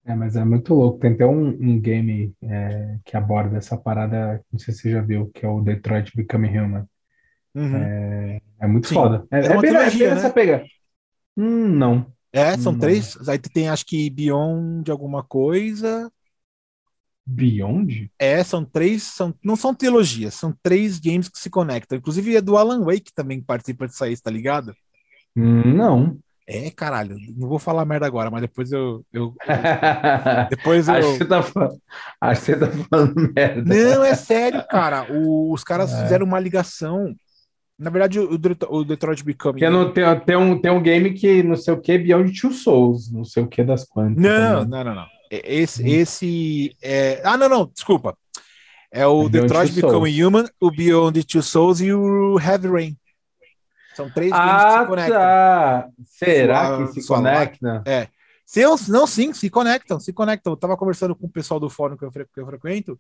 [0.08, 1.00] É, mas é muito louco.
[1.00, 5.02] Tem até um, um game é, que aborda essa parada, não sei se você já
[5.02, 6.86] viu, que é o Detroit Become Human.
[7.54, 7.76] Uhum.
[7.76, 8.96] É, é, muito Sim.
[8.96, 9.28] foda.
[9.30, 10.30] É, é, é bem, trilogia, é bem né?
[10.30, 10.66] pega.
[11.36, 12.06] Hum, não.
[12.32, 12.80] É, são não.
[12.80, 13.18] três.
[13.28, 16.10] Aí tem acho que Beyond alguma coisa.
[17.26, 18.10] Beyond?
[18.18, 21.98] É, são três, são, não são trilogias, são três games que se conectam.
[21.98, 24.74] Inclusive é do Alan Wake também participa disso aí, tá ligado?
[25.36, 26.18] Hum, não.
[26.50, 29.06] É, caralho, não vou falar merda agora, mas depois eu.
[29.12, 29.36] eu, eu
[30.50, 30.94] depois eu.
[30.94, 31.82] acho, que você tá falando,
[32.22, 33.76] acho que você tá falando merda.
[33.76, 35.12] Não, é sério, cara.
[35.12, 36.04] O, os caras é.
[36.04, 37.14] fizeram uma ligação
[37.80, 39.60] na verdade, o, o Detroit Become.
[39.60, 42.52] Tem, no, tem, tem, um, tem um game que não sei o que, Beyond Two
[42.52, 44.18] Souls, não sei o que das quantas.
[44.18, 45.06] Não, não, não, não.
[45.30, 45.88] Esse, hum.
[45.88, 47.22] esse é...
[47.24, 48.18] Ah, não, não, desculpa.
[48.92, 50.24] É o é Detroit Become.
[50.24, 52.98] Human, o Beyond Two Souls e o Heavy Rain.
[53.98, 55.18] São três games ah, que se conectam.
[55.18, 55.90] Tá.
[56.06, 57.84] Será sua, que se conectam?
[57.84, 58.08] É.
[58.46, 60.54] Se não, sim, se conectam, se conectam.
[60.54, 63.00] Eu tava conversando com o pessoal do fórum que eu, que eu frequento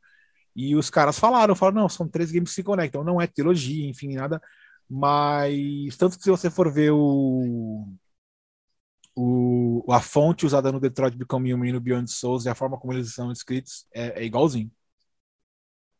[0.55, 3.03] e os caras falaram, falaram, não, são três games que se conectam.
[3.03, 4.41] Não é trilogia, enfim, nada.
[4.89, 7.87] Mas, tanto que se você for ver o,
[9.15, 12.75] o, a fonte usada no Detroit Become Human e no Beyond Souls e a forma
[12.79, 14.71] como eles são escritos é, é igualzinho.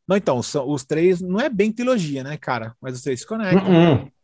[0.08, 2.76] Não, então, são, os três não é bem trilogia, né, cara?
[2.82, 3.64] Mas os três se conectam.
[3.64, 4.17] Uh -uh.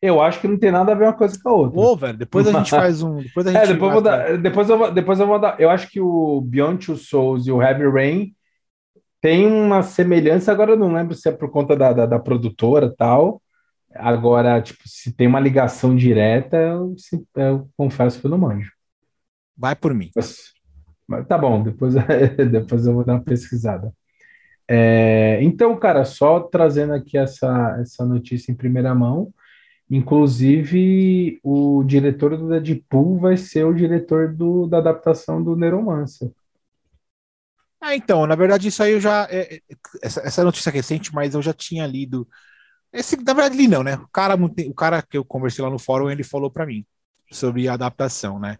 [0.00, 1.80] Eu acho que não tem nada a ver uma coisa com a outra.
[1.80, 3.16] Ô, velho, depois a gente faz um.
[3.16, 5.60] Depois a é, gente é, depois, vou dar, depois, eu vou, depois eu vou dar.
[5.60, 8.34] Eu acho que o Beyond Two Souls e o Heavy Rain
[9.20, 12.94] tem uma semelhança, agora eu não lembro se é por conta da, da, da produtora
[12.96, 13.42] tal.
[13.94, 16.94] Agora, tipo, se tem uma ligação direta, eu,
[17.34, 18.70] eu confesso que eu não manjo.
[19.56, 20.10] Vai por mim.
[20.14, 20.52] Mas,
[21.06, 21.94] mas tá bom, depois,
[22.50, 23.92] depois eu vou dar uma pesquisada.
[24.70, 29.32] É, então, cara, só trazendo aqui essa, essa notícia em primeira mão.
[29.90, 36.30] Inclusive, o diretor do Deadpool vai ser o diretor do, da adaptação do Neuromancer.
[37.80, 39.26] Ah, então, na verdade, isso aí eu já.
[39.30, 39.60] É, é,
[40.02, 42.28] essa, essa notícia recente, mas eu já tinha lido.
[42.92, 43.96] Esse, na verdade, li não, né?
[43.96, 46.86] O cara, o cara que eu conversei lá no fórum, ele falou para mim
[47.32, 48.58] sobre a adaptação, né?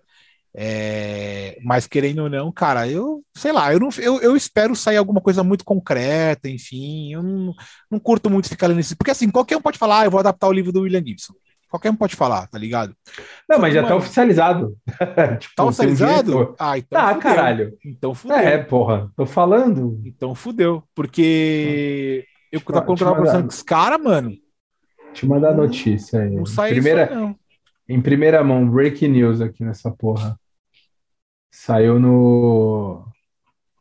[0.54, 4.96] É, mas querendo ou não, cara, eu sei lá, eu, não, eu, eu espero sair
[4.96, 7.54] alguma coisa muito concreta, enfim, eu não,
[7.90, 10.20] não curto muito ficar lendo isso, porque assim, qualquer um pode falar, ah, eu vou
[10.20, 11.34] adaptar o livro do William Gibson.
[11.70, 12.96] Qualquer um pode falar, tá ligado?
[13.46, 14.74] Não, mas já tá oficializado.
[15.38, 16.54] tipo, tá oficializado?
[16.58, 16.98] Ah, então.
[16.98, 17.20] Tá, fudeu.
[17.20, 17.78] caralho.
[17.84, 18.36] Então fudeu.
[18.38, 20.00] É, porra, tô falando.
[20.02, 20.82] Então fudeu.
[20.94, 24.32] Porque eu tava conversando com os caras, mano.
[25.12, 26.30] Te mandar a notícia aí.
[26.30, 27.37] Não sai primeira, isso, não.
[27.88, 30.38] Em primeira mão, breaking news aqui nessa porra.
[31.50, 33.04] Saiu no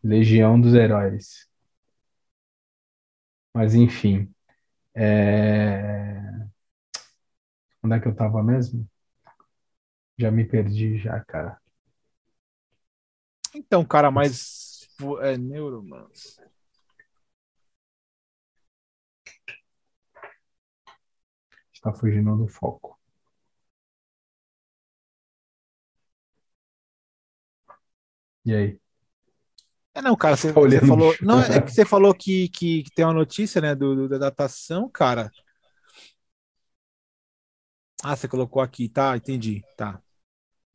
[0.02, 1.48] Legião dos Heróis.
[3.54, 4.34] Mas enfim.
[4.96, 6.22] É...
[7.84, 8.88] Onde é que eu tava mesmo?
[10.18, 11.60] Já me perdi já, cara.
[13.54, 14.88] Então, cara, mas
[15.22, 16.50] é Neuromancer.
[21.74, 22.97] Está fugindo do foco.
[28.48, 28.80] E aí?
[29.94, 31.14] É, não, cara, você, tá você falou.
[31.22, 34.18] Não, é que você falou que, que, que, tem uma notícia, né, do, do, da
[34.18, 35.30] datação, cara.
[38.02, 40.02] Ah, você colocou aqui, tá, entendi, tá.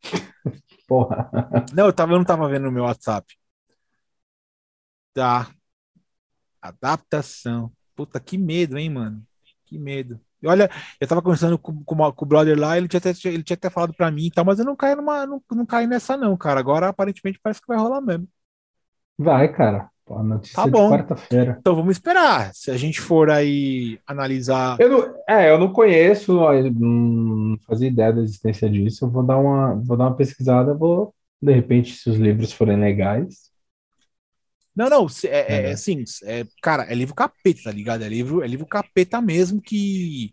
[0.86, 1.30] Porra.
[1.72, 3.38] Não, eu, tava, eu não tava vendo no meu WhatsApp.
[5.14, 5.50] Tá.
[6.60, 7.72] Adaptação.
[7.96, 9.26] Puta, que medo, hein, mano?
[9.64, 10.20] Que medo.
[10.42, 10.70] E olha,
[11.00, 13.70] eu tava conversando com, com, com, o brother lá, ele tinha, até, ele tinha até
[13.70, 16.36] falado pra mim e tal, mas eu não caí, numa, não, não caí nessa, não,
[16.36, 16.58] cara.
[16.58, 18.26] Agora aparentemente parece que vai rolar mesmo.
[19.18, 19.88] Vai, cara.
[20.04, 20.90] Pô, a notícia tá bom.
[20.90, 21.56] de quarta-feira.
[21.60, 22.52] Então vamos esperar.
[22.52, 24.76] Se a gente for aí analisar.
[24.80, 26.40] Eu não, é, eu não conheço,
[26.74, 29.04] não fazia ideia da existência disso.
[29.04, 32.80] Eu vou dar uma, vou dar uma pesquisada, vou, de repente, se os livros forem
[32.80, 33.51] legais.
[34.74, 38.02] Não, não, é, é, assim, é, cara, é livro capeta, tá ligado?
[38.02, 40.30] É livro, é livro capeta mesmo que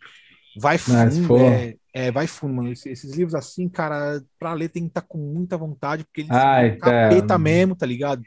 [0.58, 2.72] vai fundo, é, é, vai fundo, mano.
[2.72, 6.22] Esses, esses, livros assim, cara, pra ler tem que estar tá com muita vontade, porque
[6.22, 8.24] eles Ai, são capeta mesmo, tá ligado?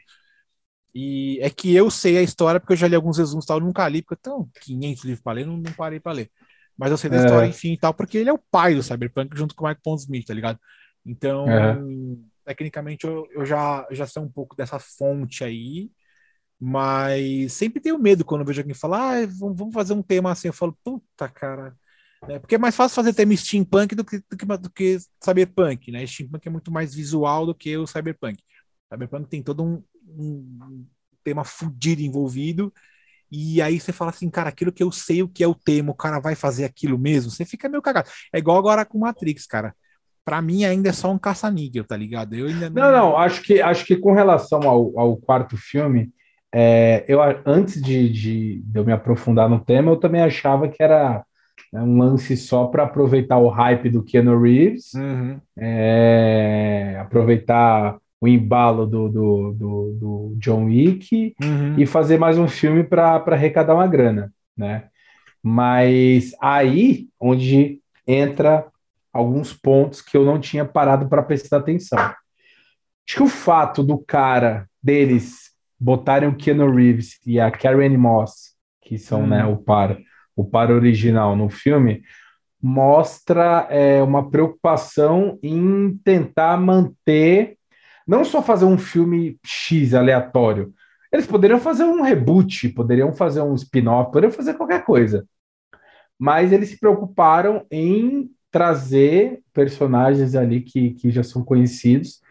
[0.93, 3.59] E é que eu sei a história, porque eu já li alguns resumos e tal,
[3.59, 6.29] nunca li, porque eu tenho 500 livros para ler, não, não parei para ler.
[6.77, 7.19] Mas eu sei da é.
[7.21, 9.81] história, enfim, e tal, porque ele é o pai do Cyberpunk junto com o Mike
[9.83, 10.59] Pondsmith, tá ligado?
[11.03, 11.45] Então,
[12.45, 15.89] tecnicamente, eu, eu já, já sei um pouco dessa fonte aí,
[16.59, 20.47] mas sempre tenho medo quando vejo alguém falar, ah, vamos fazer um tema assim.
[20.47, 21.75] Eu falo, puta, cara.
[22.29, 25.91] É, porque é mais fácil fazer tema steampunk do que, do que, do que cyberpunk,
[25.91, 26.05] né?
[26.05, 28.41] Steampunk é muito mais visual do que o cyberpunk.
[28.91, 30.85] Cyberpunk tem todo um, um
[31.23, 32.73] tema fudido envolvido.
[33.35, 35.91] E aí você fala assim, cara, aquilo que eu sei o que é o tema,
[35.91, 38.07] o cara vai fazer aquilo mesmo, você fica meio cagado.
[38.31, 39.75] É igual agora com Matrix, cara.
[40.23, 42.35] Pra mim ainda é só um caça-níquel, tá ligado?
[42.35, 42.83] Eu ainda não...
[42.83, 46.13] não, não, acho que, acho que com relação ao, ao quarto filme,
[46.53, 50.83] é, eu antes de, de, de, eu me aprofundar no tema, eu também achava que
[50.83, 51.25] era
[51.71, 55.39] né, um lance só para aproveitar o hype do Keanu Reeves, uhum.
[55.57, 61.75] é, aproveitar o embalo do, do, do, do John Wick uhum.
[61.77, 64.85] e fazer mais um filme para arrecadar uma grana, né?
[65.41, 68.65] Mas aí onde entra
[69.11, 71.99] alguns pontos que eu não tinha parado para prestar atenção.
[71.99, 75.42] Acho que o fato do cara deles
[75.83, 79.97] botarem o Keanu Reeves e a Karen Moss, que são né, o par,
[80.33, 82.01] o par original no filme,
[82.61, 87.57] mostra é, uma preocupação em tentar manter
[88.07, 90.73] não só fazer um filme X aleatório.
[91.11, 95.27] Eles poderiam fazer um reboot, poderiam fazer um spin-off, poderiam fazer qualquer coisa.
[96.17, 102.21] Mas eles se preocuparam em trazer personagens ali que, que já são conhecidos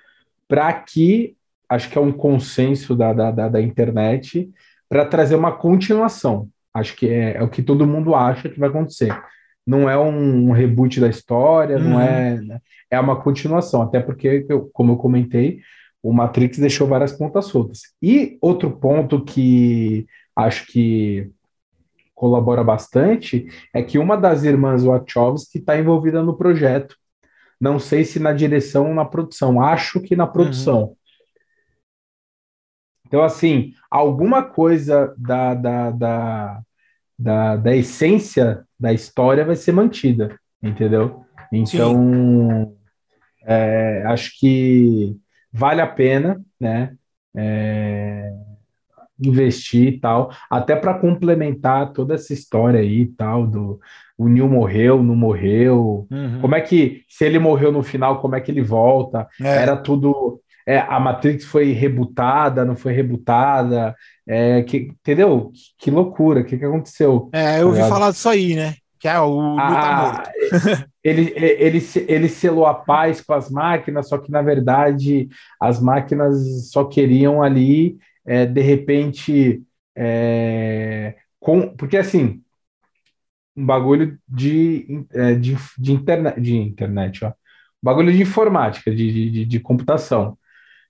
[0.49, 1.37] para que,
[1.73, 4.51] acho que é um consenso da, da, da, da internet,
[4.89, 6.49] para trazer uma continuação.
[6.75, 9.17] Acho que é, é, o que todo mundo acha que vai acontecer.
[9.67, 11.91] Não é um, um reboot da história, uhum.
[11.91, 12.41] não é.
[12.41, 12.61] Né?
[12.91, 15.61] é uma continuação, até porque, como eu comentei,
[16.03, 17.81] o Matrix deixou várias pontas soltas.
[18.03, 21.31] E outro ponto que acho que
[22.15, 26.97] colabora bastante é que uma das irmãs Wachowski está envolvida no projeto.
[27.59, 30.83] Não sei se na direção ou na produção, acho que na produção.
[30.83, 30.97] Uhum.
[33.13, 36.63] Então, assim, alguma coisa da, da, da,
[37.19, 41.23] da, da essência da história vai ser mantida, entendeu?
[41.53, 42.75] Então.
[43.45, 45.15] É, acho que
[45.53, 46.95] vale a pena, né?
[47.37, 48.33] É,
[49.23, 53.79] investir e tal, até para complementar toda essa história aí e tal do
[54.17, 56.41] o Neil morreu, não morreu, uhum.
[56.41, 59.27] como é que se ele morreu no final, como é que ele volta?
[59.41, 59.49] É.
[59.49, 63.95] Era tudo é, a Matrix foi rebutada, não foi rebutada,
[64.27, 65.51] é, que, entendeu?
[65.53, 67.31] Que, que loucura, o que, que aconteceu?
[67.33, 68.75] É, eu ouvi tá falar disso aí, né?
[68.99, 70.23] Que é o ah,
[71.03, 75.29] ele, ele, ele selou a paz com as máquinas, só que na verdade
[75.61, 79.61] as máquinas só queriam ali, é, de repente,
[79.97, 82.41] é, com, porque assim,
[83.57, 87.33] um bagulho de, é, de, de, internet, de internet, ó, um
[87.83, 90.39] bagulho de informática, de, de, de computação.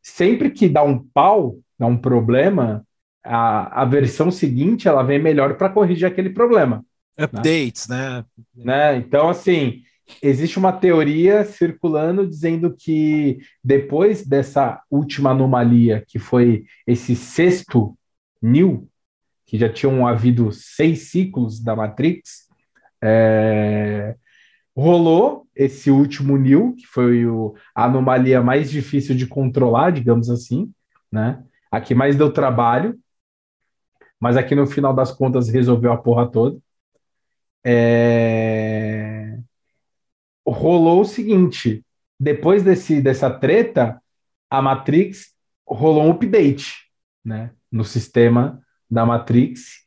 [0.02, 2.84] Sempre que dá um pau, dá um problema,
[3.24, 6.84] a, a versão seguinte ela vem melhor para corrigir aquele problema.
[7.18, 8.24] Updates, né?
[8.54, 8.96] né?
[8.96, 9.82] Então, assim,
[10.22, 17.96] existe uma teoria circulando dizendo que depois dessa última anomalia, que foi esse sexto
[18.40, 18.88] New,
[19.46, 22.48] que já tinham havido seis ciclos da Matrix,
[23.02, 24.16] é,
[24.76, 30.72] rolou esse último Nil, que foi o, a anomalia mais difícil de controlar, digamos assim,
[31.10, 31.42] né?
[31.70, 32.98] A que mais deu trabalho,
[34.18, 36.58] mas aqui no final das contas resolveu a porra toda.
[37.64, 39.38] É...
[40.46, 41.84] Rolou o seguinte:
[42.18, 44.00] depois desse, dessa treta,
[44.48, 45.32] a Matrix
[45.66, 46.88] rolou um update
[47.24, 49.82] né, no sistema da Matrix.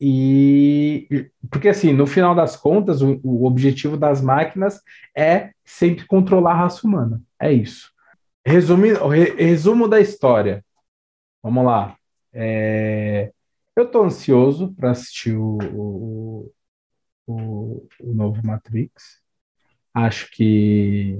[0.00, 4.80] E porque assim, no final das contas, o, o objetivo das máquinas
[5.16, 7.20] é sempre controlar a raça humana.
[7.38, 7.90] É isso.
[8.44, 10.64] Resumindo, re, resumo da história.
[11.42, 11.96] Vamos lá.
[12.32, 13.32] É,
[13.76, 16.52] eu estou ansioso para assistir o, o,
[17.26, 19.20] o, o, novo Matrix.
[19.92, 21.18] Acho que,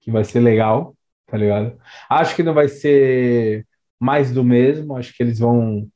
[0.00, 0.96] que vai ser legal,
[1.26, 1.78] tá ligado?
[2.08, 3.66] Acho que não vai ser
[4.00, 4.96] mais do mesmo.
[4.96, 5.90] Acho que eles vão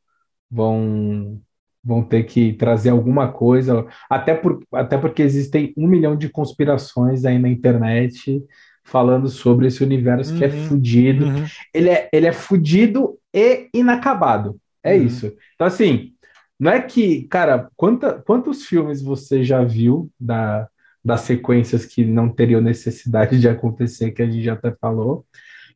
[0.51, 1.43] vão
[1.87, 7.25] vão ter que trazer alguma coisa, até, por, até porque existem um milhão de conspirações
[7.25, 8.43] aí na internet
[8.83, 10.65] falando sobre esse universo uhum, que é uhum.
[10.65, 11.27] fudido.
[11.27, 11.45] Uhum.
[11.73, 14.57] Ele, é, ele é fudido e inacabado.
[14.83, 15.05] É uhum.
[15.05, 15.33] isso.
[15.55, 16.13] Então, assim,
[16.59, 20.69] não é que, cara, quanta, quantos filmes você já viu da,
[21.05, 25.25] das sequências que não teriam necessidade de acontecer, que a gente já até falou?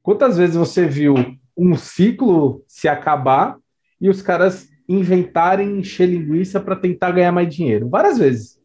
[0.02, 1.14] Quantas vezes você viu
[1.56, 3.56] um ciclo se acabar
[4.00, 7.88] e os caras inventarem encher linguiça para tentar ganhar mais dinheiro?
[7.88, 8.58] Várias vezes.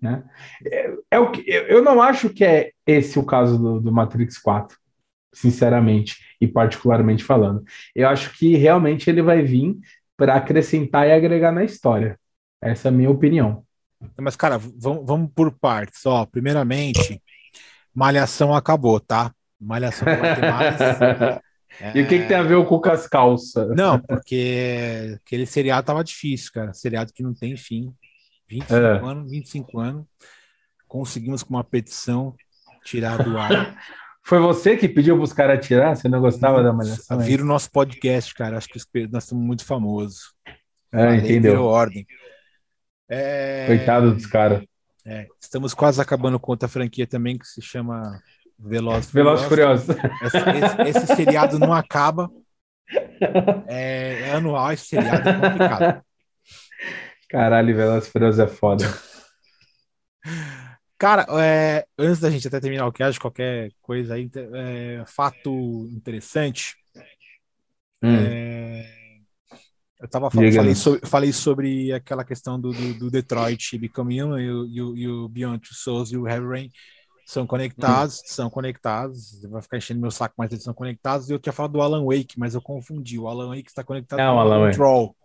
[0.00, 0.22] Né?
[0.66, 4.38] É, é o que, eu não acho que é esse o caso do, do Matrix
[4.38, 4.76] 4,
[5.32, 7.64] sinceramente e particularmente falando.
[7.94, 9.76] Eu acho que realmente ele vai vir
[10.16, 12.18] para acrescentar e agregar na história.
[12.62, 13.64] Essa é a minha opinião.
[14.18, 16.04] Mas, cara, vamos, vamos por partes.
[16.04, 17.22] Ó, primeiramente,
[17.94, 19.34] Malhação acabou, tá?
[19.58, 21.40] Malhação não vai ter mais.
[21.94, 23.74] E o que, que, tem a ver com as calças?
[23.74, 26.72] Não, porque aquele seriado tava difícil, cara.
[26.74, 27.94] Seriado que não tem fim.
[28.48, 29.10] 25 é.
[29.10, 30.06] anos, 25 anos.
[30.86, 32.34] Conseguimos com uma petição
[32.84, 33.76] tirar do ar.
[34.22, 35.96] Foi você que pediu para os caras tirar?
[35.96, 37.18] Você não gostava não, da malhação?
[37.20, 38.58] Vira o nosso podcast, cara.
[38.58, 38.78] Acho que
[39.08, 40.34] nós estamos muito famosos.
[40.92, 41.64] É, entendeu?
[41.64, 42.06] ordem.
[43.08, 43.66] É...
[43.66, 44.62] Coitado dos caras.
[45.04, 48.20] É, estamos quase acabando com outra franquia também que se chama
[48.62, 49.92] Veloz Veloz Furioso.
[50.22, 52.30] Esse, esse, esse, seriado não acaba.
[53.68, 56.04] É, é, anual, esse seriado é complicado.
[57.28, 58.84] Caralho, Veloz Furioso é foda.
[60.98, 66.76] Cara, é, antes da gente até terminar o cast, qualquer coisa aí, é, fato interessante.
[68.02, 68.16] Hum.
[68.16, 68.84] É,
[70.00, 74.42] eu tava falando, falei sobre, falei sobre, aquela questão do, do, do Detroit Become Human
[74.42, 76.70] e o, e o, e o Beyond Two Souls e o Heavy Rain
[77.30, 78.24] são conectados, uhum.
[78.26, 79.40] são conectados.
[79.48, 81.30] Vai ficar enchendo meu saco, mas eles são conectados.
[81.30, 83.20] E eu tinha falado do Alan Wake, mas eu confundi.
[83.20, 85.06] O Alan Wake está conectado é, com o Alan Control.
[85.06, 85.16] Wake.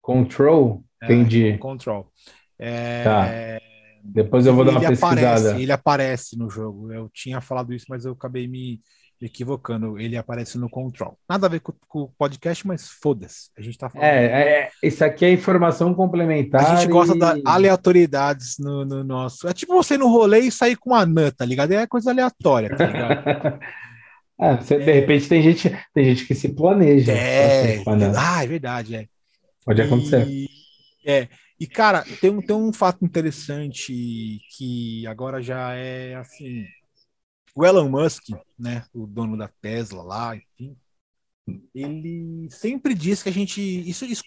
[0.00, 0.84] Control?
[1.02, 1.58] É, Entendi.
[1.58, 2.12] Control.
[2.58, 3.02] É...
[3.02, 3.28] Tá.
[4.04, 5.20] Depois eu vou dar uma pesquisada.
[5.20, 6.92] Aparece, ele aparece no jogo.
[6.92, 8.80] Eu tinha falado isso, mas eu acabei me
[9.20, 9.98] equivocando.
[9.98, 11.18] Ele aparece no Control.
[11.28, 13.50] Nada a ver com, com o podcast, mas foda-se.
[13.56, 14.06] A gente tá falando.
[14.06, 16.64] É, é, isso aqui é informação complementar.
[16.64, 17.18] A gente gosta e...
[17.18, 19.48] da aleatoriedades no, no, nosso.
[19.48, 21.72] É tipo você no rolê e sair com uma anã, tá ligado?
[21.72, 23.60] É coisa aleatória, tá ligado?
[24.40, 24.78] ah, você, é...
[24.78, 27.12] De repente tem gente, tem gente que se planeja.
[27.12, 27.82] É,
[28.16, 29.06] ah, é verdade, é.
[29.64, 30.26] Pode acontecer.
[30.28, 30.48] E,
[31.04, 31.28] é.
[31.60, 36.64] E, cara, tem um, tem um fato interessante que agora já é assim.
[37.58, 40.76] O Elon Musk, né, o dono da Tesla lá, enfim,
[41.74, 43.60] ele sempre diz que a gente.
[43.60, 44.22] Isso, isso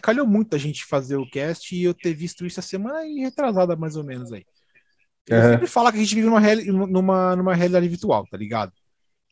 [0.00, 3.20] calhou muito a gente fazer o cast e eu ter visto isso a semana e
[3.20, 4.44] retrasada, mais ou menos aí.
[5.28, 5.52] Ele uhum.
[5.52, 6.40] sempre fala que a gente vive numa,
[6.88, 8.72] numa, numa realidade virtual, tá ligado?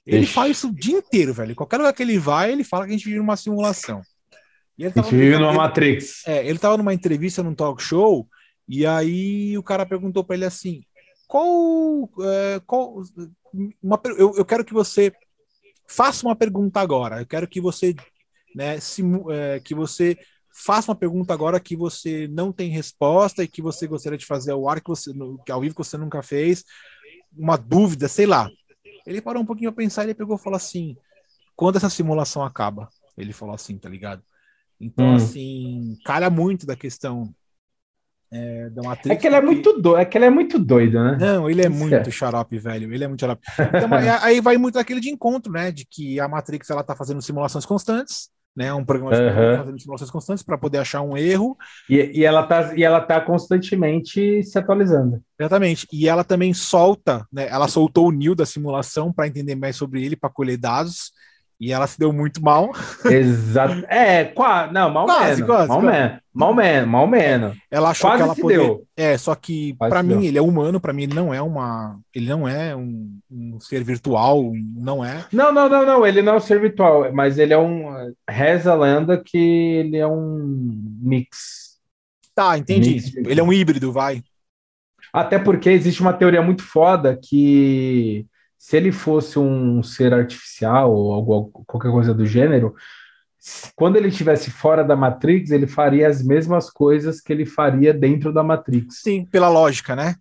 [0.07, 0.33] Ele Ixi.
[0.33, 1.57] fala isso o dia inteiro, velho.
[1.57, 4.01] Qualquer lugar que ele vai, ele fala que a gente vive numa simulação.
[4.79, 6.25] E ele tava, a gente vive numa ele, Matrix.
[6.25, 8.29] É, ele tava numa entrevista num talk show,
[8.69, 10.85] e aí o cara perguntou para ele assim:
[11.31, 12.11] qual.
[12.23, 13.03] É, qual
[13.81, 15.13] uma, eu, eu quero que você
[15.89, 17.21] faça uma pergunta agora.
[17.21, 17.95] Eu quero que você,
[18.55, 18.79] né,
[19.31, 20.19] é, que você
[20.53, 24.51] faça uma pergunta agora que você não tem resposta e que você gostaria de fazer
[24.51, 25.13] ao ar que você,
[25.47, 26.65] que ao vivo que você nunca fez,
[27.33, 28.51] uma dúvida, sei lá.
[29.07, 30.97] Ele parou um pouquinho a pensar e ele pegou e falou assim:
[31.55, 32.89] quando essa simulação acaba?
[33.17, 34.23] Ele falou assim, tá ligado?
[34.81, 35.15] Então, hum.
[35.15, 37.33] assim, calha muito da questão
[38.33, 39.17] é, da Matrix.
[39.17, 41.19] É que ele é muito doido, é que ele é muito doido, né?
[41.21, 42.11] Não, ele é Isso muito é.
[42.11, 42.93] xarope, velho.
[42.93, 43.43] Ele é muito xarope.
[43.81, 43.91] Então,
[44.23, 45.71] aí vai muito aquele de encontro, né?
[45.73, 48.73] De que a Matrix ela tá fazendo simulações constantes, né?
[48.73, 49.57] Um programa uhum.
[49.59, 51.57] fazendo simulações constantes para poder achar um erro.
[51.89, 55.21] E, e, ela tá, e ela tá constantemente se atualizando.
[55.39, 55.87] Exatamente.
[55.93, 57.49] E ela também solta, né?
[57.49, 61.13] Ela soltou o Neo da simulação para entender mais sobre ele, para colher dados.
[61.61, 62.73] E ela se deu muito mal.
[63.05, 63.85] Exato.
[63.87, 64.73] É, quase.
[64.73, 65.47] Não, mal quase, menos.
[65.47, 65.99] Quase, mal, quase.
[65.99, 66.21] Menos.
[66.33, 66.89] mal menos.
[66.89, 67.57] Mal menos.
[67.71, 68.65] Ela achou quase que ela poderia.
[68.65, 68.87] Deu.
[68.97, 70.23] É, só que para mim deu.
[70.23, 73.85] ele é humano, para mim ele não é uma, ele não é um, um, ser
[73.85, 75.27] virtual, não é.
[75.31, 78.73] Não, não, não, não, ele não é um ser virtual, mas ele é um reza
[78.73, 81.79] a lenda que ele é um mix.
[82.35, 82.95] Tá, entendi.
[82.95, 83.17] Mix.
[83.17, 84.23] Ele é um híbrido, vai.
[85.13, 88.25] Até porque existe uma teoria muito foda que
[88.61, 92.75] se ele fosse um ser artificial ou algo, qualquer coisa do gênero,
[93.75, 98.35] quando ele estivesse fora da Matrix, ele faria as mesmas coisas que ele faria dentro
[98.35, 99.01] da Matrix.
[99.01, 100.15] Sim, pela lógica, né?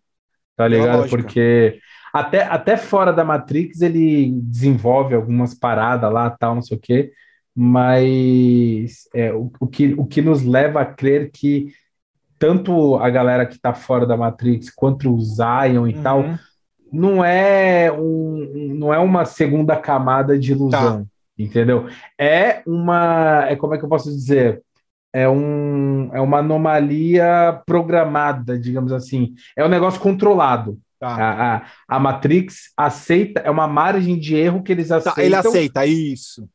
[0.56, 1.10] Tá ligado?
[1.10, 1.82] Porque
[2.14, 7.12] até, até fora da Matrix ele desenvolve algumas paradas lá, tal, não sei o quê,
[7.54, 11.74] mas é, o, o, que, o que nos leva a crer que
[12.40, 16.02] tanto a galera que tá fora da Matrix quanto o Zion e uhum.
[16.02, 16.40] tal
[16.92, 21.10] não é, um, não é uma segunda camada de ilusão, tá.
[21.38, 21.88] entendeu?
[22.20, 24.62] É uma, é como é que eu posso dizer?
[25.14, 29.34] É, um, é uma anomalia programada, digamos assim.
[29.58, 30.80] É um negócio controlado.
[31.00, 31.08] Tá.
[31.08, 35.16] A, a, a, Matrix aceita, é uma margem de erro que eles aceitam.
[35.16, 36.48] Tá, ele aceita, isso.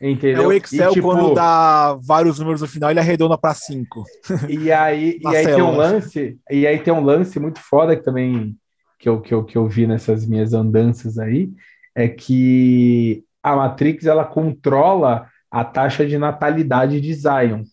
[0.00, 0.42] Entendeu?
[0.42, 4.04] É o Excel, e, tipo, quando dá vários números no final, ele arredonda para 5.
[4.48, 8.02] E aí, e aí tem um lance, e aí tem um lance muito foda que
[8.02, 8.56] também
[9.02, 11.50] que eu, que, eu, que eu vi nessas minhas andanças aí,
[11.92, 17.64] é que a Matrix ela controla a taxa de natalidade de Zion.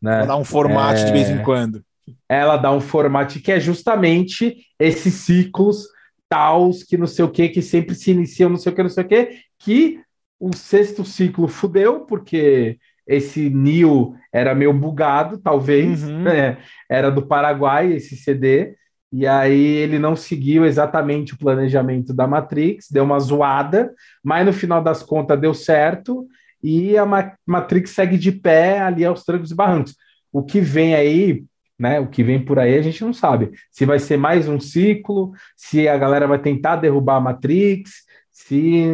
[0.00, 0.18] Né?
[0.18, 1.04] Ela dá um formato é...
[1.06, 1.84] de vez em quando.
[2.28, 5.88] Ela dá um formato que é justamente esses ciclos
[6.28, 8.88] taus que não sei o que, que sempre se iniciam, não sei o que, não
[8.88, 10.00] sei o que, que
[10.38, 16.22] o sexto ciclo fudeu, porque esse Neo era meio bugado, talvez, uhum.
[16.22, 16.58] né?
[16.88, 18.76] era do Paraguai esse CD,
[19.12, 23.92] e aí ele não seguiu exatamente o planejamento da Matrix, deu uma zoada,
[24.22, 26.26] mas no final das contas deu certo
[26.62, 27.06] e a
[27.46, 29.94] Matrix segue de pé ali aos trancos e barrancos.
[30.32, 31.44] O que vem aí,
[31.78, 32.00] né?
[32.00, 33.52] O que vem por aí a gente não sabe.
[33.70, 38.86] Se vai ser mais um ciclo, se a galera vai tentar derrubar a Matrix, se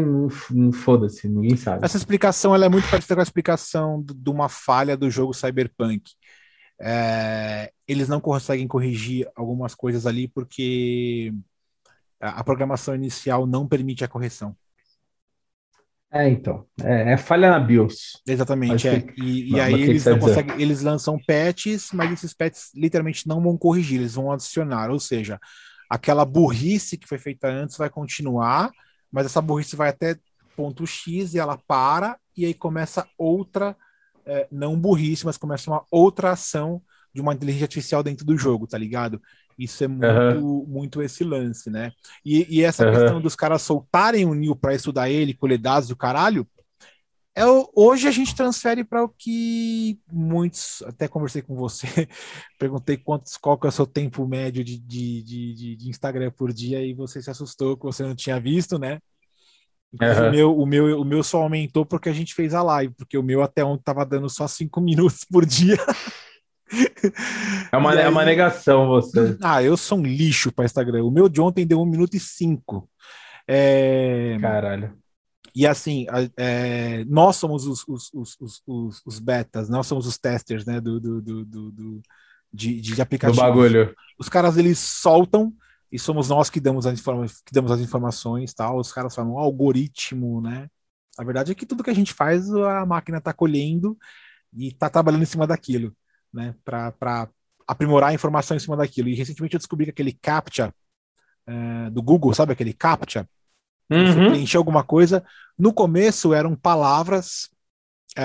[0.85, 1.85] foda-se, ninguém sabe.
[1.85, 6.13] Essa explicação ela é muito parecida com a explicação de uma falha do jogo Cyberpunk
[6.85, 11.33] é, eles não conseguem corrigir algumas coisas ali porque
[12.21, 14.57] a programação inicial não permite a correção.
[16.11, 16.67] É, então.
[16.83, 18.21] É, é falha na BIOS.
[18.27, 18.87] Exatamente.
[18.87, 19.01] É.
[19.01, 19.23] Que...
[19.23, 23.57] E, e aí eles não conseguem, eles lançam patches, mas esses patches literalmente não vão
[23.57, 24.91] corrigir, eles vão adicionar.
[24.91, 25.41] Ou seja,
[25.89, 28.71] aquela burrice que foi feita antes vai continuar,
[29.11, 30.19] mas essa burrice vai até
[30.57, 33.75] ponto X e ela para, e aí começa outra
[34.27, 36.83] é, não burrice, mas começa uma outra ação
[37.15, 39.21] de uma inteligência artificial dentro do jogo, tá ligado?
[39.59, 40.07] Isso é muito,
[40.39, 40.67] uhum.
[40.67, 41.93] muito esse lance, né?
[42.25, 42.93] E, e essa uhum.
[42.93, 46.47] questão dos caras soltarem o Neo para estudar ele, colher dados do caralho,
[47.35, 51.87] é o, hoje a gente transfere para o que muitos, até conversei com você,
[52.59, 56.53] perguntei quantos, qual que é o seu tempo médio de, de, de, de Instagram por
[56.53, 59.01] dia e você se assustou que você não tinha visto, né?
[60.01, 60.29] Uhum.
[60.29, 63.19] O, meu, o, meu, o meu só aumentou porque a gente fez a live, porque
[63.19, 65.77] o meu até ontem tava dando só cinco minutos por dia.
[67.71, 67.99] É uma, aí...
[67.99, 69.37] é uma negação você.
[69.43, 71.05] Ah, eu sou um lixo para Instagram.
[71.05, 72.89] O meu de ontem deu um minuto e cinco.
[73.47, 74.39] É...
[74.41, 74.97] Caralho.
[75.55, 76.07] E assim,
[76.39, 77.05] é...
[77.05, 81.21] nós somos os, os, os, os, os betas, nós somos os testers né, do, do,
[81.21, 82.03] do, do
[82.51, 83.37] de, de aplicativo.
[83.37, 83.95] Do bagulho.
[84.19, 85.53] Os caras eles soltam
[85.93, 88.79] e somos nós que damos, as que damos as informações, tal.
[88.79, 90.69] Os caras falam algoritmo, né?
[91.19, 93.99] A verdade é que tudo que a gente faz, a máquina está colhendo
[94.57, 95.95] e está trabalhando em cima daquilo,
[96.33, 96.55] né?
[96.65, 97.29] Para
[97.67, 99.11] aprimorar a informação em cima daquilo.
[99.11, 100.75] E recentemente eu descobri que aquele CAPTCHA
[101.47, 103.29] é, do Google, sabe aquele CAPTCHA?
[103.91, 104.07] Uhum.
[104.07, 105.23] Você preencher alguma coisa.
[105.59, 107.51] No começo eram palavras,
[108.17, 108.25] é,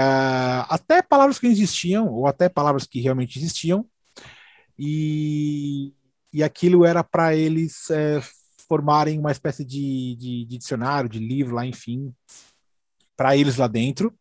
[0.69, 3.85] até palavras que existiam, ou até palavras que realmente existiam,
[4.79, 5.93] e
[6.33, 8.21] e aquilo era para eles é,
[8.67, 12.13] formarem uma espécie de, de, de, dicionário, de livro lá, enfim,
[13.15, 14.13] para eles lá dentro.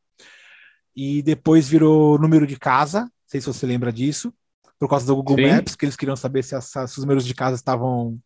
[0.95, 4.33] E depois virou número de casa, não sei se você lembra disso,
[4.79, 5.53] por causa do Google Sim.
[5.53, 8.19] Maps, que eles queriam saber se, as, se os números de casa estavam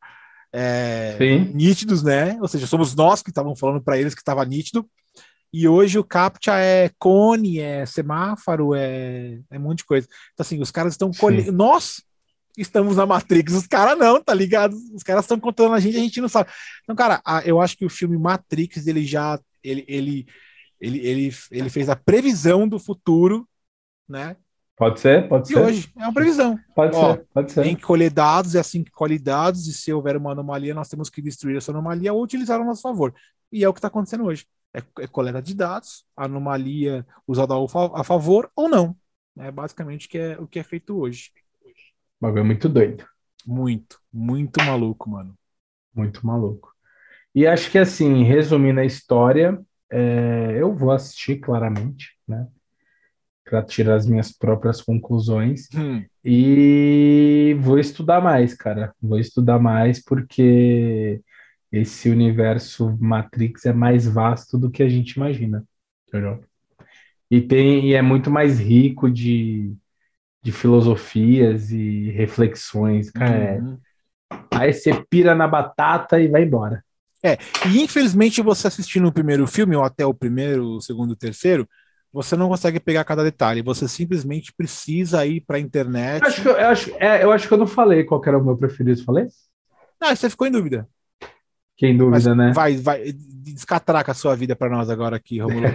[0.53, 1.17] é,
[1.53, 2.37] nítidos, né?
[2.41, 4.89] Ou seja, somos nós que estavam falando para eles que estava nítido.
[5.53, 10.07] E hoje o CAPTCHA é cone, é semáforo, é, é um monte de coisa.
[10.33, 11.51] Então, assim, os caras estão colhendo.
[11.51, 12.03] Nós
[12.57, 13.55] estamos na Matrix.
[13.55, 14.75] Os caras não, tá ligado?
[14.95, 16.51] Os caras estão contando a gente, a gente não sabe.
[16.83, 20.27] Então, cara, eu acho que o filme Matrix, ele já ele, ele,
[20.81, 23.49] ele, ele, ele fez a previsão do futuro,
[24.09, 24.37] né?
[24.77, 25.59] Pode ser, pode e ser.
[25.59, 26.59] hoje é uma previsão.
[26.75, 27.63] Pode Ó, ser, pode ser.
[27.63, 30.89] Tem que colher dados, é assim que colhe dados, e se houver uma anomalia, nós
[30.89, 33.15] temos que destruir essa anomalia ou utilizar a nosso favor.
[33.53, 34.47] E é o que está acontecendo hoje.
[34.73, 37.55] é, é coleta de dados, anomalia usada
[37.95, 38.97] a favor ou não.
[39.39, 41.31] É basicamente que é, o que é feito hoje.
[42.21, 43.05] O bagulho é muito doido.
[43.47, 45.35] Muito, muito maluco, mano.
[45.95, 46.71] Muito maluco.
[47.35, 49.59] E acho que assim, resumindo a história,
[49.91, 52.47] é, eu vou assistir claramente, né?
[53.45, 55.69] Para tirar as minhas próprias conclusões.
[55.75, 56.05] Hum.
[56.23, 58.95] E vou estudar mais, cara.
[59.01, 61.23] Vou estudar mais porque
[61.73, 65.65] esse universo Matrix é mais vasto do que a gente imagina.
[66.07, 66.45] Entendeu?
[67.31, 69.73] E, tem, e é muito mais rico de,
[70.43, 73.11] de filosofias e reflexões.
[73.11, 73.79] Cara, uhum.
[74.33, 76.83] é, aí você pira na batata e vai embora.
[77.23, 77.37] É,
[77.69, 81.69] e infelizmente você assistindo o primeiro filme, ou até o primeiro, o segundo, o terceiro,
[82.13, 86.23] você não consegue pegar cada detalhe, você simplesmente precisa ir para a internet.
[86.23, 88.45] Eu acho, que, eu, acho, é, eu acho que eu não falei qual era o
[88.45, 89.27] meu preferido, falei?
[90.01, 90.89] Ah, você ficou em dúvida.
[91.81, 92.53] Quem dúvida, Mas né?
[92.53, 95.67] Vai, vai, descatraca a sua vida para nós agora aqui, Romulo.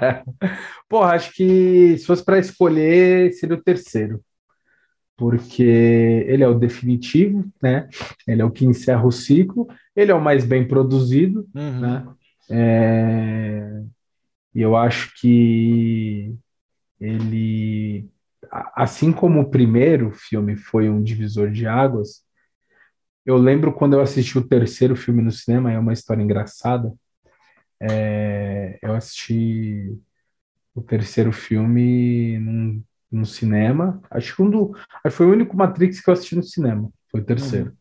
[0.88, 4.24] Porra, acho que se fosse para escolher, seria o terceiro.
[5.14, 7.86] Porque ele é o definitivo, né?
[8.26, 11.80] Ele é o que encerra o ciclo, ele é o mais bem produzido, uhum.
[11.80, 12.06] né?
[12.50, 13.82] É...
[14.54, 16.34] E eu acho que
[16.98, 18.08] ele,
[18.74, 22.22] assim como o primeiro filme foi um divisor de águas,
[23.24, 26.92] eu lembro quando eu assisti o terceiro filme no cinema, é uma história engraçada.
[27.80, 29.98] É, eu assisti
[30.74, 34.00] o terceiro filme num, no cinema.
[34.10, 34.76] Acho que, um do,
[35.10, 36.90] foi o único Matrix que eu assisti no cinema.
[37.10, 37.70] Foi o terceiro.
[37.70, 37.76] Uhum.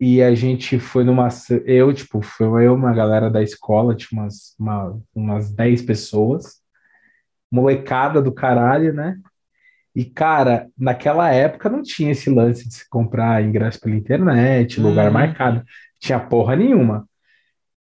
[0.00, 1.28] E a gente foi numa.
[1.64, 6.62] Eu, tipo, foi eu, uma galera da escola, tinha umas, uma, umas 10 pessoas.
[7.50, 9.16] Molecada do caralho, né?
[9.94, 15.08] E, cara, naquela época não tinha esse lance de se comprar ingresso pela internet, lugar
[15.08, 15.14] hum.
[15.14, 15.62] marcado.
[16.00, 17.06] Tinha porra nenhuma.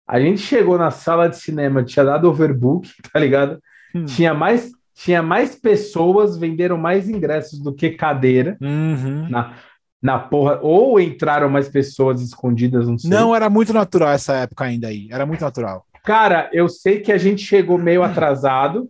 [0.05, 3.59] A gente chegou na sala de cinema, tinha dado overbook, tá ligado?
[3.95, 4.05] Hum.
[4.05, 9.27] Tinha mais tinha mais pessoas, venderam mais ingressos do que cadeira uhum.
[9.29, 9.55] na,
[9.99, 10.59] na porra.
[10.61, 13.09] Ou entraram mais pessoas escondidas, não sei.
[13.09, 15.07] Não, era muito natural essa época ainda aí.
[15.09, 15.85] Era muito natural.
[16.03, 18.87] Cara, eu sei que a gente chegou meio atrasado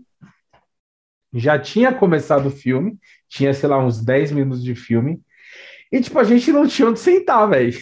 [1.33, 2.97] já tinha começado o filme,
[3.29, 5.21] tinha, sei lá, uns 10 minutos de filme,
[5.91, 7.77] e, tipo, a gente não tinha onde sentar, velho.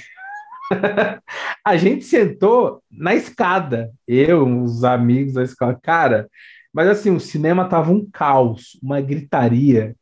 [1.65, 6.29] a gente sentou na escada, eu, os amigos da escola, cara,
[6.73, 9.95] mas assim, o cinema tava um caos, uma gritaria,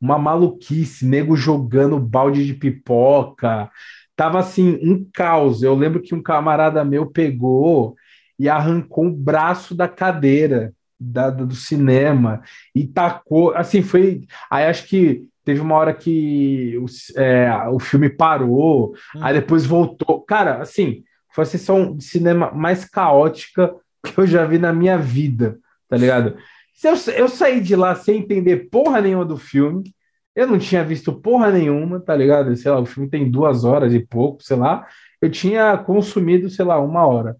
[0.00, 3.70] uma maluquice, nego jogando balde de pipoca,
[4.16, 5.62] tava assim, um caos.
[5.62, 7.94] Eu lembro que um camarada meu pegou
[8.38, 12.42] e arrancou o braço da cadeira da, do cinema
[12.74, 13.54] e tacou.
[13.54, 14.26] Assim, foi.
[14.50, 16.86] Aí acho que teve uma hora que o,
[17.18, 19.20] é, o filme parou, hum.
[19.22, 20.20] aí depois voltou.
[20.20, 21.02] Cara, assim,
[21.32, 23.74] foi a sessão de cinema mais caótica
[24.04, 25.58] que eu já vi na minha vida,
[25.88, 26.36] tá ligado?
[26.82, 29.94] Eu, eu saí de lá sem entender porra nenhuma do filme.
[30.34, 32.54] Eu não tinha visto porra nenhuma, tá ligado?
[32.56, 34.86] Sei lá, o filme tem duas horas e pouco, sei lá.
[35.20, 37.36] Eu tinha consumido, sei lá, uma hora.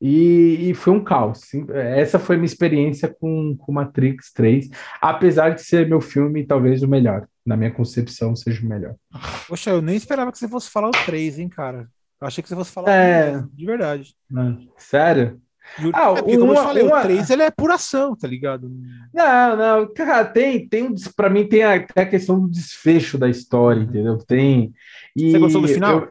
[0.00, 1.42] E, e, foi um caos.
[1.74, 4.70] Essa foi minha experiência com, com Matrix 3,
[5.00, 7.26] apesar de ser meu filme talvez o melhor.
[7.44, 8.94] Na minha concepção, seja o melhor.
[9.46, 11.86] Poxa, eu nem esperava que você fosse falar o 3, hein, cara?
[12.20, 13.28] Eu achei que você fosse falar é...
[13.28, 14.14] o 3, de verdade.
[14.76, 15.40] Sério?
[15.92, 16.98] Ah, é porque, como uma, eu falei, uma...
[16.98, 18.70] o 3 ele é puração, tá ligado?
[19.12, 23.80] Não, não, cara, tem, tem para mim tem a, a, questão do desfecho da história,
[23.80, 24.18] entendeu?
[24.18, 24.72] Tem.
[25.14, 26.00] E você gostou do final?
[26.00, 26.10] Eu,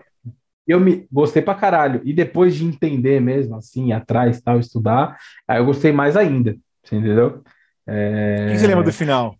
[0.69, 2.01] eu me gostei pra caralho.
[2.03, 5.17] E depois de entender mesmo, assim, atrás, tal, estudar,
[5.47, 6.55] aí eu gostei mais ainda,
[6.85, 7.43] entendeu?
[7.87, 8.47] É...
[8.47, 9.35] O que você lembra do final?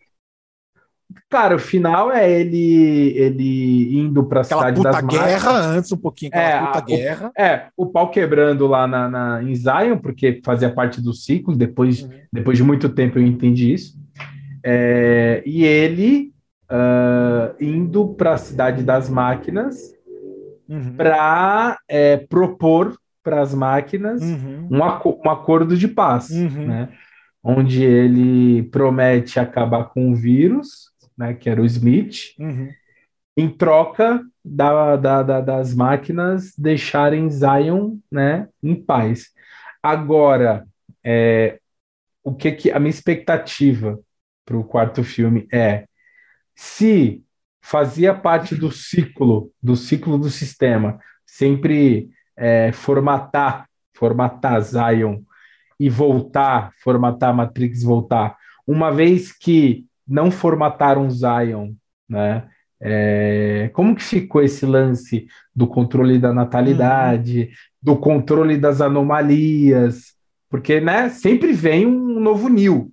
[1.28, 5.98] Cara, o final é ele ele indo para a cidade puta das guerra antes um
[5.98, 7.28] pouquinho aquela é, puta a, guerra.
[7.36, 11.56] O, é, o pau quebrando lá na, na, em Zion, porque fazia parte do ciclo,
[11.56, 12.10] depois, uhum.
[12.32, 13.98] depois de muito tempo eu entendi isso.
[14.64, 16.32] É, e ele
[16.72, 19.94] uh, indo para a cidade das máquinas
[20.70, 20.96] uhum.
[20.96, 24.68] para é, propor para as máquinas uhum.
[24.72, 26.68] um, um, acordo de paz, uhum.
[26.68, 26.90] né?
[27.44, 32.70] onde ele promete acabar com o vírus, né, que era o Smith, uhum.
[33.36, 39.28] em troca da, da, da, das máquinas deixarem Zion né, em paz.
[39.82, 40.66] Agora,
[41.04, 41.60] é,
[42.24, 44.00] o que, que a minha expectativa
[44.46, 45.86] para o quarto filme é
[46.56, 47.24] se
[47.62, 55.22] fazia parte do ciclo, do ciclo do sistema, sempre é, formatar, formatar Zion
[55.80, 58.38] e voltar, formatar Matrix voltar.
[58.66, 61.74] Uma vez que não formataram Zion,
[62.08, 62.48] né?
[62.82, 67.48] É, como que ficou esse lance do controle da natalidade, uhum.
[67.82, 70.14] do controle das anomalias,
[70.50, 72.92] porque, né, sempre vem um novo Neo,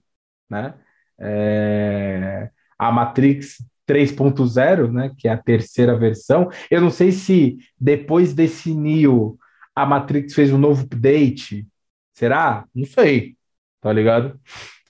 [0.51, 0.75] né?
[1.19, 6.51] É, a Matrix 3.0, né, que é a terceira versão.
[6.71, 9.39] Eu não sei se depois desse Neo
[9.75, 11.67] a Matrix fez um novo update.
[12.13, 12.67] Será?
[12.75, 13.37] Não sei.
[13.81, 14.41] Tá ligado?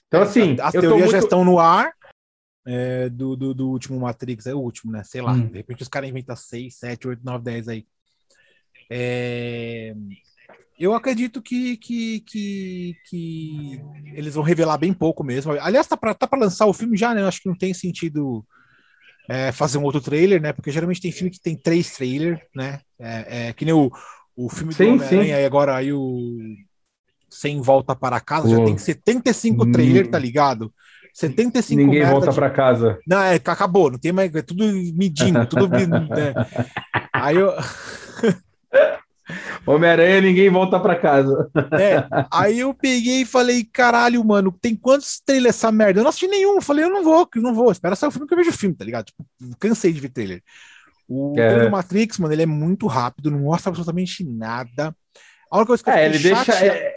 [0.07, 0.55] Então, assim.
[0.61, 1.11] As teorias muito...
[1.11, 1.91] já estão no ar.
[2.65, 5.03] É, do, do, do, último Matrix, é o último, né?
[5.03, 5.31] Sei lá.
[5.31, 5.47] Hum.
[5.47, 7.85] De repente os caras inventam 6, 7, 8, 9, 10 aí.
[8.89, 9.95] É...
[10.79, 13.81] Eu acredito que, que, que, que,
[14.13, 15.53] eles vão revelar bem pouco mesmo.
[15.53, 17.21] Aliás, tá para tá lançar o filme já, né?
[17.21, 18.45] Eu acho que não tem sentido
[19.29, 20.53] é, fazer um outro trailer, né?
[20.53, 22.79] Porque geralmente tem filme que tem três trailers, né?
[22.99, 23.91] É, é, que nem o,
[24.35, 26.37] o filme sim, do Homem-Aranha e agora aí o
[27.29, 29.71] Sem Volta para Casa já tem 75 hum.
[29.71, 30.73] trailers, tá ligado?
[31.13, 32.35] 75 Ninguém volta de...
[32.35, 32.99] para casa.
[33.07, 34.63] Não, é, acabou, não tem mais, é tudo
[34.93, 35.67] medindo, tudo.
[35.75, 36.33] né?
[37.11, 37.51] Aí eu.
[39.65, 41.49] Homem-Aranha, ninguém volta para casa.
[41.79, 45.99] É, aí eu peguei e falei, caralho, mano, tem quantos trailers essa merda?
[45.99, 46.61] Eu não assisti nenhum.
[46.61, 47.71] falei, eu não vou, eu não vou.
[47.71, 49.05] Espera sair o filme que eu vejo o filme, tá ligado?
[49.05, 49.25] Tipo,
[49.59, 50.41] cansei de ver trailer.
[51.07, 51.69] O é.
[51.69, 54.95] Matrix, mano, ele é muito rápido, não mostra absolutamente nada.
[55.49, 56.95] A única coisa que eu é, ele deixa, é,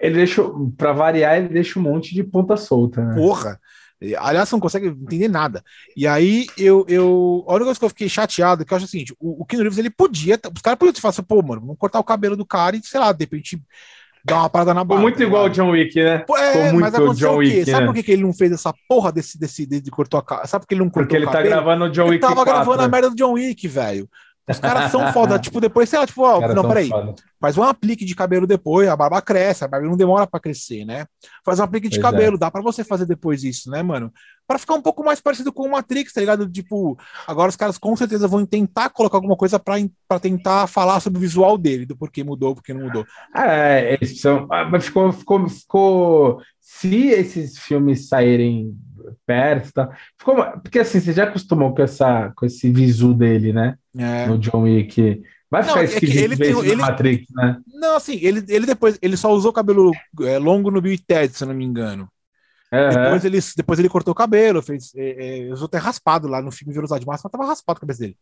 [0.00, 0.42] ele deixa,
[0.76, 3.14] pra variar, ele deixa um monte de ponta solta, né?
[3.14, 3.60] Porra!
[4.18, 5.62] Aliás, não consegue entender nada.
[5.96, 7.44] E aí, eu, eu.
[7.46, 9.44] A única coisa que eu fiquei chateado é que eu acho o seguinte: o, o
[9.44, 10.38] Keanu Reeves ele podia.
[10.54, 12.98] Os caras podiam falar assim, pô, mano, vamos cortar o cabelo do cara e, sei
[12.98, 13.62] lá, de repente
[14.24, 15.00] dar uma parada na barra.
[15.00, 16.18] Muito tá igual o John Wick, né?
[16.18, 17.64] Pô, é, Ficou muito mas John Wick.
[17.70, 17.92] Sabe né?
[17.92, 20.46] por que ele não fez essa porra desse, desse, desse de cortou a cara?
[20.46, 22.14] Sabe por que ele não cortou Porque ele tá gravando o John Wick.
[22.14, 22.52] Ele tava 4.
[22.52, 24.08] gravando a merda do John Wick, velho.
[24.48, 25.38] Os caras são foda.
[25.38, 26.88] tipo, depois, sei lá, tipo, ó, não, peraí.
[26.88, 27.14] Foda.
[27.40, 30.84] Faz um aplique de cabelo depois, a barba cresce, a barba não demora para crescer,
[30.84, 31.06] né?
[31.44, 32.10] Faz um aplique de pois é.
[32.10, 32.38] cabelo, é.
[32.38, 34.12] dá para você fazer depois isso, né, mano?
[34.46, 36.48] Para ficar um pouco mais parecido com o Matrix, tá ligado?
[36.48, 36.96] Tipo,
[37.26, 41.20] agora os caras com certeza vão tentar colocar alguma coisa para tentar falar sobre o
[41.20, 43.04] visual dele, do porquê mudou, porquê não mudou.
[43.36, 46.42] É, eles são, ah, mas ficou, ficou, ficou.
[46.60, 48.72] Se esses filmes saírem
[49.26, 49.90] perto, tá?
[50.18, 53.76] Ficou, porque assim, você já acostumou com, essa, com esse visu dele, né?
[53.96, 54.26] É.
[54.26, 55.22] No John Wick.
[55.50, 57.60] Vai ficar não, esquisito é ele tem, ele, Matrix, né?
[57.74, 59.92] Não, assim, ele, ele depois ele só usou cabelo
[60.22, 62.08] é, longo no Bill Ted, se eu não me engano.
[62.72, 62.88] Uhum.
[62.88, 66.50] Depois, ele, depois ele cortou o cabelo, fez, é, é, usou até raspado lá no
[66.50, 68.16] filme Velocidade Máxima, tava raspado a cabeça dele.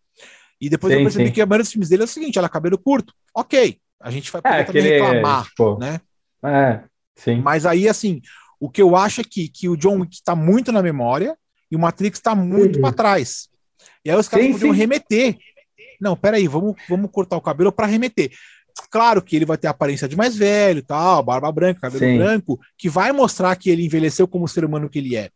[0.60, 1.32] E depois sim, eu percebi sim.
[1.32, 4.32] que a maioria dos filmes dele é o seguinte: ela cabelo curto, ok, a gente
[4.32, 6.00] vai poder é, também reclamar, tipo, né?
[6.44, 6.80] É,
[7.14, 7.40] sim.
[7.40, 8.20] Mas aí, assim,
[8.58, 11.36] o que eu acho é que, que o John Wick está muito na memória
[11.70, 12.82] e o Matrix está muito uhum.
[12.82, 13.48] para trás.
[14.04, 15.38] E aí os caras sim, podiam remeter.
[16.00, 18.30] Não, peraí, vamos, vamos cortar o cabelo para remeter.
[18.90, 22.18] Claro que ele vai ter a aparência de mais velho, tal, barba branca, cabelo sim.
[22.18, 25.30] branco, que vai mostrar que ele envelheceu como ser humano que ele é.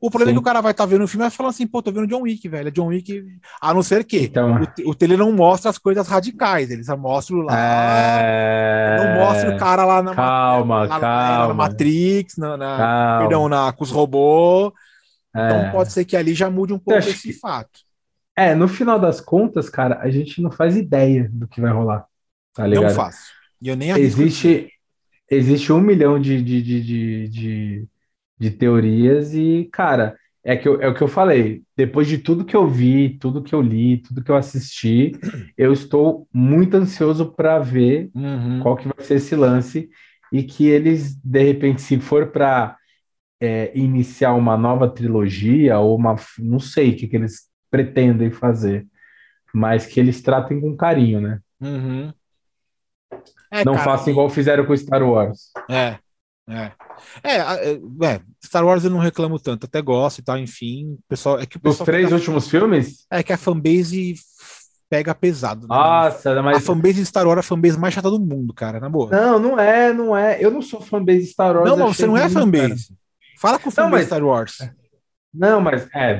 [0.00, 0.34] O problema Sim.
[0.34, 1.82] é que o cara vai estar tá vendo o filme e vai falar assim, pô,
[1.82, 2.68] tô vendo John Wick, velho.
[2.68, 3.20] É John Wick.
[3.60, 4.60] A não ser que então...
[4.84, 7.52] o, o tele não mostra as coisas radicais, eles mostram lá.
[7.58, 8.96] É...
[8.96, 11.48] Não mostra o cara lá na, calma, lá, calma.
[11.48, 13.18] na Matrix, na, na calma.
[13.18, 14.72] perdão, na, com os robôs.
[15.30, 15.60] Então é...
[15.62, 17.32] Então pode ser que ali já mude um pouco esse que...
[17.32, 17.80] fato.
[18.38, 22.06] É, no final das contas, cara, a gente não faz ideia do que vai rolar.
[22.54, 22.84] Tá ligado?
[22.84, 23.32] Não faço.
[23.60, 24.70] E eu nem existe,
[25.28, 27.88] existe um milhão de, de, de, de,
[28.38, 31.64] de teorias e, cara, é, que eu, é o que eu falei.
[31.76, 35.18] Depois de tudo que eu vi, tudo que eu li, tudo que eu assisti,
[35.58, 38.60] eu estou muito ansioso para ver uhum.
[38.62, 39.90] qual que vai ser esse lance
[40.32, 42.76] e que eles, de repente, se for para
[43.40, 48.86] é, iniciar uma nova trilogia ou uma, não sei o que, que eles pretendem fazer,
[49.52, 51.40] mas que eles tratem com carinho, né?
[51.60, 52.12] Uhum.
[53.50, 55.50] É, não cara, façam igual fizeram com Star Wars.
[55.68, 55.98] É,
[56.48, 56.72] é.
[57.22, 57.72] É, é,
[58.02, 60.98] é, Star Wars eu não reclamo tanto, até gosto e tal, enfim.
[61.08, 63.06] Pessoal, é que Os três últimos filmes?
[63.10, 64.14] É que a fanbase
[64.88, 65.62] pega pesado.
[65.62, 65.66] Né?
[65.68, 66.58] Nossa, mas...
[66.58, 69.10] A fanbase de Star Wars é a fanbase mais chata do mundo, cara, na boa.
[69.10, 70.42] Não, não é, não é.
[70.42, 71.68] Eu não sou fanbase de Star Wars.
[71.68, 72.88] Não, mas você não é fanbase.
[72.88, 72.98] Cara.
[73.38, 74.06] Fala com o fanbase mas...
[74.06, 74.58] Star Wars.
[75.32, 76.18] Não, mas é,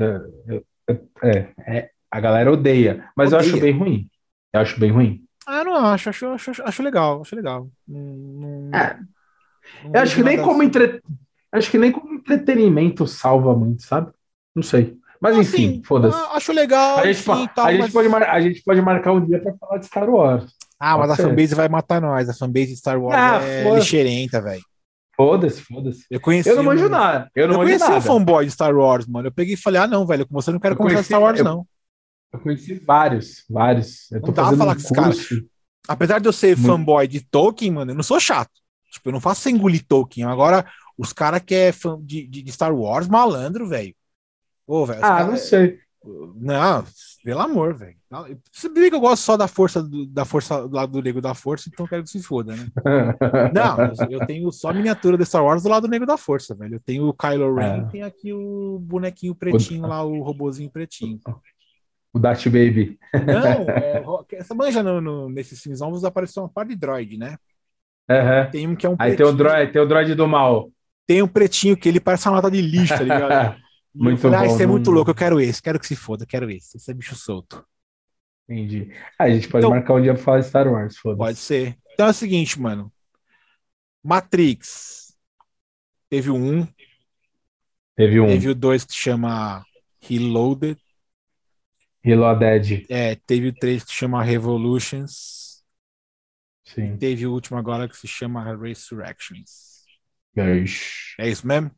[1.22, 3.48] é, é, a galera odeia, mas odeia.
[3.48, 4.08] eu acho bem ruim.
[4.52, 5.24] Eu acho bem ruim.
[5.46, 7.68] Ah, eu não acho, acho, acho, acho legal, acho legal.
[7.86, 8.78] Não, não...
[8.78, 8.98] É.
[9.92, 11.02] Eu acho que nem como entre...
[11.52, 14.10] acho que nem como entretenimento salva muito, sabe?
[14.54, 14.96] Não sei.
[15.20, 16.16] Mas enfim, assim, foda-se.
[16.32, 16.98] Acho legal.
[16.98, 18.22] A gente, sim, tal, a, gente pode mar...
[18.22, 20.54] a gente pode marcar um dia pra falar de Star Wars.
[20.78, 22.28] Ah, mas Pode a fanbase vai matar nós.
[22.28, 24.62] A fanbase de Star Wars ah, é lixeirenta, velho.
[25.18, 26.06] Foda-se, foda-se.
[26.08, 26.48] Eu conheci.
[26.48, 27.28] Eu não manjo nada.
[27.34, 27.96] Eu não eu conheci nada.
[27.96, 29.26] um fanboy de Star Wars, mano.
[29.26, 31.40] Eu peguei e falei, ah, não, velho, com você eu não quero conhecer Star Wars,
[31.40, 31.66] eu, não.
[32.32, 34.10] Eu conheci vários, vários.
[34.12, 35.34] Eu tô não dá fazendo falar um com curso.
[35.34, 35.46] Cara.
[35.88, 36.70] Apesar de eu ser Muito.
[36.70, 38.52] fanboy de Tolkien, mano, eu não sou chato.
[38.92, 40.24] Tipo, eu não faço sem engolir Tolkien.
[40.24, 40.64] Agora,
[40.96, 43.94] os caras que é fã de, de, Star Wars, malandro, velho.
[44.68, 45.26] Ah, cara...
[45.26, 45.80] não sei.
[46.04, 46.84] Não,
[47.24, 47.96] pelo amor, velho.
[48.52, 51.20] Se bem que eu gosto só da força do, da força do lado do negro
[51.20, 52.68] da força, então quero que se foda, né?
[53.52, 56.54] Não, eu tenho só a miniatura de Star Wars do lado do negro da força,
[56.54, 56.76] velho.
[56.76, 57.90] Eu tenho o Kylo Ren, é.
[57.90, 59.88] tem aqui o bonequinho pretinho o...
[59.88, 61.18] lá, o robozinho pretinho.
[62.12, 62.98] O Darth Baby.
[63.12, 64.02] Não, é,
[64.32, 67.36] essa manja no, no, nesses filmes novos apareceu uma parte de droid, né?
[68.08, 68.50] Uhum.
[68.50, 70.70] Tem um que é um Aí tem o, droid, tem o droid do mal.
[71.06, 73.56] Tem um pretinho que ele parece uma lata de lixo, tá ligado?
[74.04, 74.44] muito falei, bom.
[74.44, 76.76] Ah, esse é muito louco, eu quero esse, quero que se foda, quero esse.
[76.76, 77.64] Esse é bicho solto.
[78.48, 78.90] Entendi.
[79.18, 81.38] Ah, a gente pode então, marcar um dia pra falar de Star Wars, foda Pode
[81.38, 81.76] ser.
[81.92, 82.92] Então é o seguinte, mano.
[84.02, 85.14] Matrix.
[86.08, 86.66] Teve um.
[87.94, 88.26] Teve um.
[88.26, 89.64] Teve o dois que chama
[90.00, 90.80] Reloaded.
[92.02, 92.86] Reloaded.
[92.88, 95.62] É, teve o três que chama Revolutions.
[96.64, 96.96] Sim.
[96.96, 99.84] Teve o último agora que se chama Resurrections.
[101.18, 101.70] É isso mesmo?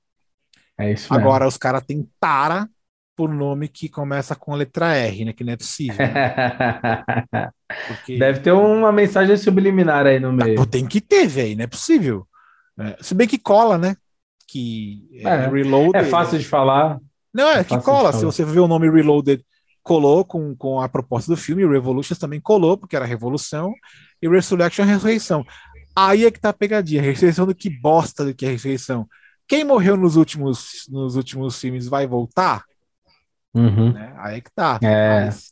[0.81, 1.27] É isso mesmo.
[1.27, 2.69] Agora os caras têm tara
[3.17, 5.33] por nome que começa com a letra R, né?
[5.35, 5.97] Que não é possível.
[5.99, 7.53] Né?
[7.87, 8.19] Porque...
[8.19, 10.61] Deve ter uma mensagem subliminar aí no meio.
[10.61, 12.27] Ah, tem que ter, velho, não é possível.
[12.79, 13.95] É, se bem que cola, né?
[14.49, 15.97] Que é, é Reloaded.
[15.97, 16.99] É fácil de falar.
[17.33, 18.13] Não, é, é que cola.
[18.13, 19.45] Se você vê o nome Reloaded,
[19.83, 21.67] colou com, com a proposta do filme.
[21.67, 23.73] Revolutions também colou, porque era revolução.
[24.23, 25.45] E Resurrection é ressurreição.
[25.95, 27.03] Aí é que tá a pegadinha.
[27.03, 29.07] Ressurreição do que bosta do que é ressurreição.
[29.51, 32.65] Quem morreu nos últimos, nos últimos filmes vai voltar?
[33.53, 33.93] Uhum.
[33.93, 34.15] Né?
[34.19, 34.79] Aí é que tá.
[34.81, 35.25] É.
[35.25, 35.51] Mas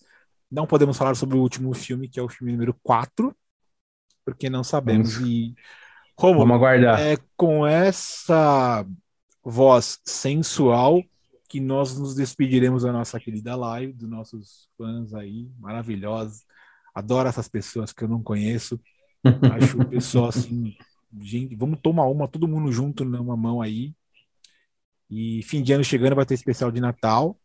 [0.49, 3.37] não podemos falar sobre o último filme, que é o filme número 4,
[4.25, 5.17] porque não sabemos.
[5.17, 5.57] Vamos, e
[6.15, 7.01] como vamos aguardar.
[7.01, 8.87] É com essa
[9.43, 11.03] voz sensual
[11.49, 16.45] que nós nos despediremos da nossa querida live, dos nossos fãs aí, maravilhosos.
[16.95, 18.81] Adoro essas pessoas que eu não conheço.
[19.57, 20.77] Acho o pessoal assim,
[21.21, 23.95] gente, vamos tomar uma, todo mundo junto numa mão aí.
[25.11, 27.39] E fim de ano chegando, vai ter especial de Natal.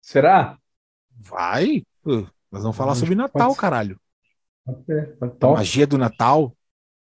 [0.00, 0.58] Será?
[1.16, 1.84] Vai.
[2.02, 4.00] Pô, nós vamos falar sobre Natal, pode caralho.
[4.64, 5.16] Pode ser.
[5.40, 6.56] A magia do Natal.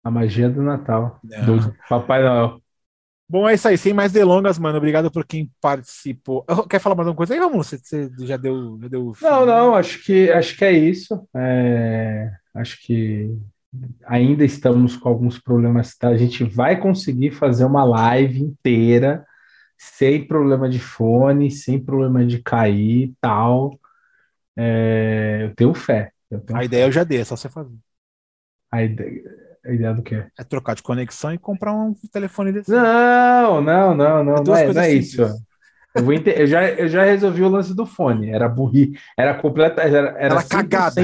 [0.04, 1.20] A magia do Natal.
[1.24, 2.62] Do Papai Noel.
[3.28, 3.78] Bom, é isso aí.
[3.78, 4.78] Sem mais delongas, mano.
[4.78, 6.44] Obrigado por quem participou.
[6.68, 7.64] Quer falar mais alguma coisa aí, Romulo?
[7.64, 8.80] Você, você já deu.
[8.82, 9.76] Já deu não, não.
[9.76, 11.28] Acho que, acho que é isso.
[11.36, 13.38] É, acho que
[14.06, 15.96] ainda estamos com alguns problemas.
[15.96, 16.10] Tá?
[16.10, 19.26] A gente vai conseguir fazer uma live inteira
[19.78, 23.80] sem problema de fone, sem problema de cair tal.
[24.58, 26.12] É, eu tenho fé.
[26.30, 26.66] Eu tenho a fé.
[26.66, 27.76] ideia eu já dei, é só você fazer.
[28.72, 29.24] A ideia,
[29.66, 30.26] a ideia do quê?
[30.38, 32.70] É trocar de conexão e comprar um telefone desse.
[32.70, 35.22] Não, não, não, não, é não é, não é isso.
[35.96, 38.30] Eu, vou eu, já, eu já resolvi o lance do fone.
[38.30, 41.02] Era burri, era completa, era, era 100%, cagada.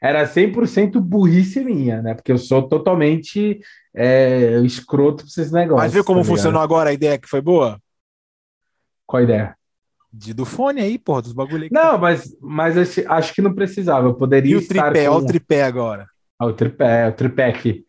[0.00, 2.14] Era 100% burrice minha, né?
[2.14, 3.60] Porque eu sou totalmente
[3.94, 5.84] é, escroto pra esses negócios.
[5.84, 7.80] Mas viu como tá funcionou agora a ideia que foi boa?
[9.06, 9.56] Qual a ideia?
[10.12, 11.70] De, do fone aí, porra, dos bagulho aí.
[11.72, 12.76] Não, mas, mas
[13.06, 14.08] acho que não precisava.
[14.08, 14.52] Eu poderia.
[14.52, 15.14] E o tripé, com...
[15.14, 16.06] olha o tripé agora.
[16.38, 17.86] Ah, o tripé, o tripé aqui.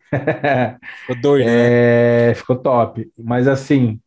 [1.00, 2.34] Ficou doido, é, né?
[2.34, 3.10] Ficou top.
[3.18, 4.00] Mas assim,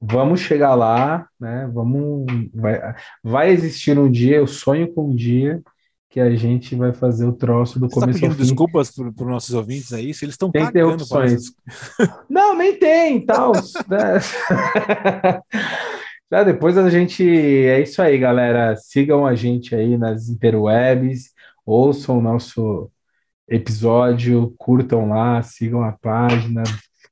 [0.00, 1.68] vamos chegar lá, né?
[1.72, 2.26] Vamos.
[2.54, 5.62] Vai, vai existir um dia, eu sonho com um dia
[6.08, 9.06] que a gente vai fazer o troço do Você tá começo tá pedindo desculpas para
[9.06, 11.52] os nossos ouvintes aí, se eles estão tem interrupções.
[12.28, 13.52] Não, nem tem, tal.
[13.88, 14.18] né?
[16.30, 17.24] Já depois a gente.
[17.24, 18.74] É isso aí, galera.
[18.76, 21.32] Sigam a gente aí nas interwebs,
[21.64, 22.90] ouçam o nosso
[23.48, 26.64] episódio, curtam lá, sigam a página,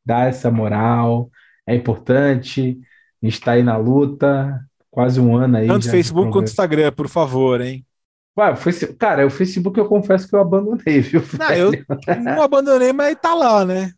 [0.04, 1.30] dá essa moral.
[1.68, 2.80] É importante.
[3.22, 4.58] A gente está aí na luta,
[4.90, 5.66] quase um ano aí.
[5.66, 7.84] Tanto Facebook quanto Instagram, por favor, hein?
[8.38, 8.54] Ué,
[8.98, 11.20] cara, o Facebook eu confesso que eu abandonei, viu?
[11.38, 11.72] Não, eu
[12.22, 13.92] não abandonei, mas tá lá, né?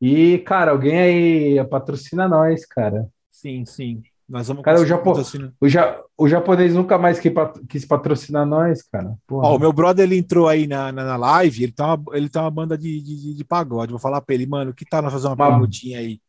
[0.00, 3.06] E, cara, alguém aí patrocina nós, cara.
[3.30, 4.02] Sim, sim.
[4.28, 5.12] Nós vamos cara, o, Japo...
[5.60, 6.00] o, ja...
[6.18, 7.20] o japonês nunca mais
[7.68, 9.14] quis patrocinar nós, cara.
[9.30, 12.28] Ó, o meu brother ele entrou aí na, na, na, live, ele tem uma, ele
[12.28, 13.92] tem uma banda de, de, de pagode.
[13.92, 16.20] Vou falar pra ele, mano, que tá nós fazer uma perguntinha aí?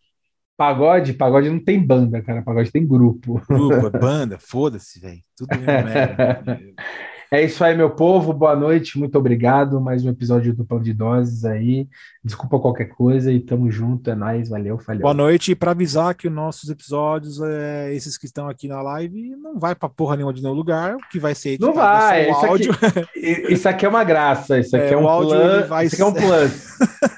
[0.58, 1.14] Pagode?
[1.14, 2.42] Pagode não tem banda, cara.
[2.42, 3.40] Pagode tem grupo.
[3.48, 5.24] Grupo, é banda, foda-se, velho.
[5.36, 6.60] Tudo mesmo, merda.
[7.30, 8.32] É isso aí, meu povo.
[8.32, 9.82] Boa noite, muito obrigado.
[9.82, 11.86] Mais um episódio do Plano de Doses aí.
[12.24, 14.10] Desculpa qualquer coisa e tamo junto.
[14.10, 15.02] É nóis, valeu, falhou.
[15.02, 15.52] Boa noite.
[15.52, 19.60] E para avisar que os nossos episódios, é, esses que estão aqui na live, não
[19.60, 20.96] vai pra porra nenhuma de nenhum lugar.
[20.96, 22.32] O que vai ser Não vai.
[22.32, 22.72] Isso áudio.
[22.72, 24.58] Aqui, isso aqui é uma graça.
[24.58, 25.68] Isso aqui é, é um áudio, plus.
[25.68, 25.86] Vai...
[25.86, 26.78] Isso aqui é um plus.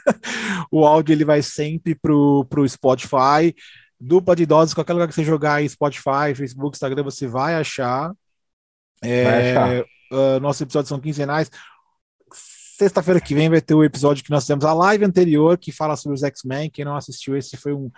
[0.72, 3.53] o áudio ele vai sempre pro, pro Spotify.
[4.02, 8.11] Dupla de doses, qualquer lugar que você jogar aí, Spotify, Facebook, Instagram, você vai achar.
[9.03, 11.49] É, vai achar uh, nossos episódios são quinzenais.
[12.77, 15.95] Sexta-feira que vem vai ter o episódio que nós temos a live anterior, que fala
[15.95, 16.69] sobre os X-Men.
[16.69, 17.91] Quem não assistiu, esse foi um.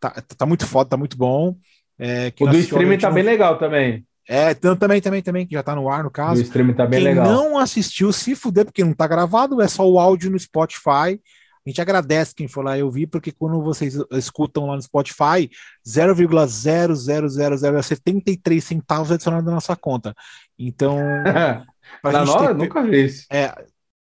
[0.00, 1.56] Tá, tá muito foda, tá muito bom.
[1.98, 3.14] É, o do streaming tá não...
[3.14, 4.04] bem legal também.
[4.26, 6.40] É, também, também, também, que já tá no ar, no caso.
[6.40, 7.26] O stream tá bem Quem legal.
[7.26, 11.20] não assistiu, se fuder, porque não tá gravado, é só o áudio no Spotify.
[11.66, 15.50] A gente agradece quem for lá eu vi, porque quando vocês escutam lá no Spotify,
[15.86, 20.14] 0,00073 centavos é adicionado na nossa conta.
[20.58, 20.96] Então.
[22.02, 22.54] Na gente ter...
[22.54, 23.26] nunca vi isso.
[23.30, 23.54] É.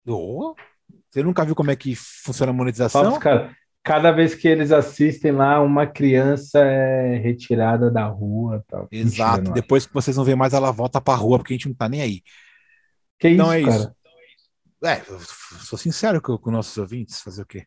[0.06, 0.54] Oh,
[1.10, 3.04] você nunca viu como é que funciona a monetização?
[3.04, 8.64] Nossa, cara, cada vez que eles assistem lá, uma criança é retirada da rua.
[8.66, 8.88] Tal.
[8.90, 9.38] Exato.
[9.38, 11.74] Mentira, Depois que vocês não vê mais, ela volta pra rua, porque a gente não
[11.74, 12.22] tá nem aí.
[13.18, 13.92] Que então isso, é isso.
[14.84, 15.20] É, eu
[15.60, 17.66] sou sincero com, com nossos ouvintes, fazer o quê?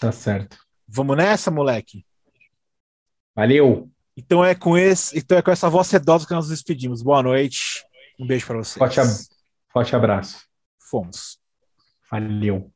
[0.00, 0.58] Tá certo.
[0.86, 2.04] Vamos nessa, moleque?
[3.34, 3.88] Valeu!
[4.16, 7.02] Então é com esse, então é com essa voz sedosa que nós nos despedimos.
[7.02, 7.84] Boa noite.
[8.18, 8.78] Um beijo para vocês.
[8.78, 9.08] Forte, ab
[9.72, 10.44] forte abraço.
[10.78, 11.38] Fomos.
[12.10, 12.72] Valeu.